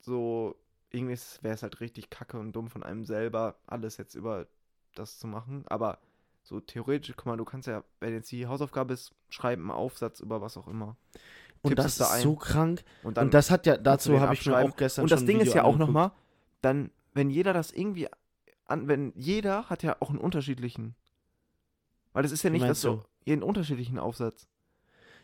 so, 0.00 0.56
irgendwie 0.92 1.18
wäre 1.40 1.54
es 1.54 1.62
halt 1.62 1.80
richtig 1.80 2.10
kacke 2.10 2.38
und 2.38 2.52
dumm 2.52 2.68
von 2.68 2.82
einem 2.82 3.04
selber, 3.04 3.56
alles 3.66 3.96
jetzt 3.96 4.14
über 4.14 4.46
das 4.94 5.18
zu 5.18 5.26
machen, 5.26 5.64
aber 5.66 5.98
so 6.42 6.60
theoretisch, 6.60 7.14
guck 7.16 7.26
mal, 7.26 7.36
du 7.36 7.44
kannst 7.44 7.68
ja, 7.68 7.84
wenn 8.00 8.12
jetzt 8.12 8.30
die 8.30 8.46
Hausaufgabe 8.46 8.92
ist, 8.92 9.12
schreiben 9.28 9.62
einen 9.62 9.70
Aufsatz 9.70 10.20
über 10.20 10.40
was 10.40 10.56
auch 10.56 10.68
immer. 10.68 10.96
Und 11.62 11.76
Tippst 11.76 11.84
das 11.84 11.96
da 11.98 12.04
ist 12.06 12.10
ein 12.12 12.22
so 12.22 12.34
krank. 12.34 12.82
Und 13.02 13.16
und 13.16 13.32
das 13.32 13.50
hat 13.50 13.66
ja, 13.66 13.76
du 13.76 13.82
dazu 13.82 14.20
habe 14.20 14.34
ich 14.34 14.44
mir 14.44 14.58
auch 14.58 14.76
gestern 14.76 15.04
und 15.04 15.12
das 15.12 15.20
schon 15.20 15.26
Ding 15.28 15.38
ist 15.38 15.48
Video 15.48 15.58
ja 15.58 15.64
auch 15.64 15.76
nochmal, 15.78 16.10
dann, 16.60 16.90
wenn 17.14 17.30
jeder 17.30 17.52
das 17.52 17.70
irgendwie 17.70 18.08
an, 18.66 18.88
wenn 18.88 19.12
jeder 19.14 19.70
hat 19.70 19.82
ja 19.82 19.96
auch 20.00 20.10
einen 20.10 20.18
unterschiedlichen. 20.18 20.94
Weil 22.12 22.24
das 22.24 22.32
ist 22.32 22.42
ja 22.42 22.50
nicht 22.50 22.62
das 22.62 22.68
meinst 22.68 22.80
so, 22.82 22.96
du? 22.96 23.04
jeden 23.24 23.42
unterschiedlichen 23.42 23.98
Aufsatz. 23.98 24.48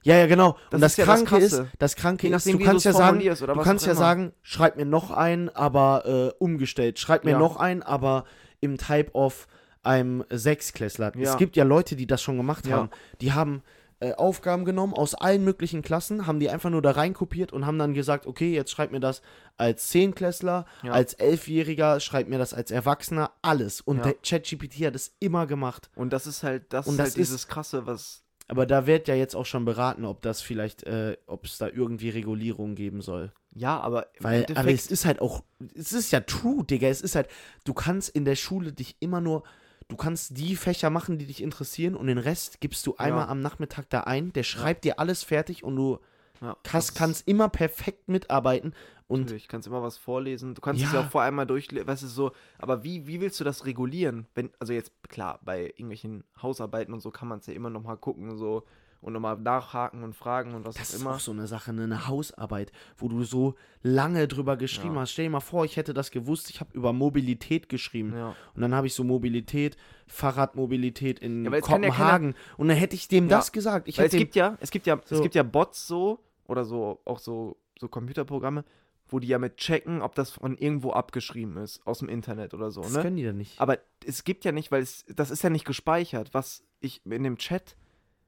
Ja, 0.09 0.17
ja, 0.17 0.27
genau. 0.27 0.53
Das 0.71 0.75
und 0.77 0.81
das 0.81 0.93
ist 0.93 0.99
ja 0.99 1.07
das 1.07 1.25
Kranke 1.25 1.45
ist, 1.45 1.51
Krasse. 1.57 1.71
das 1.79 1.97
Kranke 1.97 2.29
ist, 2.29 2.47
du 2.47 2.59
kannst 2.59 2.85
ja 2.87 2.93
sagen, 2.93 3.19
du 3.21 3.61
kannst 3.63 3.85
ja 3.87 3.93
immer. 3.93 3.99
sagen, 4.01 4.33
schreib 4.43 4.77
mir 4.77 4.87
noch 4.87 5.11
ein, 5.11 5.51
aber 5.51 6.05
äh, 6.07 6.43
umgestellt. 6.43 6.99
Schreib 6.99 7.25
mir 7.25 7.33
Ja. 7.33 7.39
noch 7.39 7.57
ein, 7.57 7.83
aber 7.83 8.25
im 8.61 8.79
Type 8.79 9.13
of 9.15 9.47
einem 9.83 10.25
Sechsklässler. 10.31 11.13
Ja. 11.17 11.31
Es 11.31 11.37
gibt 11.37 11.57
ja 11.57 11.65
Leute, 11.65 11.95
die 11.95 12.07
das 12.07 12.23
schon 12.23 12.37
gemacht 12.39 12.67
Ja. 12.67 12.77
haben. 12.77 12.91
Die 13.21 13.33
haben 13.33 13.63
äh, 14.01 14.13
Aufgaben 14.15 14.65
genommen 14.65 14.95
aus 14.95 15.15
allen 15.15 15.43
möglichen 15.45 15.83
Klassen, 15.83 16.27
haben 16.29 16.39
die 16.41 16.49
einfach 16.51 16.71
nur 16.71 16.81
da 16.83 16.93
reinkopiert 16.93 17.53
und 17.53 17.67
haben 17.67 17.79
dann 17.81 17.95
gesagt, 17.95 18.27
okay, 18.29 18.55
jetzt 18.55 18.71
schreib 18.71 18.93
mir 18.93 19.01
das 19.01 19.23
als 19.57 19.89
Zehnklässler, 19.89 20.67
Ja. 20.85 20.93
als 20.93 21.15
Elfjähriger, 21.15 21.99
schreib 21.99 22.29
mir 22.29 22.39
das 22.39 22.55
als 22.55 22.71
Erwachsener, 22.71 23.33
alles. 23.43 23.81
Und 23.81 24.03
ChatGPT 24.23 24.87
hat 24.87 24.95
es 24.95 25.17
immer 25.19 25.47
gemacht. 25.49 25.91
Und 25.97 26.13
das 26.13 26.27
ist 26.29 26.45
halt, 26.45 26.73
das 26.73 26.87
Und 26.87 26.93
ist 26.95 26.99
das 27.01 27.07
halt 27.09 27.17
dieses 27.17 27.49
krasse, 27.49 27.87
was. 27.87 28.23
Aber 28.49 28.65
da 28.67 28.87
wird 28.87 29.09
ja 29.09 29.15
jetzt 29.15 29.35
auch 29.37 29.47
schon 29.47 29.65
beraten, 29.65 30.05
ob 30.05 30.23
das 30.23 30.41
vielleicht, 30.41 30.83
äh, 30.85 31.17
ob 31.27 31.45
es 31.45 31.59
da 31.59 31.69
irgendwie 31.69 32.09
Regulierung 32.09 32.75
geben 32.75 33.03
soll. 33.03 33.33
Ja, 33.55 33.79
aber 33.79 34.07
Weil, 34.21 34.47
aber 34.55 34.71
es 34.71 34.87
ist 34.87 35.05
halt 35.05 35.21
auch, 35.21 35.45
es 35.75 35.93
ist 35.93 36.11
ja 36.13 36.21
true, 36.21 36.65
Digga. 36.65 36.89
Es 36.89 37.03
ist 37.03 37.15
halt, 37.15 37.29
du 37.65 37.75
kannst 37.75 38.09
in 38.09 38.25
der 38.25 38.37
Schule 38.37 38.73
dich 38.73 38.97
immer 39.01 39.21
nur, 39.21 39.43
du 39.89 39.97
kannst 39.97 40.39
die 40.39 40.57
Fächer 40.57 40.89
machen, 40.91 41.19
die 41.19 41.27
dich 41.27 41.43
interessieren 41.43 41.95
und 41.95 42.07
den 42.07 42.19
Rest 42.19 42.61
gibst 42.61 42.87
du 42.87 42.97
einmal 42.97 43.25
Ja. 43.25 43.29
am 43.29 43.41
Nachmittag 43.41 43.91
da 43.91 44.01
ein. 44.03 44.33
Der 44.33 44.45
schreibt 44.45 44.85
dir 44.85 44.99
alles 44.99 45.23
fertig 45.25 45.63
und 45.63 45.77
du 45.77 45.99
ja, 46.41 46.57
kannst, 46.63 46.91
das- 46.91 46.95
kannst 46.97 47.29
immer 47.29 47.49
perfekt 47.49 48.09
mitarbeiten. 48.09 48.75
Und 49.07 49.21
Natürlich, 49.23 49.49
kannst 49.49 49.67
immer 49.67 49.83
was 49.83 49.97
vorlesen. 49.97 50.55
Du 50.55 50.61
kannst 50.61 50.83
es 50.85 50.93
ja 50.93 51.01
Ja. 51.01 51.07
auch 51.07 51.11
vor 51.11 51.23
einmal 51.23 51.47
durchlesen, 51.47 51.87
weißt 51.89 52.03
du, 52.03 52.07
so, 52.09 52.33
aber 52.59 52.85
wie, 52.85 53.07
wie 53.07 53.21
willst 53.23 53.41
du 53.41 53.45
das 53.45 53.65
regulieren? 53.65 54.27
Wenn, 54.35 54.51
also 54.59 54.75
jetzt, 54.75 54.93
klar, 55.09 55.41
bei 55.43 55.65
irgendwelchen 55.69 56.25
Hausarbeiten 56.43 56.93
und 56.93 57.01
so 57.01 57.11
kann 57.11 57.27
man 57.27 57.39
es 57.39 57.47
ja 57.47 57.55
immer 57.55 57.71
nochmal 57.71 57.97
gucken, 57.97 58.37
so 58.37 58.65
und 59.01 59.13
nochmal 59.15 59.39
nachhaken 59.39 60.03
und 60.03 60.15
fragen 60.15 60.55
und 60.55 60.67
was 60.67 60.75
das 60.75 60.91
auch 60.91 60.95
ist 60.97 61.01
immer. 61.03 61.15
auch 61.15 61.21
so 61.21 61.31
eine 61.31 61.47
Sache, 61.47 61.73
ne, 61.73 61.85
eine 61.85 62.07
Hausarbeit, 62.09 62.71
wo 62.99 63.09
du 63.09 63.23
so 63.23 63.55
lange 63.81 64.27
drüber 64.29 64.57
geschrieben 64.59 64.97
Ja. 64.97 65.03
hast. 65.03 65.13
Stell 65.13 65.27
dir 65.27 65.31
mal 65.31 65.41
vor, 65.41 65.65
ich 65.65 65.77
hätte 65.77 65.95
das 65.95 66.11
gewusst, 66.11 66.51
ich 66.51 66.59
habe 66.61 66.71
über 66.75 66.93
Mobilität 66.93 67.69
geschrieben. 67.71 68.13
Ja. 68.15 68.35
Und 68.55 68.61
dann 68.61 68.75
habe 68.75 68.89
ich 68.89 68.95
so 68.95 69.05
Mobilität, 69.05 69.77
Fahrradmobilität 70.09 71.19
in 71.21 71.45
Ja, 71.45 71.51
kann 71.61 71.83
ja 71.83 71.89
Kopenhagen. 71.91 72.35
und 72.57 72.69
dann 72.69 72.77
hätte 72.77 72.95
ich 72.95 73.09
dem 73.09 73.29
Ja, 73.29 73.37
das 73.39 73.53
gesagt. 73.53 73.89
Ich 73.89 73.99
es 73.99 74.13
gibt 74.13 74.35
ja, 74.35 74.57
es 74.61 74.71
gibt 74.71 74.87
ja, 74.87 75.01
es 75.03 75.09
So. 75.09 75.23
gibt 75.23 75.35
ja 75.35 75.43
Bots 75.43 75.87
so 75.87 76.21
oder 76.49 76.65
so, 76.65 77.01
auch 77.05 77.21
so, 77.21 77.57
so 77.79 77.87
Computerprogramme, 77.89 78.65
wo 79.07 79.21
die 79.21 79.29
ja 79.29 79.39
mit 79.39 79.57
checken, 79.57 80.03
ob 80.03 80.15
das 80.17 80.31
von 80.33 80.59
irgendwo 80.59 80.91
abgeschrieben 80.91 81.57
ist, 81.59 81.87
aus 81.87 82.01
dem 82.01 82.09
Internet 82.09 82.53
oder 82.55 82.71
so, 82.71 82.83
das 82.83 82.93
ne? 82.95 83.03
können 83.03 83.17
die 83.17 83.25
dann 83.25 83.37
nicht. 83.37 83.61
Aber 83.61 83.79
es 84.05 84.25
gibt 84.25 84.45
ja 84.45 84.53
nicht, 84.53 84.73
weil 84.73 84.83
es, 84.83 85.05
das 85.09 85.31
ist 85.31 85.43
ja 85.43 85.51
nicht 85.51 85.65
gespeichert, 85.65 86.35
was 86.35 86.65
ich 86.81 87.01
in 87.07 87.23
dem 87.23 87.39
Chat 87.39 87.77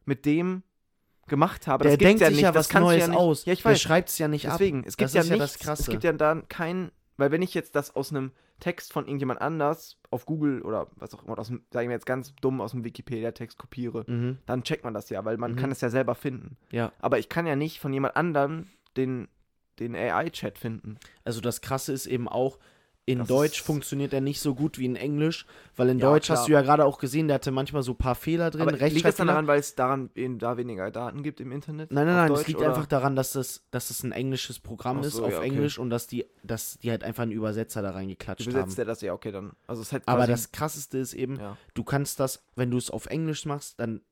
mit 0.04 0.24
dem 0.24 0.62
gemacht 1.26 1.66
habe. 1.66 1.84
der 1.84 1.92
das 1.96 1.98
denkt 1.98 2.20
ja 2.20 2.28
sich 2.28 2.36
nicht, 2.36 2.42
ja 2.44 2.52
das 2.52 2.72
was 2.74 2.80
Neues 2.80 3.00
ja 3.00 3.08
nicht. 3.08 3.16
aus. 3.18 3.44
Ja, 3.44 3.52
ich 3.52 3.62
Der 3.62 3.72
weiß. 3.72 3.80
schreibt 3.80 4.08
es 4.08 4.18
ja 4.18 4.28
nicht 4.28 4.46
Deswegen, 4.46 4.80
ab. 4.80 4.84
es 4.86 4.96
gibt 4.96 5.06
das 5.06 5.14
ja 5.14 5.20
ist 5.22 5.28
ja 5.28 5.36
nichts, 5.36 5.52
das 5.52 5.58
Krasse. 5.62 5.82
es 5.82 5.88
gibt 5.88 6.04
ja 6.04 6.12
dann 6.12 6.48
kein, 6.48 6.90
weil 7.16 7.30
wenn 7.30 7.42
ich 7.42 7.54
jetzt 7.54 7.74
das 7.76 7.94
aus 7.94 8.10
einem 8.10 8.32
Text 8.60 8.92
von 8.92 9.06
irgendjemand 9.06 9.40
anders 9.40 9.98
auf 10.10 10.26
Google 10.26 10.62
oder 10.62 10.86
was 10.96 11.14
auch 11.14 11.24
immer, 11.24 11.38
aus 11.38 11.48
dem, 11.48 11.62
sagen 11.72 11.88
wir 11.88 11.94
jetzt 11.96 12.06
ganz 12.06 12.34
dumm 12.36 12.60
aus 12.60 12.70
dem 12.72 12.84
Wikipedia-Text 12.84 13.58
kopiere, 13.58 14.04
mhm. 14.06 14.38
dann 14.46 14.62
checkt 14.62 14.84
man 14.84 14.94
das 14.94 15.08
ja, 15.10 15.24
weil 15.24 15.36
man 15.38 15.52
Mhm. 15.52 15.56
kann 15.56 15.70
es 15.72 15.80
ja 15.80 15.90
selber 15.90 16.14
finden. 16.14 16.56
Ja, 16.70 16.92
Aber 17.00 17.18
ich 17.18 17.28
kann 17.28 17.46
ja 17.46 17.56
nicht 17.56 17.80
von 17.80 17.92
jemand 17.92 18.16
anderem 18.16 18.66
den, 18.96 19.28
den 19.78 19.94
AI-Chat 19.96 20.58
finden. 20.58 20.98
also 21.24 21.40
das 21.40 21.60
Krasse 21.60 21.92
ist 21.92 22.06
eben 22.06 22.28
auch, 22.28 22.58
in 23.06 23.20
Das 23.20 23.28
Deutsch 23.28 23.62
funktioniert 23.62 24.12
er 24.12 24.20
nicht 24.20 24.40
so 24.40 24.54
gut 24.54 24.78
wie 24.78 24.84
in 24.84 24.94
Englisch, 24.94 25.46
weil 25.74 25.88
in 25.88 25.98
Ja, 25.98 26.10
Deutsch 26.10 26.26
klar. 26.26 26.38
hast 26.38 26.48
du 26.48 26.52
ja 26.52 26.62
gerade 26.62 26.84
auch 26.84 26.98
gesehen, 26.98 27.26
der 27.28 27.36
hatte 27.36 27.50
manchmal 27.50 27.82
so 27.82 27.92
ein 27.92 27.96
paar 27.96 28.14
Fehler 28.14 28.50
drin, 28.50 28.62
Aber 28.62 28.72
liegt 28.72 29.04
das 29.04 29.16
dann 29.16 29.26
daran, 29.26 29.46
weil 29.46 29.58
es 29.58 29.74
daran 29.74 30.10
eben 30.14 30.38
da 30.38 30.56
weniger 30.56 30.90
Daten 30.90 31.22
gibt 31.22 31.40
im 31.40 31.50
Internet? 31.50 31.90
Nein, 31.92 32.06
nein, 32.06 32.14
nein, 32.16 32.28
Deutsch, 32.28 32.42
es 32.42 32.46
liegt 32.48 32.60
oder? 32.60 32.68
einfach 32.68 32.86
daran, 32.86 33.16
dass 33.16 33.32
das, 33.32 33.64
dass 33.70 33.90
es 33.90 34.04
ein 34.04 34.12
englisches 34.12 34.60
Programm 34.60 34.98
Ach 35.00 35.04
ist 35.04 35.14
so, 35.14 35.24
auf 35.24 35.32
ja, 35.32 35.38
okay. 35.38 35.46
Englisch 35.48 35.78
und 35.78 35.90
dass 35.90 36.06
die, 36.06 36.26
dass 36.44 36.78
die 36.78 36.90
halt 36.90 37.02
einfach 37.02 37.22
einen 37.24 37.32
Übersetzer 37.32 37.82
da 37.82 37.90
reingeklatscht 37.90 38.46
haben. 38.46 38.52
Übersetzt 38.54 38.78
er 38.78 38.84
das 38.84 39.00
ja, 39.00 39.12
okay, 39.12 39.32
dann. 39.32 39.52
Also 39.66 39.82
es 39.82 39.92
halt 39.92 40.04
Aber 40.06 40.26
das 40.26 40.52
krasseste 40.52 40.98
ist 40.98 41.14
eben, 41.14 41.38
Ja. 41.40 41.56
du 41.74 41.82
kannst 41.84 42.20
das, 42.20 42.44
wenn 42.54 42.70
du 42.70 42.76
es 42.76 42.90
auf 42.90 43.06
Englisch 43.06 43.44
machst, 43.46 43.80
dann 43.80 44.02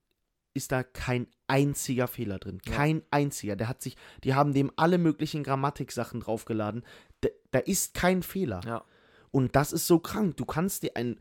ist 0.54 0.72
da 0.72 0.82
kein 0.82 1.28
einziger 1.46 2.08
Fehler 2.08 2.38
drin. 2.38 2.60
Kein 2.62 3.02
einziger. 3.12 3.54
Der 3.54 3.68
hat 3.68 3.80
sich, 3.80 3.96
die 4.24 4.34
haben 4.34 4.54
dem 4.54 4.72
alle 4.76 4.98
möglichen 4.98 5.44
Grammatiksachen 5.44 6.20
draufgeladen. 6.20 6.84
Da, 7.20 7.28
da 7.50 7.58
ist 7.60 7.94
kein 7.94 8.22
Fehler. 8.22 8.60
Ja. 8.66 8.84
Und 9.30 9.56
das 9.56 9.72
ist 9.72 9.86
so 9.86 9.98
krank. 9.98 10.36
Du 10.36 10.44
kannst 10.44 10.82
dir 10.82 10.92
ein, 10.96 11.18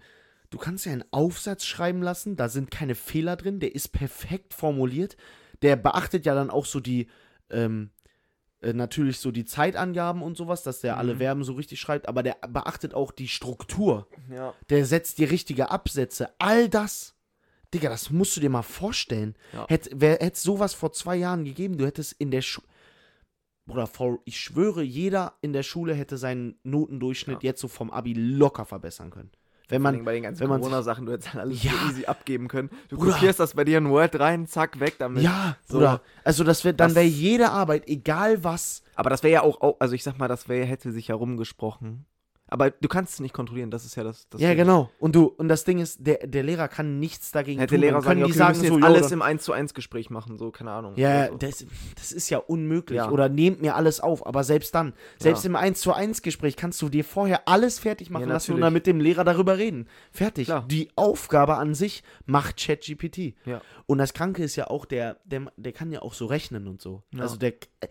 du 0.49 0.57
kannst 0.57 0.85
dir 0.85 0.91
einen 0.91 1.03
Aufsatz 1.11 1.65
schreiben 1.65 2.01
lassen, 2.01 2.35
da 2.35 2.49
sind 2.49 2.71
keine 2.71 2.95
Fehler 2.95 3.35
drin, 3.35 3.59
der 3.59 3.75
ist 3.75 3.89
perfekt 3.89 4.53
formuliert. 4.53 5.17
Der 5.61 5.75
beachtet 5.75 6.25
ja 6.25 6.35
dann 6.35 6.49
auch 6.49 6.65
so 6.65 6.79
die, 6.79 7.07
ähm, 7.49 7.89
äh, 8.61 8.73
natürlich 8.73 9.19
so 9.19 9.31
die 9.31 9.45
Zeitangaben 9.45 10.21
und 10.21 10.37
sowas, 10.37 10.63
dass 10.63 10.81
der 10.81 10.97
alle 10.97 11.13
Mhm. 11.15 11.17
Verben 11.19 11.43
so 11.43 11.53
richtig 11.53 11.79
schreibt, 11.79 12.07
aber 12.07 12.23
der 12.23 12.37
beachtet 12.47 12.93
auch 12.93 13.11
die 13.11 13.27
Struktur 13.27 14.07
Ja. 14.31 14.53
der 14.69 14.85
setzt 14.85 15.17
die 15.19 15.25
richtige 15.25 15.69
Absätze. 15.71 16.29
All 16.39 16.69
das. 16.69 17.13
Digga, 17.73 17.89
das 17.89 18.09
musst 18.11 18.35
du 18.37 18.39
dir 18.41 18.49
mal 18.49 18.61
vorstellen. 18.63 19.35
Ja. 19.51 19.65
Hätte 19.67 19.89
wer- 19.93 20.19
hätte 20.19 20.39
sowas 20.39 20.73
vor 20.73 20.93
zwei 20.93 21.17
Jahren 21.17 21.43
gegeben, 21.43 21.77
du 21.77 21.85
hättest 21.85 22.13
in 22.13 22.31
der 22.31 22.41
Schule. 22.41 22.65
Bruder, 23.67 23.85
vor, 23.87 24.19
ich 24.25 24.39
schwöre, 24.39 24.81
jeder 24.81 25.33
in 25.41 25.53
der 25.53 25.63
Schule 25.63 25.93
hätte 25.93 26.17
seinen 26.17 26.55
Notendurchschnitt 26.63 27.43
Ja. 27.43 27.49
jetzt 27.49 27.61
so 27.61 27.67
vom 27.67 27.91
Abi 27.91 28.13
locker 28.13 28.65
verbessern 28.65 29.09
können. 29.11 29.29
Wenn 29.69 29.81
man. 29.81 30.05
bei 30.05 30.13
den 30.13 30.23
ganzen 30.23 30.39
wenn 30.41 30.47
man 30.49 30.61
sich- 30.61 30.69
Corona-Sachen, 30.69 31.05
du 31.05 31.11
hättest 31.11 31.33
dann 31.33 31.41
alles 31.41 31.61
Ja. 31.61 31.71
so 31.71 31.89
easy 31.89 32.05
abgeben 32.05 32.47
können. 32.47 32.69
Du 32.87 32.95
Bruder. 32.97 33.11
kopierst 33.11 33.41
das 33.41 33.53
bei 33.53 33.65
dir 33.65 33.79
in 33.79 33.89
Word 33.89 34.17
rein, 34.17 34.47
zack, 34.47 34.79
weg 34.79 34.95
damit. 34.97 35.23
Ja, 35.23 35.57
So. 35.67 35.79
Bruder. 35.79 36.01
Also 36.23 36.45
das 36.45 36.63
wär, 36.63 36.71
dann 36.71 36.95
wäre 36.95 37.03
jede 37.05 37.49
Arbeit, 37.51 37.85
egal 37.89 38.41
was. 38.45 38.81
Aber 38.95 39.09
das 39.09 39.23
wäre 39.23 39.33
ja 39.33 39.41
auch, 39.43 39.75
also 39.81 39.93
ich 39.93 40.03
sag 40.03 40.17
mal, 40.17 40.29
das 40.29 40.47
wäre, 40.47 40.65
hätte 40.65 40.93
sich 40.93 41.09
herumgesprochen. 41.09 42.05
Aber 42.49 42.71
du 42.71 42.87
kannst 42.87 43.15
es 43.15 43.19
nicht 43.19 43.33
kontrollieren, 43.33 43.71
das 43.71 43.83
ist 43.85 43.95
ja 43.95 44.03
das. 44.03 44.29
das 44.29 44.39
ja, 44.39 44.49
Ding. 44.49 44.57
genau. 44.59 44.89
Und 44.99 45.15
du, 45.15 45.25
und 45.25 45.49
das 45.49 45.65
Ding 45.65 45.79
ist, 45.79 46.05
der, 46.07 46.25
der 46.25 46.43
Lehrer 46.43 46.67
kann 46.69 46.97
nichts 46.99 47.31
dagegen 47.31 47.59
Hätte 47.59 47.75
tun. 47.75 47.81
der 47.81 47.89
Lehrer 47.91 48.01
Dann 48.01 48.03
sagen, 48.05 48.21
okay, 48.23 48.31
die 48.31 48.33
wir 48.35 48.45
sagen 48.45 48.59
müssen 48.59 48.79
so, 48.81 48.85
alles 48.85 49.05
oder- 49.07 49.13
im 49.13 49.21
1 49.21 49.43
zu 49.43 49.51
1 49.53 49.73
Gespräch 49.73 50.09
machen, 50.09 50.37
so, 50.37 50.51
keine 50.51 50.71
Ahnung. 50.71 50.93
Ja, 50.95 51.27
so. 51.27 51.35
das, 51.37 51.65
das 51.95 52.11
ist 52.13 52.29
ja 52.29 52.37
unmöglich. 52.37 52.97
Ja. 52.97 53.09
Oder 53.11 53.27
nehmt 53.27 53.61
mir 53.61 53.75
alles 53.75 53.99
auf. 53.99 54.25
Aber 54.25 54.43
selbst 54.45 54.73
dann, 54.75 54.93
selbst 55.19 55.43
Ja. 55.43 55.49
im 55.49 55.55
1 55.57 55.81
zu 55.81 55.91
1 55.93 56.21
Gespräch 56.21 56.55
kannst 56.55 56.81
du 56.81 56.87
dir 56.89 57.03
vorher 57.03 57.47
alles 57.49 57.79
fertig 57.79 58.09
machen 58.09 58.27
Ja, 58.27 58.33
lassen 58.33 58.53
und 58.53 58.61
dann 58.61 58.73
mit 58.73 58.87
dem 58.87 58.99
Lehrer 59.01 59.23
darüber 59.25 59.57
reden. 59.57 59.87
Fertig. 60.11 60.45
Klar. 60.45 60.65
Die 60.69 60.89
Aufgabe 60.95 61.57
an 61.57 61.73
sich 61.75 62.01
macht 62.25 62.57
ChatGPT. 62.57 63.35
Ja. 63.45 63.61
Und 63.87 63.97
das 63.97 64.13
Kranke 64.13 64.43
ist 64.43 64.55
ja 64.55 64.67
auch, 64.67 64.85
der, 64.85 65.17
der, 65.25 65.51
der 65.57 65.73
kann 65.73 65.91
ja 65.91 66.01
auch 66.01 66.13
so 66.13 66.25
rechnen 66.27 66.67
und 66.67 66.81
so. 66.81 67.03
Also 67.17 67.35
der 67.35 67.53
äh, 67.81 67.87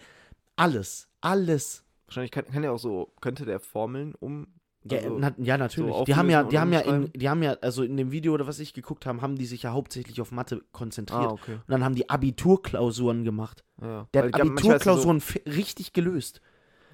alles, 0.57 1.09
alles. 1.21 1.83
Wahrscheinlich 2.07 2.31
kann, 2.31 2.45
kann 2.47 2.63
der 2.63 2.73
auch 2.73 2.79
so, 2.79 3.13
könnte 3.21 3.45
der 3.45 3.61
Formeln 3.61 4.15
um. 4.15 4.47
Ja, 4.89 4.99
also- 4.99 5.19
na, 5.19 5.35
ja 5.39 5.59
natürlich. 5.59 5.93
so 5.93 6.05
die 6.05 6.15
haben 6.15 6.31
ja, 6.31 6.45
die 6.45 6.59
haben 6.61 6.73
ja, 6.73 6.79
in, 6.81 7.13
die 7.13 7.29
haben 7.29 7.43
ja, 7.43 7.55
also 7.55 7.83
in 7.83 7.97
dem 7.97 8.13
Video 8.13 8.33
oder 8.35 8.47
was 8.47 8.61
ich 8.61 8.73
geguckt 8.73 9.05
habe, 9.05 9.21
haben 9.21 9.35
die 9.37 9.47
sich 9.47 9.65
ja 9.65 9.73
hauptsächlich 9.73 10.21
auf 10.21 10.31
Mathe 10.31 10.63
konzentriert. 10.71 11.23
Ah, 11.23 11.33
okay. 11.33 11.55
Und 11.55 11.69
dann 11.69 11.83
haben 11.83 11.97
die 11.97 12.09
Abiturklausuren 12.09 13.25
gemacht. 13.25 13.65
Ja. 13.83 14.07
Der 14.15 14.25
hat 14.27 14.39
ja 14.39 14.45
Abiturklausuren 14.45 15.21
fi- 15.21 15.43
richtig 15.45 15.93
gelöst. 15.93 16.41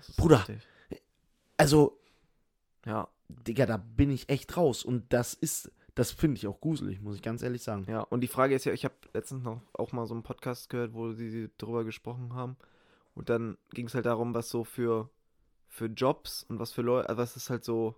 So, 0.00 0.14
Bruder. 0.16 0.38
richtig. 0.48 0.66
Also, 1.58 1.98
Ja, 2.86 3.08
Digga, 3.28 3.66
da 3.66 3.76
bin 3.76 4.10
ich 4.10 4.28
echt 4.30 4.56
raus. 4.56 4.84
Und 4.84 5.12
das 5.12 5.34
ist, 5.34 5.70
das 5.94 6.10
finde 6.12 6.38
ich 6.38 6.46
auch 6.46 6.60
gruselig, 6.60 7.00
muss 7.02 7.16
ich 7.16 7.22
ganz 7.22 7.42
ehrlich 7.42 7.62
sagen. 7.62 7.84
ja. 7.88 8.00
Und 8.00 8.22
die 8.22 8.26
Frage 8.28 8.54
ist 8.54 8.64
ja, 8.64 8.72
ich 8.72 8.84
habe 8.86 8.94
letztens 9.12 9.44
noch 9.44 9.60
auch 9.74 9.92
mal 9.92 10.06
so 10.06 10.14
einen 10.14 10.22
Podcast 10.22 10.70
gehört, 10.70 10.94
wo 10.94 11.12
sie 11.12 11.50
darüber 11.58 11.84
gesprochen 11.84 12.34
haben. 12.34 12.56
Und 13.14 13.28
dann 13.28 13.58
ging 13.70 13.86
es 13.86 13.94
halt 13.94 14.06
darum, 14.06 14.34
was 14.34 14.48
so 14.48 14.64
für, 14.64 15.10
für 15.68 15.86
Jobs 15.86 16.42
und 16.44 16.58
was 16.58 16.72
für 16.72 16.82
Leute, 16.82 17.16
was 17.16 17.36
es 17.36 17.50
halt 17.50 17.64
so, 17.64 17.94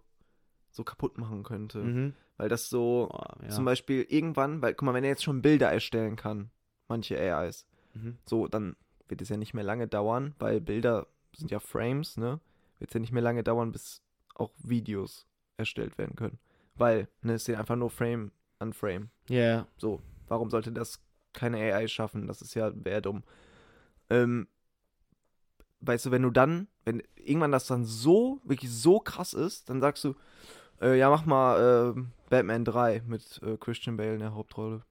so 0.71 0.85
kaputt 0.85 1.19
machen 1.19 1.43
könnte. 1.43 1.79
Mhm. 1.79 2.15
Weil 2.37 2.49
das 2.49 2.69
so, 2.69 3.09
Boah, 3.11 3.37
ja. 3.43 3.49
zum 3.51 3.65
Beispiel 3.65 4.03
irgendwann, 4.09 4.61
weil, 4.61 4.75
guck 4.75 4.87
mal, 4.87 4.95
wenn 4.95 5.05
er 5.05 5.11
jetzt 5.11 5.23
schon 5.23 5.41
Bilder 5.43 5.71
erstellen 5.71 6.17
kann, 6.17 6.51
manche 6.89 7.19
AIs, 7.19 7.67
Mhm. 7.95 8.19
so, 8.25 8.49
dann 8.49 8.75
wird 9.07 9.23
es 9.23 9.29
ja 9.29 9.37
nicht 9.37 9.55
mehr 9.55 9.63
lange 9.63 9.87
dauern, 9.87 10.35
weil 10.41 10.61
Bilder 10.61 11.07
sind 11.37 11.53
ja 11.53 11.61
Frames, 11.61 12.17
ne? 12.17 12.41
Wird 12.81 12.91
es 12.91 12.95
ja 12.95 13.01
nicht 13.01 13.13
mehr 13.13 13.23
lange 13.23 13.45
dauern, 13.45 13.71
bis 13.71 14.03
auch 14.35 14.51
Videos 14.59 15.29
erstellt 15.57 15.97
werden 15.97 16.17
können. 16.17 16.41
Weil, 16.75 17.07
ne, 17.23 17.35
es 17.35 17.45
sind 17.45 17.55
einfach 17.55 17.77
nur 17.77 17.91
Frame 17.91 18.33
an 18.59 18.73
Frame. 18.73 19.11
Ja, 19.29 19.41
ja. 19.43 19.67
So, 19.77 20.03
warum 20.27 20.51
sollte 20.51 20.73
das 20.73 21.01
keine 21.33 21.59
AI 21.59 21.87
schaffen? 21.87 22.27
Das 22.27 22.43
ist 22.43 22.55
ja, 22.55 22.73
wäre 22.75 23.01
dumm. 23.03 23.23
Ähm, 24.11 24.49
weißt 25.87 26.07
du, 26.07 26.11
wenn 26.11 26.23
du 26.23 26.31
dann, 26.31 26.69
wenn 26.85 27.03
irgendwann 27.17 27.53
das 27.53 27.67
dann 27.67 27.85
so, 27.85 28.41
wirklich 28.45 28.71
so 28.71 29.01
krass 29.01 29.35
ist, 29.35 29.69
dann 29.71 29.81
sagst 29.81 30.05
du, 30.05 30.15
äh, 30.81 30.99
ja, 30.99 31.11
mach 31.11 31.25
mal 31.27 31.95
äh, 31.97 32.01
Batman 32.31 32.65
3 32.65 33.03
mit 33.07 33.41
äh, 33.43 33.57
Christian 33.57 33.97
Bale 33.97 34.15
in 34.15 34.21
der 34.21 34.35
Hauptrolle. 34.35 34.83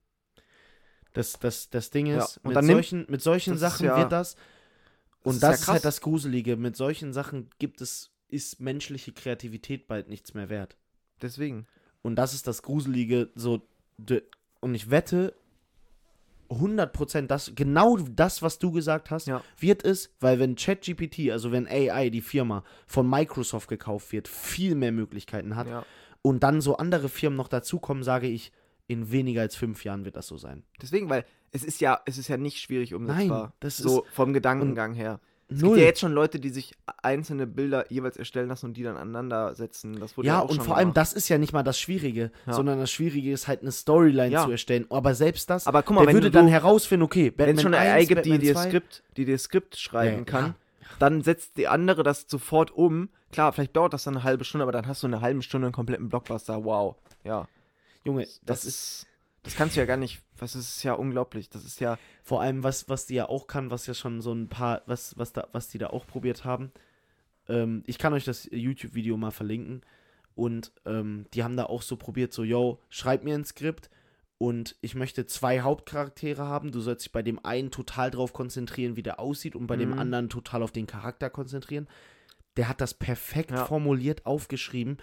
Das, 1.14 1.34
das, 1.40 1.70
das 1.70 1.92
Ding 1.92 2.08
Ja, 2.08 2.24
ist, 2.24 2.38
und 2.44 2.56
mit, 2.56 2.66
solchen, 2.66 3.06
mit 3.10 3.22
solchen 3.22 3.52
das 3.52 3.60
Sachen 3.60 3.86
ja- 3.86 3.98
wird 3.98 4.12
das. 4.12 4.36
Und 5.24 5.36
das 5.36 5.42
ja 5.42 5.50
ist 5.52 5.68
halt 5.68 5.76
krass. 5.76 5.82
das 5.84 6.02
Gruselige. 6.02 6.58
Mit 6.58 6.76
solchen 6.76 7.14
Sachen 7.14 7.50
gibt 7.60 7.80
es 7.82 8.10
ist 8.28 8.60
menschliche 8.60 9.14
Kreativität 9.14 9.88
bald 9.88 10.10
nichts 10.10 10.34
mehr 10.34 10.50
wert. 10.50 10.76
Deswegen. 11.22 11.68
Und 12.02 12.16
das 12.16 12.34
ist 12.34 12.48
das 12.48 12.64
Gruselige, 12.64 13.30
so, 13.36 13.62
und 14.60 14.74
ich 14.76 14.90
wette, 14.90 15.36
100% 16.50 17.28
das, 17.28 17.52
genau 17.56 17.98
das, 17.98 18.42
was 18.42 18.60
du 18.60 18.72
gesagt 18.72 19.12
hast, 19.12 19.28
Ja. 19.28 19.42
wird 19.58 19.84
es, 19.86 20.12
weil 20.20 20.40
wenn 20.40 20.56
ChatGPT, 20.56 21.32
also 21.32 21.52
wenn 21.52 21.68
AI, 21.68 22.10
die 22.10 22.22
Firma, 22.22 22.64
von 22.88 23.10
Microsoft 23.10 23.68
gekauft 23.70 24.12
wird, 24.12 24.28
viel 24.28 24.76
mehr 24.76 24.92
Möglichkeiten 24.92 25.56
hat 25.56 25.68
Ja. 25.68 25.86
und 26.22 26.44
dann 26.44 26.62
so 26.62 26.78
andere 26.78 27.10
Firmen 27.10 27.38
noch 27.38 27.48
dazukommen, 27.48 28.04
sage 28.04 28.28
ich, 28.28 28.52
in 28.88 29.12
weniger 29.12 29.42
als 29.42 29.56
fünf 29.56 29.84
Jahren 29.86 30.06
wird 30.06 30.16
das 30.16 30.28
so 30.28 30.38
sein. 30.38 30.64
Deswegen, 30.82 31.10
weil 31.10 31.26
es 31.52 31.64
ist 31.64 31.80
ja, 31.82 32.02
es 32.06 32.18
ist 32.18 32.28
ja 32.28 32.38
nicht 32.38 32.60
schwierig 32.60 32.94
umsetzbar. 32.94 33.54
das 33.60 33.78
so 33.78 34.06
vom 34.12 34.34
Gedankengang 34.34 34.94
her. 34.94 35.20
Es 35.56 35.62
Null. 35.62 35.72
gibt 35.72 35.82
ja 35.82 35.86
jetzt 35.88 36.00
schon 36.00 36.14
Leute, 36.14 36.40
die 36.40 36.50
sich 36.50 36.74
einzelne 37.02 37.46
Bilder 37.48 37.92
jeweils 37.92 38.18
erstellen 38.18 38.48
lassen 38.50 38.68
und 38.68 38.74
die 38.78 38.84
dann 38.84 38.98
aneinander 38.98 39.56
setzen. 39.56 40.00
Das 40.00 40.18
wurde 40.18 40.28
ja, 40.28 40.36
Ja, 40.36 40.40
auch 40.42 40.50
und 40.50 40.62
vor 40.64 40.76
allem 40.78 40.86
gemacht. 40.90 40.98
das 40.98 41.14
ist 41.14 41.30
ja 41.30 41.38
nicht 41.38 41.54
mal 41.54 41.64
das 41.64 41.80
Schwierige, 41.80 42.32
Ja. 42.46 42.54
sondern 42.54 42.80
das 42.80 42.92
Schwierige 42.92 43.32
ist 43.32 43.48
halt 43.48 43.62
eine 43.62 43.72
Storyline 43.72 44.32
Ja. 44.32 44.44
zu 44.46 44.52
erstellen. 44.52 44.86
Aber 44.90 45.16
selbst 45.16 45.50
das, 45.50 45.68
Aber 45.68 45.84
guck 45.84 45.96
mal, 45.98 46.06
der 46.06 46.14
würde 46.14 46.32
du- 46.32 46.38
dann 46.38 46.48
herausfinden, 46.48 47.04
okay, 47.04 47.34
Wenn 47.36 47.50
es 47.50 47.56
Batman 47.58 47.60
schon 47.64 47.74
eine 47.74 47.92
1, 47.92 47.94
AI 47.94 48.06
gibt, 48.06 48.26
die 48.26 48.30
Batman 48.32 48.40
dir 48.48 48.54
2, 48.56 48.68
Skript, 48.70 49.04
die 49.18 49.26
dir 49.26 49.38
Skript 49.38 49.78
schreiben 49.78 50.26
kann, 50.26 50.56
dann 51.00 51.22
setzt 51.22 51.58
die 51.58 51.68
andere 51.68 52.04
das 52.04 52.26
sofort 52.28 52.72
um. 52.72 53.10
Klar, 53.32 53.52
vielleicht 53.54 53.76
dauert 53.76 53.94
das 53.94 54.04
dann 54.04 54.16
eine 54.16 54.24
halbe 54.24 54.44
Stunde, 54.46 54.64
aber 54.64 54.72
dann 54.72 54.88
hast 54.88 55.02
du 55.04 55.08
in 55.08 55.14
einer 55.14 55.22
halben 55.24 55.42
Stunde 55.42 55.68
einen 55.68 55.74
kompletten 55.74 56.10
Blockbuster. 56.10 56.64
Wow. 56.64 56.96
Ja. 57.24 57.48
Junge, 58.04 58.24
Das, 58.24 58.42
das 58.46 58.66
ist. 58.66 59.08
Das 59.44 59.56
kannst 59.56 59.76
du 59.76 59.82
ja 59.82 59.86
gar 59.86 59.98
nicht. 59.98 60.22
Was 60.38 60.56
ist 60.56 60.84
ja 60.84 60.94
unglaublich. 60.94 61.50
Das 61.50 61.66
ist 61.66 61.80
ja. 61.80 61.98
vor 62.24 62.42
allem, 62.42 62.64
was, 62.64 62.90
was 62.90 63.06
die 63.06 63.16
ja 63.16 63.28
auch 63.30 63.48
kann, 63.48 63.72
was 63.72 63.86
ja 63.88 63.94
schon 63.94 64.22
so 64.22 64.34
ein 64.34 64.48
paar, 64.48 64.82
was, 64.86 65.18
was, 65.18 65.34
da, 65.34 65.48
was 65.52 65.68
die 65.70 65.78
da 65.78 65.88
auch 65.88 66.08
probiert 66.08 66.46
haben. 66.46 66.72
Ähm, 67.50 67.84
ich 67.86 67.98
kann 67.98 68.14
euch 68.14 68.24
das 68.26 68.48
YouTube-Video 68.52 69.18
mal 69.18 69.32
verlinken. 69.32 69.82
Und 70.36 70.72
ähm, 70.86 71.26
die 71.34 71.44
haben 71.44 71.58
da 71.58 71.66
auch 71.66 71.82
so 71.84 71.96
probiert, 71.96 72.34
so, 72.34 72.44
yo, 72.44 72.80
schreib 72.90 73.24
mir 73.24 73.36
ein 73.36 73.46
Skript 73.46 73.90
und 74.40 74.76
ich 74.82 74.96
möchte 74.96 75.28
zwei 75.28 75.62
Hauptcharaktere 75.62 76.44
haben. 76.48 76.72
Du 76.72 76.80
sollst 76.80 77.06
dich 77.06 77.12
bei 77.12 77.22
dem 77.22 77.44
einen 77.46 77.70
total 77.70 78.10
drauf 78.10 78.34
konzentrieren, 78.34 78.96
wie 78.96 79.04
der 79.04 79.20
aussieht 79.20 79.56
und 79.56 79.68
bei 79.68 79.76
dem 79.76 79.92
Mhm. 79.92 80.00
anderen 80.00 80.30
total 80.30 80.64
auf 80.64 80.72
den 80.72 80.88
Charakter 80.88 81.30
konzentrieren. 81.30 81.88
Der 82.58 82.68
hat 82.68 82.82
das 82.82 82.94
perfekt 82.94 83.52
Ja. 83.52 83.66
formuliert 83.66 84.26
aufgeschrieben 84.26 84.98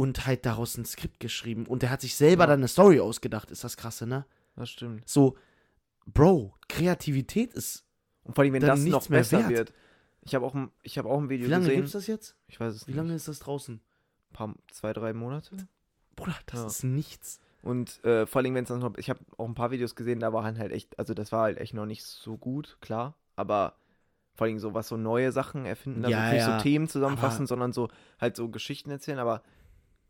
und 0.00 0.26
halt 0.26 0.46
daraus 0.46 0.76
ein 0.78 0.84
Skript 0.86 1.20
geschrieben. 1.20 1.66
Und 1.66 1.82
der 1.82 1.90
hat 1.90 2.00
sich 2.00 2.14
selber 2.16 2.44
Ja. 2.44 2.48
dann 2.48 2.60
eine 2.60 2.68
Story 2.68 3.00
ausgedacht. 3.00 3.50
Ist 3.50 3.64
das 3.64 3.76
krasse, 3.76 4.06
ne? 4.06 4.24
Das 4.56 4.70
stimmt. 4.70 5.08
So, 5.08 5.36
Bro, 6.06 6.54
Kreativität 6.68 7.52
ist. 7.54 7.84
Und 8.24 8.34
vor 8.34 8.42
allem, 8.44 8.52
wenn 8.54 8.62
das 8.62 8.80
nichts 8.80 8.92
noch 8.92 9.08
mehr 9.08 9.20
besser 9.20 9.38
wert. 9.40 9.50
wird. 9.50 9.72
Ich 10.22 10.34
habe 10.34 10.44
auch, 10.46 10.54
ein- 10.54 10.70
ich 10.82 10.98
hab 10.98 11.06
auch 11.06 11.18
ein 11.20 11.28
Video 11.28 11.46
Wie 11.46 11.50
lange 11.50 11.64
gesehen. 11.64 11.76
gibt's 11.80 11.92
das 11.92 12.06
jetzt? 12.06 12.36
Ich 12.48 12.58
weiß 12.60 12.74
es 12.74 12.86
Wie 12.86 12.92
nicht. 12.92 12.96
lange 12.98 13.14
ist 13.14 13.28
das 13.28 13.38
draußen? 13.38 13.76
Ein 13.76 14.32
paar, 14.32 14.54
zwei, 14.70 14.92
drei 14.92 15.12
Monate. 15.12 15.56
Bruder, 16.16 16.34
das 16.46 16.60
Ja. 16.60 16.66
ist 16.66 16.84
nichts. 16.84 17.40
Und 17.62 18.02
äh, 18.04 18.26
vor 18.26 18.40
allem, 18.40 18.54
wenn 18.54 18.64
es 18.64 18.68
dann 18.68 18.80
noch. 18.80 18.96
Ich 18.96 19.10
habe 19.10 19.20
auch 19.36 19.46
ein 19.46 19.54
paar 19.54 19.70
Videos 19.70 19.94
gesehen, 19.94 20.20
da 20.20 20.32
waren 20.32 20.58
halt 20.58 20.72
echt. 20.72 20.98
Also, 20.98 21.12
das 21.14 21.30
war 21.32 21.42
halt 21.42 21.58
echt 21.58 21.74
noch 21.74 21.86
nicht 21.86 22.04
so 22.04 22.36
gut, 22.38 22.78
klar. 22.80 23.14
Aber 23.36 23.74
vor 24.34 24.46
allem 24.46 24.58
so 24.58 24.72
was 24.74 24.88
so 24.88 24.96
neue 24.96 25.32
Sachen 25.32 25.66
erfinden. 25.66 26.04
Also 26.04 26.10
Ja, 26.16 26.30
nicht 26.32 26.38
ja. 26.40 26.56
so 26.58 26.62
Themen 26.62 26.88
zusammenfassen, 26.88 27.42
Aber- 27.42 27.46
sondern 27.48 27.72
so 27.72 27.88
halt 28.18 28.36
so 28.36 28.48
Geschichten 28.48 28.90
erzählen. 28.90 29.18
Aber 29.18 29.42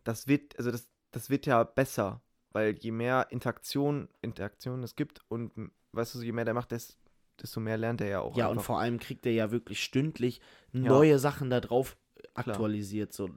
das 0.05 0.27
wird. 0.27 0.57
Also, 0.59 0.71
das, 0.71 0.89
das 1.11 1.31
wird 1.31 1.47
ja 1.47 1.63
besser. 1.63 2.23
Weil 2.53 2.77
je 2.79 2.91
mehr 2.91 3.29
Interaktion, 3.31 4.09
Interaktion 4.23 4.83
es 4.83 4.97
gibt 4.97 5.21
und 5.29 5.53
weißt 5.93 6.17
du, 6.17 6.23
je 6.23 6.33
mehr 6.33 6.45
der 6.45 6.55
macht, 6.55 6.73
des, 6.73 6.99
desto 7.41 7.61
mehr 7.61 7.79
lernt 7.79 8.01
er 8.01 8.09
ja 8.09 8.21
auch. 8.21 8.37
Ja, 8.37 8.47
und 8.47 8.55
einfach. 8.55 8.65
vor 8.65 8.81
allem 8.81 8.99
kriegt 8.99 9.25
er 9.25 9.33
ja 9.33 9.53
wirklich 9.53 9.83
stündlich 9.83 10.41
Ja. 10.73 10.81
neue 10.81 11.21
Sachen 11.21 11.49
da 11.49 11.61
drauf 11.61 11.97
aktualisiert. 12.35 13.13
So. 13.13 13.31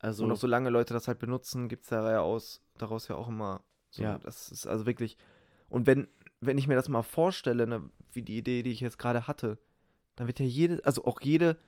Also, 0.00 0.24
Und 0.24 0.32
auch 0.32 0.36
solange 0.36 0.70
Leute 0.70 0.94
das 0.94 1.06
halt 1.06 1.18
benutzen, 1.18 1.68
gibt 1.68 1.84
es 1.84 1.90
da 1.90 2.10
ja 2.10 2.20
aus, 2.20 2.62
daraus 2.78 3.08
ja 3.08 3.16
auch 3.16 3.28
immer 3.28 3.62
so. 3.90 4.02
Ja. 4.02 4.18
Das 4.18 4.50
ist 4.50 4.66
also 4.66 4.86
wirklich. 4.86 5.18
Und 5.68 5.86
wenn, 5.86 6.08
wenn 6.40 6.56
ich 6.56 6.66
mir 6.66 6.76
das 6.76 6.88
mal 6.88 7.02
vorstelle, 7.02 7.66
ne, 7.66 7.90
wie 8.12 8.22
die 8.22 8.38
Idee, 8.38 8.62
die 8.62 8.70
ich 8.70 8.80
jetzt 8.80 8.98
gerade 8.98 9.26
hatte, 9.26 9.58
dann 10.14 10.26
wird 10.28 10.38
ja 10.38 10.46
jede, 10.46 10.82
also 10.84 11.04
auch 11.04 11.20
jede 11.20 11.58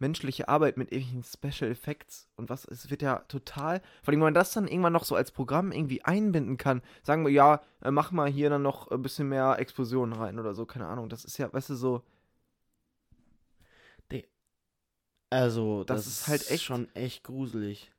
menschliche 0.00 0.48
Arbeit 0.48 0.76
mit 0.76 0.92
irgendwelchen 0.92 1.24
Special 1.24 1.70
Effects 1.70 2.28
und 2.36 2.48
was, 2.50 2.64
es 2.64 2.90
wird 2.90 3.02
ja 3.02 3.20
total. 3.28 3.80
Vor 4.02 4.12
allem, 4.12 4.20
wenn 4.20 4.26
man 4.26 4.34
das 4.34 4.52
dann 4.52 4.66
irgendwann 4.66 4.92
noch 4.92 5.04
so 5.04 5.14
als 5.14 5.30
Programm 5.30 5.72
irgendwie 5.72 6.02
einbinden 6.04 6.56
kann, 6.56 6.82
sagen 7.02 7.24
wir, 7.24 7.32
ja, 7.32 7.62
äh, 7.82 7.90
mach 7.90 8.10
mal 8.10 8.28
hier 8.30 8.50
dann 8.50 8.62
noch 8.62 8.90
ein 8.90 9.02
bisschen 9.02 9.28
mehr 9.28 9.58
Explosionen 9.58 10.18
rein 10.18 10.38
oder 10.38 10.54
so, 10.54 10.66
keine 10.66 10.86
Ahnung. 10.86 11.08
Das 11.08 11.24
ist 11.24 11.38
ja, 11.38 11.52
weißt 11.52 11.70
du, 11.70 11.74
so. 11.74 12.02
also 15.30 15.84
das 15.84 16.04
das, 16.04 16.06
ist 16.08 16.28
halt 16.28 16.50
echt- 16.50 16.64
schon 16.64 16.88
echt 16.94 17.24
gruselig. 17.24 17.92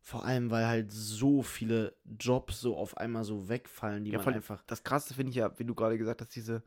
Vor 0.00 0.24
allem, 0.26 0.50
weil 0.50 0.66
halt 0.66 0.92
so 0.92 1.42
viele 1.42 1.94
Jobs 2.20 2.60
so 2.60 2.76
auf 2.76 2.98
einmal 2.98 3.24
so 3.24 3.48
wegfallen, 3.48 4.04
die 4.04 4.10
Ja, 4.10 4.18
man 4.18 4.34
einfach. 4.34 4.62
das 4.66 4.82
krasse 4.82 5.14
finde 5.14 5.30
ich 5.30 5.36
ja, 5.36 5.58
wie 5.58 5.64
du 5.64 5.74
gerade 5.74 5.96
gesagt 5.96 6.20
hast, 6.20 6.36
diese, 6.36 6.62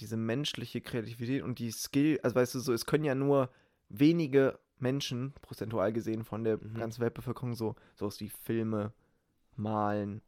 diese 0.00 0.16
menschliche 0.16 0.80
Kreativität 0.80 1.42
und 1.42 1.60
die 1.60 1.70
Skill, 1.70 2.18
also 2.24 2.34
weißt 2.34 2.56
du, 2.56 2.58
so, 2.60 2.72
es 2.72 2.84
können 2.84 3.04
ja 3.04 3.14
nur 3.14 3.50
wenige 3.88 4.58
Menschen, 4.78 5.32
prozentual 5.42 5.92
gesehen 5.92 6.24
von 6.24 6.44
der 6.44 6.58
Mhm. 6.58 6.74
ganzen 6.78 7.00
Weltbevölkerung, 7.00 7.54
so 7.54 7.74
sowas 7.94 8.20
wie 8.20 8.28
Filme, 8.28 8.92
Malen. 9.56 10.22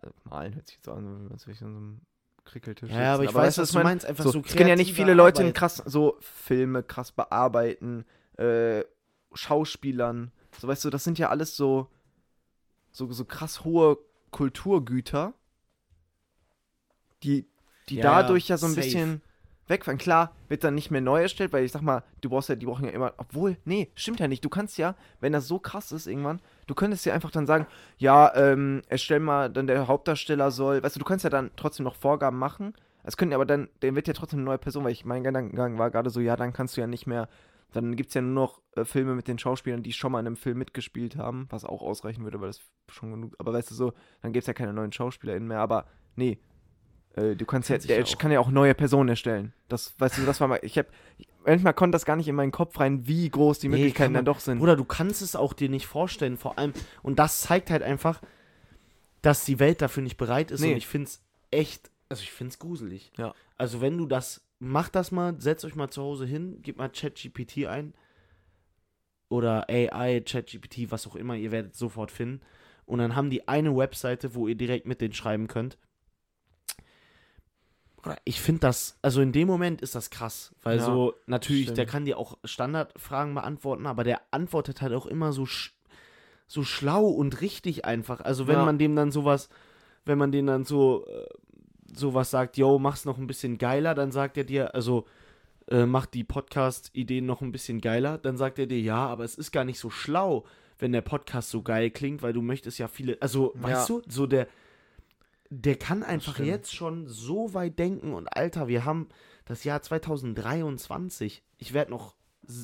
Also, 0.00 0.14
malen 0.24 0.54
hört 0.54 0.66
sich 0.68 0.76
jetzt 0.76 0.86
so 0.86 0.92
an, 0.92 1.28
als 1.32 1.46
würde 1.46 1.54
ich 1.56 1.62
an 1.62 1.72
so 1.72 1.78
einem 1.78 2.00
Krickeltisch 2.44 2.92
Ja, 2.92 3.14
aber 3.14 3.24
sitzen. 3.24 3.30
ich 3.30 3.34
weiß, 3.34 3.58
was 3.58 3.68
du 3.70 3.74
meine? 3.74 3.84
meinst. 3.90 4.06
Einfach 4.06 4.24
so, 4.24 4.30
so, 4.30 4.40
es 4.40 4.54
können 4.56 4.68
ja 4.68 4.76
nicht 4.76 4.92
viele 4.94 5.14
Leute 5.14 5.42
Arbeit. 5.42 5.54
krass 5.54 5.82
so 5.86 6.16
Filme 6.20 6.82
krass 6.82 7.12
bearbeiten, 7.12 8.04
äh, 8.36 8.84
Schauspielern. 9.34 10.32
So 10.58 10.68
weißt 10.68 10.84
du, 10.84 10.90
das 10.90 11.04
sind 11.04 11.18
ja 11.18 11.28
alles 11.28 11.56
so 11.56 11.88
so, 12.90 13.10
so 13.12 13.24
krass 13.24 13.64
hohe 13.64 13.98
Kulturgüter, 14.30 15.34
die 17.22 17.46
die 17.88 17.96
Ja, 17.96 18.02
dadurch 18.02 18.48
ja 18.48 18.58
so 18.58 18.66
ein 18.66 18.74
safe. 18.74 18.82
bisschen 18.82 19.22
wegfallen. 19.68 19.98
Klar, 19.98 20.32
wird 20.48 20.64
dann 20.64 20.74
nicht 20.74 20.90
mehr 20.90 21.00
neu 21.00 21.22
erstellt, 21.22 21.52
weil 21.52 21.64
ich 21.64 21.72
sag 21.72 21.82
mal, 21.82 22.02
du 22.20 22.30
brauchst 22.30 22.48
ja, 22.48 22.56
die 22.56 22.66
brauchen 22.66 22.84
ja 22.84 22.90
immer, 22.90 23.14
obwohl, 23.16 23.56
nee, 23.64 23.90
stimmt 23.94 24.20
ja 24.20 24.28
nicht. 24.28 24.44
Du 24.44 24.48
kannst 24.48 24.78
ja, 24.78 24.94
wenn 25.20 25.32
das 25.32 25.46
so 25.48 25.58
krass 25.58 25.92
ist 25.92 26.06
irgendwann, 26.06 26.40
du 26.66 26.74
könntest 26.74 27.06
ja 27.06 27.14
einfach 27.14 27.30
dann 27.30 27.46
sagen, 27.46 27.66
ja, 27.98 28.34
ähm, 28.34 28.82
erstell 28.88 29.20
mal, 29.20 29.50
dann 29.50 29.66
der 29.66 29.88
Hauptdarsteller 29.88 30.50
soll, 30.50 30.82
weißt 30.82 30.96
du, 30.96 31.00
du 31.00 31.04
kannst 31.04 31.24
ja 31.24 31.30
dann 31.30 31.50
trotzdem 31.56 31.84
noch 31.84 31.94
Vorgaben 31.94 32.38
machen. 32.38 32.74
Es 33.04 33.16
könnten 33.16 33.34
aber 33.34 33.46
dann, 33.46 33.68
der 33.82 33.94
wird 33.94 34.06
ja 34.06 34.14
trotzdem 34.14 34.40
eine 34.40 34.46
neue 34.46 34.58
Person, 34.58 34.84
weil 34.84 34.92
ich 34.92 35.04
mein 35.04 35.24
Gedankengang 35.24 35.78
war 35.78 35.90
gerade 35.90 36.10
so, 36.10 36.20
ja, 36.20 36.36
dann 36.36 36.52
kannst 36.52 36.76
du 36.76 36.80
ja 36.80 36.86
nicht 36.86 37.06
mehr, 37.06 37.28
dann 37.72 37.96
gibt 37.96 38.08
es 38.08 38.14
ja 38.14 38.22
nur 38.22 38.34
noch 38.34 38.60
äh, 38.76 38.84
Filme 38.84 39.14
mit 39.14 39.28
den 39.28 39.38
Schauspielern, 39.38 39.82
die 39.82 39.92
schon 39.92 40.12
mal 40.12 40.20
in 40.20 40.26
einem 40.26 40.36
Film 40.36 40.58
mitgespielt 40.58 41.16
haben, 41.16 41.46
was 41.50 41.64
auch 41.64 41.82
ausreichen 41.82 42.24
würde, 42.24 42.40
weil 42.40 42.48
das 42.48 42.60
schon 42.90 43.10
genug, 43.10 43.34
aber 43.38 43.52
weißt 43.52 43.70
du 43.70 43.74
so, 43.74 43.92
dann 44.22 44.32
gibt 44.32 44.42
es 44.42 44.46
ja 44.46 44.54
keine 44.54 44.72
neuen 44.72 44.92
SchauspielerInnen 44.92 45.48
mehr, 45.48 45.60
aber 45.60 45.86
nee, 46.16 46.38
äh, 47.18 47.36
du 47.36 47.44
kannst 47.44 47.68
Kann 47.68 47.80
ja, 47.80 47.86
der 47.86 48.04
kann 48.16 48.30
ja 48.32 48.40
auch 48.40 48.50
neue 48.50 48.74
Personen 48.74 49.08
erstellen. 49.10 49.52
Das, 49.68 49.94
weißt 49.98 50.18
du, 50.18 50.24
das 50.26 50.40
war 50.40 50.48
mal, 50.48 50.60
ich 50.62 50.78
hab, 50.78 50.86
manchmal 51.44 51.74
konnte 51.74 51.94
das 51.96 52.04
gar 52.04 52.16
nicht 52.16 52.28
in 52.28 52.34
meinen 52.34 52.52
Kopf 52.52 52.78
rein, 52.80 53.06
wie 53.06 53.28
groß 53.28 53.58
die 53.58 53.68
Nee, 53.68 53.76
Möglichkeiten 53.76 54.12
man- 54.12 54.24
dann 54.24 54.34
doch 54.34 54.40
sind. 54.40 54.58
Bruder, 54.58 54.76
du 54.76 54.84
kannst 54.84 55.22
es 55.22 55.36
auch 55.36 55.52
dir 55.52 55.68
nicht 55.68 55.86
vorstellen, 55.86 56.36
vor 56.36 56.58
allem. 56.58 56.72
Und 57.02 57.18
das 57.18 57.40
zeigt 57.42 57.70
halt 57.70 57.82
einfach, 57.82 58.20
dass 59.22 59.44
die 59.44 59.58
Welt 59.58 59.82
dafür 59.82 60.02
nicht 60.02 60.16
bereit 60.16 60.50
ist. 60.50 60.60
Nee. 60.60 60.72
Und 60.72 60.78
ich 60.78 60.86
finde 60.86 61.08
es 61.08 61.22
echt, 61.50 61.90
also 62.08 62.22
ich 62.22 62.32
finde 62.32 62.52
es 62.52 62.58
gruselig. 62.58 63.12
Ja. 63.18 63.34
Also 63.56 63.80
wenn 63.80 63.98
du 63.98 64.06
das, 64.06 64.46
mach 64.58 64.88
das 64.88 65.10
mal, 65.10 65.34
setzt 65.40 65.64
euch 65.64 65.74
mal 65.74 65.90
zu 65.90 66.02
Hause 66.02 66.24
hin, 66.26 66.62
gebt 66.62 66.78
mal 66.78 66.88
ChatGPT 66.88 67.66
ein. 67.66 67.94
Oder 69.30 69.68
AI, 69.68 70.20
ChatGPT, 70.20 70.90
was 70.90 71.06
auch 71.06 71.14
immer, 71.16 71.34
ihr 71.34 71.50
werdet 71.50 71.72
es 71.74 71.78
sofort 71.78 72.10
finden. 72.10 72.40
Und 72.86 73.00
dann 73.00 73.14
haben 73.14 73.28
die 73.28 73.46
eine 73.46 73.76
Webseite, 73.76 74.34
wo 74.34 74.48
ihr 74.48 74.54
direkt 74.54 74.86
mit 74.86 75.00
denen 75.02 75.12
schreiben 75.12 75.46
könnt. 75.48 75.76
Ich 78.24 78.40
finde 78.40 78.60
das, 78.60 78.96
also 79.02 79.20
in 79.20 79.32
dem 79.32 79.48
Moment 79.48 79.82
ist 79.82 79.94
das 79.94 80.10
krass, 80.10 80.54
weil 80.62 80.78
Ja, 80.78 80.84
so, 80.84 81.14
natürlich, 81.26 81.66
der 81.66 81.74
stimmt. 81.74 81.90
kann 81.90 82.04
dir 82.04 82.18
auch 82.18 82.38
Standardfragen 82.44 83.34
beantworten, 83.34 83.86
aber 83.86 84.04
der 84.04 84.20
antwortet 84.30 84.80
halt 84.82 84.92
auch 84.94 85.06
immer 85.06 85.32
so, 85.32 85.46
sch 85.46 85.74
so 86.46 86.62
schlau 86.64 87.06
und 87.06 87.42
richtig 87.42 87.84
einfach. 87.84 88.20
Also 88.20 88.46
wenn 88.46 88.54
Ja. 88.56 88.64
man 88.64 88.78
dem 88.78 88.96
dann 88.96 89.10
sowas, 89.10 89.50
wenn 90.06 90.16
man 90.16 90.32
denen 90.32 90.46
dann 90.46 90.64
so 90.64 91.04
äh, 91.06 91.26
sowas 91.94 92.30
sagt, 92.30 92.56
yo, 92.56 92.78
mach's 92.78 93.04
noch 93.04 93.18
ein 93.18 93.26
bisschen 93.26 93.58
geiler, 93.58 93.94
dann 93.94 94.12
sagt 94.12 94.36
er 94.38 94.44
dir, 94.44 94.74
also 94.74 95.04
äh, 95.66 95.84
mach 95.84 96.06
die 96.06 96.24
Podcast-Ideen 96.24 97.26
noch 97.26 97.42
ein 97.42 97.52
bisschen 97.52 97.80
geiler, 97.82 98.16
dann 98.16 98.38
sagt 98.38 98.58
er 98.58 98.66
dir, 98.66 98.80
ja, 98.80 99.06
aber 99.06 99.24
es 99.24 99.34
ist 99.34 99.52
gar 99.52 99.64
nicht 99.64 99.78
so 99.78 99.90
schlau, 99.90 100.44
wenn 100.78 100.92
der 100.92 101.02
Podcast 101.02 101.50
so 101.50 101.60
geil 101.62 101.90
klingt, 101.90 102.22
weil 102.22 102.32
du 102.32 102.40
möchtest 102.40 102.78
ja 102.78 102.88
viele, 102.88 103.18
also 103.20 103.52
Ja. 103.56 103.62
weißt 103.64 103.88
du, 103.90 104.02
so 104.08 104.26
der, 104.26 104.46
der 105.50 105.76
kann 105.76 106.02
einfach 106.02 106.38
jetzt 106.38 106.74
schon 106.74 107.06
so 107.06 107.54
weit 107.54 107.78
denken 107.78 108.12
und 108.12 108.28
Alter, 108.28 108.68
wir 108.68 108.84
haben 108.84 109.08
das 109.44 109.64
Jahr 109.64 109.80
2023. 109.80 111.42
Ich 111.56 111.72
werde 111.72 111.90
noch 111.90 112.14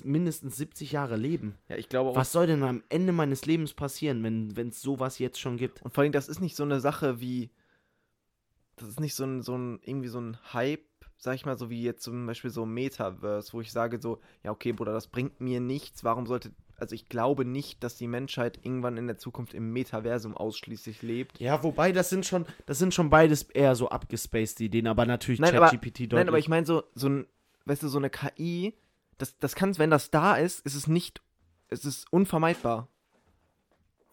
mindestens 0.02 0.56
70 0.56 0.92
Jahre 0.92 1.16
leben. 1.16 1.58
Ja, 1.68 1.76
ich 1.76 1.88
glaube 1.88 2.10
auch. 2.10 2.16
Was 2.16 2.32
soll 2.32 2.46
denn 2.46 2.62
am 2.62 2.82
Ende 2.88 3.12
meines 3.12 3.46
Lebens 3.46 3.74
passieren, 3.74 4.22
wenn 4.22 4.68
es 4.68 4.80
sowas 4.80 5.18
jetzt 5.18 5.40
schon 5.40 5.56
gibt? 5.56 5.82
Und 5.82 5.94
vor 5.94 6.02
allem, 6.02 6.12
das 6.12 6.28
ist 6.28 6.40
nicht 6.40 6.56
so 6.56 6.62
eine 6.62 6.80
Sache 6.80 7.20
wie, 7.20 7.50
das 8.76 8.88
ist 8.88 9.00
nicht 9.00 9.14
so 9.14 9.24
ein, 9.24 9.42
so 9.42 9.56
ein, 9.56 9.80
irgendwie 9.82 10.08
so 10.08 10.20
ein 10.20 10.38
Hype, 10.52 10.86
sag 11.16 11.34
ich 11.34 11.46
mal, 11.46 11.58
so 11.58 11.70
wie 11.70 11.82
jetzt 11.82 12.02
zum 12.02 12.26
Beispiel 12.26 12.50
so 12.50 12.66
Metaverse, 12.66 13.52
wo 13.52 13.60
ich 13.60 13.72
sage 13.72 14.00
so, 14.00 14.20
ja, 14.42 14.50
okay, 14.50 14.72
Bruder, 14.72 14.92
das 14.92 15.06
bringt 15.06 15.40
mir 15.40 15.60
nichts, 15.60 16.04
warum 16.04 16.26
sollte, 16.26 16.50
also 16.76 16.94
ich 16.94 17.08
glaube 17.08 17.44
nicht, 17.44 17.82
dass 17.84 17.96
die 17.96 18.06
Menschheit 18.06 18.58
irgendwann 18.62 18.96
in 18.96 19.06
der 19.06 19.16
Zukunft 19.18 19.54
im 19.54 19.72
Metaversum 19.72 20.36
ausschließlich 20.36 21.02
lebt. 21.02 21.38
Ja, 21.40 21.62
wobei, 21.62 21.92
das 21.92 22.10
sind 22.10 22.26
schon, 22.26 22.46
das 22.66 22.78
sind 22.78 22.94
schon 22.94 23.10
beides 23.10 23.42
eher 23.44 23.74
so 23.76 23.88
abgespaced 23.88 24.60
Ideen, 24.60 24.86
aber 24.86 25.06
natürlich 25.06 25.40
ChatGPT 25.40 26.00
deutlich. 26.00 26.10
Nein, 26.12 26.28
aber 26.28 26.38
ich 26.38 26.48
meine 26.48 26.66
so, 26.66 26.82
so 26.94 27.08
ein, 27.08 27.26
weißt 27.66 27.82
du, 27.82 27.88
so 27.88 27.98
eine 27.98 28.10
KI, 28.10 28.74
das, 29.18 29.38
das 29.38 29.54
kann, 29.54 29.76
wenn 29.78 29.90
das 29.90 30.10
da 30.10 30.34
ist, 30.36 30.60
ist 30.66 30.74
es 30.74 30.86
nicht, 30.86 31.22
es 31.68 31.84
ist 31.84 32.12
unvermeidbar. 32.12 32.88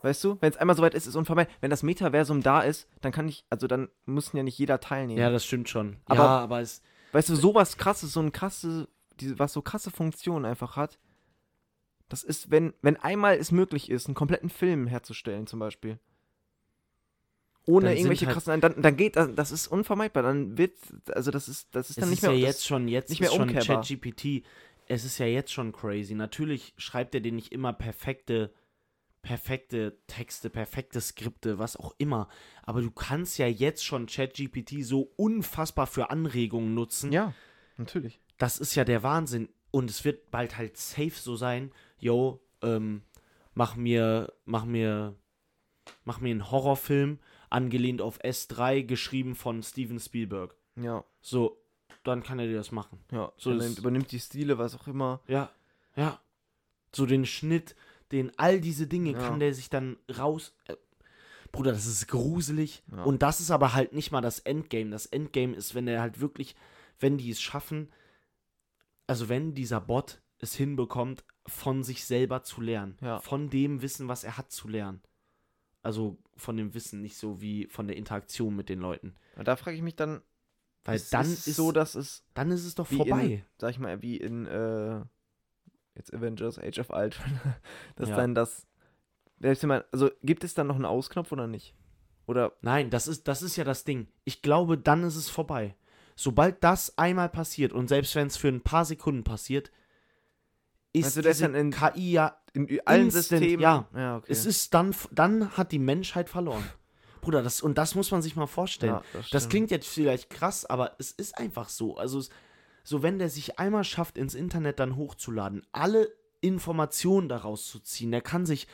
Weißt 0.04 0.24
du, 0.24 0.38
wenn 0.42 0.50
es 0.52 0.58
einmal 0.58 0.76
soweit 0.76 0.96
ist, 0.96 1.04
ist 1.04 1.10
es 1.10 1.16
unvermeidbar. 1.16 1.56
Wenn 1.62 1.70
das 1.70 1.84
Metaversum 1.84 2.42
da 2.42 2.62
ist, 2.62 2.88
dann 3.02 3.12
kann 3.12 3.28
ich, 3.28 3.46
also 3.52 3.68
dann 3.68 3.88
müssen 4.06 4.36
ja 4.36 4.42
nicht 4.44 4.58
jeder 4.58 4.80
teilnehmen. 4.80 5.20
ja, 5.20 5.30
das 5.30 5.46
stimmt 5.46 5.70
schon. 5.70 5.98
Aber- 6.06 6.24
ja, 6.24 6.40
aber 6.40 6.62
es, 6.62 6.82
Weißt 7.12 7.28
du, 7.30 7.36
sowas 7.36 7.78
krasses, 7.78 8.14
so 8.14 8.22
ein 8.22 8.32
krasse, 8.32 8.88
was 9.36 9.52
so 9.54 9.62
krasse 9.62 9.92
Funktionen 9.92 10.46
einfach 10.46 10.76
hat. 10.78 10.98
Das 12.12 12.24
ist, 12.24 12.52
wenn, 12.52 12.74
wenn 12.82 12.98
einmal 12.98 13.38
es 13.38 13.54
möglich 13.54 13.90
ist, 13.90 14.08
einen 14.08 14.16
kompletten 14.16 14.50
Film 14.50 14.86
herzustellen, 14.86 15.48
zum 15.48 15.60
Beispiel. 15.60 15.98
Ohne 17.66 17.86
Dann 17.86 17.96
irgendwelche 17.96 18.26
halt- 18.26 18.34
krassen, 18.34 18.60
dann, 18.60 18.82
dann 18.82 18.98
geht 18.98 19.16
das, 19.16 19.30
das 19.34 19.52
ist 19.54 19.68
unvermeidbar. 19.68 20.22
Dann 20.22 20.58
wird, 20.58 20.78
also 21.08 21.32
das 21.32 21.48
ist, 21.48 21.74
das 21.74 21.90
ist 21.90 21.98
es 21.98 22.02
dann 22.02 22.12
ist 22.12 22.16
nicht 22.16 22.24
mehr. 22.24 22.34
ja 22.34 22.48
jetzt 22.48 22.68
schon, 22.68 22.90
jetzt 22.90 23.10
nicht 23.12 23.22
mehr 23.22 23.30
ist 23.30 23.36
schon. 23.38 23.48
ChatGPT, 23.48 24.44
es 24.88 25.06
ist 25.06 25.20
ja 25.20 25.26
jetzt 25.26 25.54
schon 25.54 25.72
crazy. 25.72 26.14
Natürlich 26.14 26.74
schreibt 26.76 27.16
er 27.16 27.22
dir 27.22 27.32
nicht 27.32 27.54
immer 27.54 27.72
perfekte, 27.72 28.54
perfekte 29.22 29.98
Texte, 30.08 30.50
perfekte 30.50 31.00
Skripte, 31.00 31.60
was 31.60 31.78
auch 31.78 31.96
immer. 31.98 32.28
Aber 32.64 32.82
du 32.82 32.92
kannst 32.92 33.38
ja 33.38 33.48
jetzt 33.48 33.86
schon 33.86 34.06
ChatGPT 34.06 34.84
so 34.84 35.14
unfassbar 35.16 35.88
für 35.88 36.10
Anregungen 36.10 36.74
nutzen. 36.74 37.14
Ja, 37.14 37.34
natürlich. 37.78 38.20
Das 38.38 38.60
ist 38.60 38.76
ja 38.76 38.84
der 38.84 39.02
Wahnsinn. 39.02 39.48
Und 39.70 39.90
es 39.90 40.04
wird 40.04 40.30
bald 40.32 40.58
halt 40.58 40.76
safe 40.76 41.12
so 41.12 41.38
sein, 41.38 41.72
yo, 42.02 42.42
ähm, 42.62 43.02
mach 43.54 43.76
mir, 43.78 44.34
mach 44.44 44.66
mir, 44.66 45.16
mach 46.04 46.20
mir 46.20 46.32
einen 46.32 46.52
Horrorfilm, 46.52 47.20
angelehnt 47.50 48.02
auf 48.02 48.20
S3, 48.22 48.84
geschrieben 48.84 49.36
von 49.36 49.64
Steven 49.64 50.00
Spielberg. 50.00 50.56
Ja, 50.76 51.04
So, 51.22 51.58
dann 52.04 52.24
kann 52.24 52.40
er 52.40 52.48
dir 52.48 52.56
das 52.58 52.72
machen. 52.72 53.00
ja. 53.12 53.32
So, 53.38 53.54
das- 53.54 53.64
nimmt, 53.64 53.80
übernimmt 53.80 54.12
die 54.12 54.20
Stile, 54.20 54.58
was 54.58 54.76
auch 54.76 54.88
immer. 54.88 55.22
Ja, 55.28 55.50
ja. 55.96 56.20
So 56.94 57.06
den 57.06 57.26
Schnitt, 57.26 57.76
den 58.12 58.32
all 58.38 58.60
diese 58.60 58.88
Dinge 58.88 59.12
Ja. 59.12 59.20
kann 59.20 59.40
der 59.40 59.54
sich 59.54 59.70
dann 59.70 59.98
raus. 60.18 60.54
Äh, 60.66 60.76
Bruder, 61.54 61.72
das 61.74 61.86
ist 61.86 62.08
gruselig. 62.08 62.82
Ja. 62.96 63.04
Und 63.04 63.22
das 63.22 63.40
ist 63.42 63.52
aber 63.52 63.74
halt 63.74 63.92
nicht 63.94 64.12
mal 64.12 64.22
das 64.22 64.40
Endgame. 64.40 64.90
Das 64.92 65.06
Endgame 65.06 65.54
ist, 65.56 65.76
wenn 65.76 65.88
er 65.88 66.02
halt 66.02 66.20
wirklich, 66.22 66.56
wenn 67.00 67.18
die 67.18 67.30
es 67.30 67.42
schaffen, 67.42 67.92
also 69.08 69.28
wenn 69.30 69.54
dieser 69.54 69.82
Bot 69.82 70.22
es 70.40 70.56
hinbekommt, 70.56 71.24
von 71.48 71.84
sich 71.84 72.06
selber 72.06 72.44
zu 72.44 72.62
lernen. 72.62 72.98
Ja. 73.02 73.20
Von 73.20 73.50
dem 73.50 73.82
Wissen, 73.82 74.08
was 74.08 74.24
er 74.24 74.38
hat, 74.38 74.52
zu 74.52 74.68
lernen. 74.68 75.02
Also 75.84 76.18
von 76.38 76.58
dem 76.58 76.74
Wissen, 76.74 77.02
nicht 77.02 77.18
so 77.18 77.42
wie 77.42 77.68
von 77.68 77.88
der 77.88 77.98
Interaktion 77.98 78.56
mit 78.56 78.70
den 78.70 78.80
Leuten. 78.80 79.16
Ja, 79.36 79.44
Da 79.44 79.56
frage 79.56 79.76
ich 79.76 79.82
mich 79.84 79.96
dann, 79.96 80.22
Weil 80.84 80.96
ist 80.98 81.14
dann 81.14 81.26
es 81.26 81.48
ist, 81.48 81.56
so, 81.56 81.72
dass 81.72 81.96
es, 81.96 82.24
dann 82.34 82.52
ist 82.52 82.66
es 82.66 82.76
doch 82.76 82.88
vorbei. 82.88 83.26
in, 83.26 83.44
sag 83.58 83.72
ich 83.72 83.80
mal, 83.80 84.02
wie 84.02 84.18
in, 84.18 84.46
äh, 84.46 85.02
jetzt 85.96 86.14
Avengers 86.14 86.60
Age 86.60 86.80
of 86.80 86.90
Ultron, 86.92 87.40
dass 87.96 88.10
Ja. 88.10 88.16
dann 88.18 88.36
das, 88.36 88.68
also 89.92 90.12
gibt 90.22 90.44
es 90.44 90.54
dann 90.54 90.68
noch 90.68 90.76
einen 90.76 90.86
Ausknopf 90.86 91.32
oder 91.32 91.48
nicht? 91.48 91.74
Oder, 92.28 92.54
Nein, 92.62 92.92
das 92.92 93.08
ist, 93.08 93.28
das 93.28 93.42
ist 93.42 93.56
ja 93.56 93.64
das 93.64 93.84
Ding. 93.84 94.08
Ich 94.24 94.44
glaube, 94.44 94.78
dann 94.78 95.04
ist 95.04 95.16
es 95.16 95.30
vorbei. 95.30 95.76
Sobald 96.16 96.64
das 96.64 96.96
einmal 97.00 97.30
passiert 97.30 97.74
und 97.74 97.88
selbst 97.88 98.14
wenn 98.16 98.28
es 98.28 98.38
für 98.38 98.48
ein 98.50 98.62
paar 98.62 98.86
Sekunden 98.86 99.24
passiert, 99.24 99.72
ist 100.94 101.16
du, 101.18 101.22
das 101.22 101.38
diese 101.38 101.50
in- 101.58 101.72
KI 101.72 102.12
ja, 102.12 102.38
in 102.54 102.80
allen 102.86 103.06
Instant, 103.06 103.26
Systemen? 103.26 103.60
ja. 103.62 103.88
ja 103.96 104.18
okay. 104.18 104.32
es 104.32 104.46
ist 104.46 104.74
dann, 104.74 104.94
dann 105.12 105.56
hat 105.58 105.72
die 105.72 105.80
Menschheit 105.80 106.30
verloren. 106.30 106.64
Bruder, 107.22 107.44
das, 107.44 107.62
und 107.62 107.78
das 107.78 107.94
muss 107.96 108.10
man 108.12 108.22
sich 108.22 108.36
mal 108.36 108.48
vorstellen. 108.48 108.94
Ja, 108.94 109.04
das 109.14 109.30
das 109.30 109.50
klingt 109.50 109.70
jetzt 109.72 109.88
vielleicht 109.88 110.30
krass, 110.32 110.66
aber 110.66 110.96
es 110.98 111.12
ist 111.12 111.38
einfach 111.38 111.70
so. 111.70 111.96
Also, 111.98 112.18
es, 112.20 112.30
so 112.84 113.04
wenn 113.04 113.20
der 113.20 113.30
sich 113.30 113.60
einmal 113.60 113.84
schafft, 113.84 114.18
ins 114.18 114.34
Internet 114.34 114.80
dann 114.80 114.96
hochzuladen, 114.96 115.62
alle 115.72 116.12
Informationen 116.42 117.30
daraus 117.30 117.68
zu 117.68 117.80
ziehen, 117.80 118.10
der 118.12 118.22
kann 118.22 118.48
sich, 118.48 118.68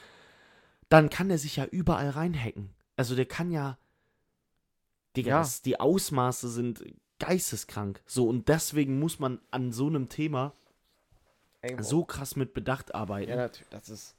dann 0.87 1.09
kann 1.09 1.27
der 1.27 1.37
sich 1.37 1.57
ja 1.57 1.65
überall 1.65 2.09
reinhacken. 2.09 2.69
Also 2.95 3.15
der 3.15 3.25
kann 3.25 3.51
ja, 3.51 3.77
Digga, 5.17 5.29
Ja. 5.29 5.39
das, 5.39 5.61
die 5.61 5.79
Ausmaße 5.79 6.49
sind 6.49 6.83
geisteskrank. 7.19 8.01
So, 8.05 8.29
und 8.29 8.47
deswegen 8.47 8.97
muss 8.99 9.19
man 9.19 9.41
an 9.51 9.71
so 9.73 9.87
einem 9.87 10.07
Thema 10.09 10.53
Irgendwo. 11.71 11.83
so 11.83 12.05
krass 12.05 12.35
mit 12.35 12.53
Bedacht 12.53 12.95
arbeiten. 12.95 13.29
Ja, 13.29 13.35
natürlich, 13.35 13.69
das 13.69 13.89
ist, 13.89 14.15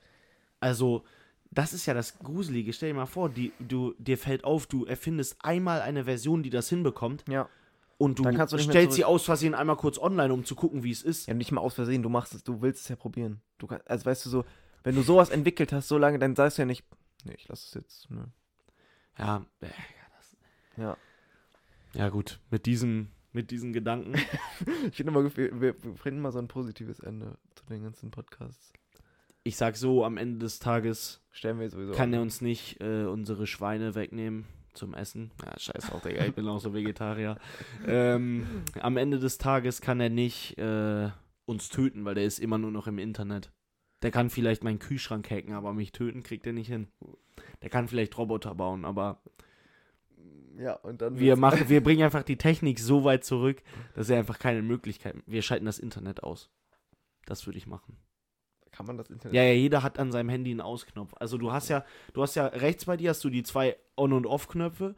Also, 0.60 1.04
das 1.50 1.72
ist 1.72 1.86
ja 1.86 1.94
das 1.94 2.18
Gruselige. 2.18 2.72
Stell 2.72 2.90
dir 2.90 2.94
mal 2.94 3.06
vor, 3.06 3.28
die, 3.30 3.52
du, 3.58 3.94
dir 3.98 4.18
fällt 4.18 4.44
auf, 4.44 4.66
du 4.66 4.84
erfindest 4.84 5.36
einmal 5.40 5.80
eine 5.80 6.04
Version, 6.04 6.42
die 6.42 6.50
das 6.50 6.68
hinbekommt 6.68 7.24
ja. 7.28 7.48
und 7.96 8.18
du, 8.18 8.24
du 8.24 8.58
stellst 8.58 8.96
sie 8.96 9.04
aus 9.04 9.24
Versehen 9.24 9.54
einmal 9.54 9.76
kurz 9.76 9.98
online, 9.98 10.32
um 10.32 10.44
zu 10.44 10.54
gucken, 10.54 10.82
wie 10.82 10.90
es 10.90 11.02
ist. 11.02 11.26
Ja, 11.26 11.34
nicht 11.34 11.52
mal 11.52 11.60
aus 11.60 11.74
Versehen, 11.74 12.02
du 12.02 12.08
machst 12.08 12.34
es, 12.34 12.44
du 12.44 12.60
willst 12.60 12.82
es 12.82 12.88
ja 12.88 12.96
probieren. 12.96 13.40
Du 13.58 13.66
kann, 13.66 13.80
also 13.86 14.04
weißt 14.04 14.26
du 14.26 14.30
so, 14.30 14.44
wenn 14.84 14.94
du 14.94 15.02
sowas 15.02 15.30
entwickelt 15.30 15.72
hast, 15.72 15.88
so 15.88 15.96
lange, 15.98 16.18
dann 16.18 16.36
sagst 16.36 16.58
du 16.58 16.62
ja 16.62 16.66
nicht, 16.66 16.84
nee, 17.24 17.34
ich 17.36 17.48
lass 17.48 17.66
es 17.66 17.74
jetzt, 17.74 18.10
ne. 18.10 18.30
Ja, 19.18 19.44
äh, 19.60 19.66
Ja. 20.80 20.96
ja 21.94 22.08
gut, 22.10 22.38
mit 22.50 22.66
diesem, 22.66 23.08
mit 23.32 23.50
diesen 23.50 23.72
Gedanken. 23.72 24.14
Ich 24.90 24.96
finde 24.96 25.12
immer, 25.12 25.36
wir, 25.36 25.74
finden 25.96 26.20
mal 26.20 26.32
so 26.32 26.38
ein 26.38 26.48
positives 26.48 26.98
Ende 27.00 27.38
zu 27.54 27.64
den 27.66 27.82
ganzen 27.82 28.10
Podcasts. 28.10 28.72
Ich 29.44 29.56
sag 29.56 29.76
so, 29.76 30.04
am 30.04 30.16
Ende 30.16 30.40
des 30.40 30.58
Tages 30.58 31.22
Stellen 31.30 31.60
wir 31.60 31.70
sowieso. 31.70 31.92
kann 31.92 32.10
an. 32.10 32.14
er 32.14 32.22
uns 32.22 32.40
nicht 32.40 32.80
äh, 32.80 33.04
unsere 33.04 33.46
Schweine 33.46 33.94
wegnehmen 33.94 34.46
zum 34.74 34.94
Essen. 34.94 35.30
Ja, 35.44 35.58
scheiß 35.58 35.92
auch, 35.92 36.00
Digga, 36.00 36.24
ich 36.24 36.34
bin 36.34 36.48
auch 36.48 36.58
so 36.58 36.74
Vegetarier. 36.74 37.38
ähm, 37.86 38.46
am 38.80 38.96
Ende 38.96 39.18
des 39.18 39.38
Tages 39.38 39.80
kann 39.80 40.00
er 40.00 40.10
nicht 40.10 40.58
äh, 40.58 41.10
uns 41.44 41.68
töten, 41.68 42.04
weil 42.04 42.14
der 42.14 42.24
ist 42.24 42.40
immer 42.40 42.58
nur 42.58 42.70
noch 42.70 42.86
im 42.86 42.98
Internet. 42.98 43.52
Der 44.02 44.10
kann 44.10 44.30
vielleicht 44.30 44.62
meinen 44.64 44.78
Kühlschrank 44.78 45.30
hacken, 45.30 45.54
aber 45.54 45.72
mich 45.72 45.92
töten 45.92 46.22
kriegt 46.22 46.46
er 46.46 46.52
nicht 46.52 46.68
hin. 46.68 46.88
Der 47.62 47.70
kann 47.70 47.88
vielleicht 47.88 48.16
Roboter 48.16 48.54
bauen, 48.54 48.84
aber 48.84 49.22
Ja, 50.58 50.74
und 50.74 51.00
dann. 51.00 51.18
wir 51.18 51.36
machen, 51.36 51.68
wir 51.68 51.80
bringen 51.84 52.02
einfach 52.02 52.22
die 52.24 52.36
Technik 52.36 52.78
so 52.80 53.04
weit 53.04 53.24
zurück, 53.24 53.62
dass 53.94 54.10
er 54.10 54.18
einfach 54.18 54.38
keine 54.38 54.62
Möglichkeit. 54.62 55.14
Wir 55.26 55.42
schalten 55.42 55.66
das 55.66 55.78
Internet 55.78 56.22
aus. 56.24 56.50
Das 57.26 57.46
würde 57.46 57.58
ich 57.58 57.66
machen. 57.66 57.96
Kann 58.72 58.86
man 58.86 58.96
das 58.96 59.08
Internet. 59.10 59.34
Ja, 59.34 59.42
ja, 59.42 59.52
jeder 59.52 59.82
hat 59.82 59.98
an 59.98 60.12
seinem 60.12 60.28
Handy 60.28 60.50
einen 60.50 60.60
Ausknopf. 60.60 61.12
Also 61.18 61.38
du 61.38 61.52
hast 61.52 61.68
ja, 61.68 61.84
du 62.12 62.22
hast 62.22 62.34
ja 62.34 62.46
rechts 62.46 62.84
bei 62.84 62.96
dir 62.96 63.10
hast 63.10 63.24
du 63.24 63.30
die 63.30 63.42
zwei 63.42 63.76
On- 63.96 64.12
und 64.12 64.26
Off-Knöpfe. 64.26 64.94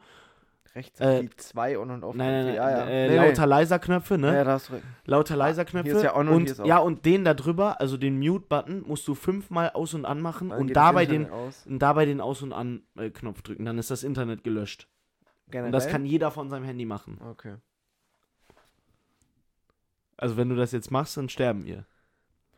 Rechts 0.73 0.99
Äh, 1.01 1.23
die 1.23 1.29
zwei 1.35 1.77
On 1.77 1.91
und 1.91 2.03
Off. 2.03 2.15
Nein, 2.15 2.45
nein, 2.45 2.55
ja, 2.55 2.69
ja. 2.69 2.85
Äh, 2.87 3.09
Nee, 3.09 3.15
lauter, 3.17 3.45
leiser 3.45 3.77
Knöpfe, 3.79 4.15
nee. 4.17 4.27
ne? 4.27 4.35
Ja, 4.35 4.43
da 4.45 4.51
hast 4.53 4.69
du 4.69 4.73
recht. 4.73 4.85
Lauter, 5.05 5.35
leiser 5.35 5.65
Knöpfe. 5.65 5.89
hier 5.89 5.97
ist 5.97 6.03
ja 6.03 6.15
On 6.15 6.27
und 6.29 6.33
und 6.35 6.41
hier 6.43 6.51
ist 6.53 6.59
Off. 6.61 6.65
ja, 6.67 6.77
und 6.77 7.05
den 7.05 7.25
da 7.25 7.33
drüber, 7.33 7.81
also 7.81 7.97
den 7.97 8.19
Mute-Button, 8.19 8.83
musst 8.87 9.05
du 9.07 9.13
fünfmal 9.15 9.71
aus- 9.71 9.93
und 9.93 10.05
anmachen 10.05 10.49
Dann 10.49 10.59
und 10.61 10.73
dabei 10.75 11.05
den, 11.05 11.29
aus. 11.29 11.65
und 11.67 11.79
dabei 11.79 12.05
den 12.05 12.21
Aus- 12.21 12.41
und 12.41 12.53
An-Knopf 12.53 13.41
drücken. 13.41 13.65
Dann 13.65 13.77
ist 13.79 13.91
das 13.91 14.03
Internet 14.03 14.43
gelöscht. 14.45 14.87
Und 15.59 15.71
das 15.71 15.83
Generell? 15.83 15.91
kann 15.91 16.05
jeder 16.05 16.31
von 16.31 16.49
seinem 16.49 16.65
Handy 16.65 16.85
machen. 16.85 17.17
Okay. 17.29 17.55
Also 20.17 20.37
wenn 20.37 20.49
du 20.49 20.55
das 20.55 20.71
jetzt 20.71 20.91
machst, 20.91 21.17
dann 21.17 21.29
sterben 21.29 21.65
wir. 21.65 21.85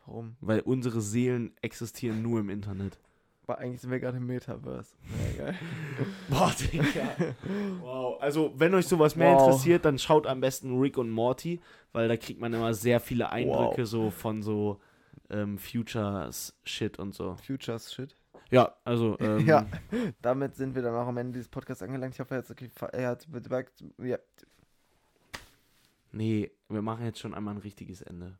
Warum? 0.06 0.36
Weil 0.40 0.60
unsere 0.60 1.00
Seelen 1.00 1.52
existieren 1.62 2.22
nur 2.22 2.40
im 2.40 2.50
Internet. 2.50 2.98
Aber 3.46 3.58
eigentlich 3.58 3.80
sind 3.82 3.90
wir 3.90 4.00
gerade 4.00 4.16
im 4.18 4.26
Metaverse. 4.26 4.96
Ja, 5.38 5.44
geil. 5.44 5.54
Boah, 6.30 6.52
Digga. 6.58 7.34
Wow. 7.80 8.20
Also, 8.20 8.52
wenn 8.56 8.74
euch 8.74 8.86
sowas 8.86 9.16
mehr 9.16 9.32
Wow. 9.34 9.40
interessiert, 9.42 9.84
dann 9.84 9.98
schaut 9.98 10.26
am 10.26 10.40
besten 10.40 10.78
Rick 10.78 10.96
und 10.96 11.10
Morty, 11.10 11.60
weil 11.92 12.08
da 12.08 12.16
kriegt 12.16 12.40
man 12.40 12.52
immer 12.54 12.72
sehr 12.72 13.00
viele 13.00 13.30
Eindrücke 13.30 13.82
Wow. 13.82 13.88
so 13.88 14.10
von 14.10 14.42
so 14.42 14.80
ähm, 15.30 15.58
Futures-Shit 15.58 16.98
und 16.98 17.14
so. 17.14 17.36
Futures 17.36 17.92
Shit. 17.92 18.16
Ja, 18.54 18.72
also, 18.84 19.18
ähm, 19.18 19.44
Ja. 19.44 19.66
Damit 20.22 20.54
sind 20.54 20.76
wir 20.76 20.82
dann 20.82 20.94
auch 20.94 21.08
am 21.08 21.16
Ende 21.16 21.32
dieses 21.32 21.48
Podcasts 21.48 21.82
angelangt. 21.82 22.14
Ich 22.14 22.20
hoffe, 22.20 22.34
er 22.34 22.38
hat 22.38 22.50
okay, 22.50 22.70
er 22.92 23.08
hat 23.08 23.26
ja, 23.98 24.18
nee, 26.12 26.52
wir 26.68 26.82
machen 26.82 27.04
jetzt 27.04 27.18
schon 27.18 27.34
einmal 27.34 27.54
ein 27.54 27.60
richtiges 27.60 28.00
Ende. 28.02 28.38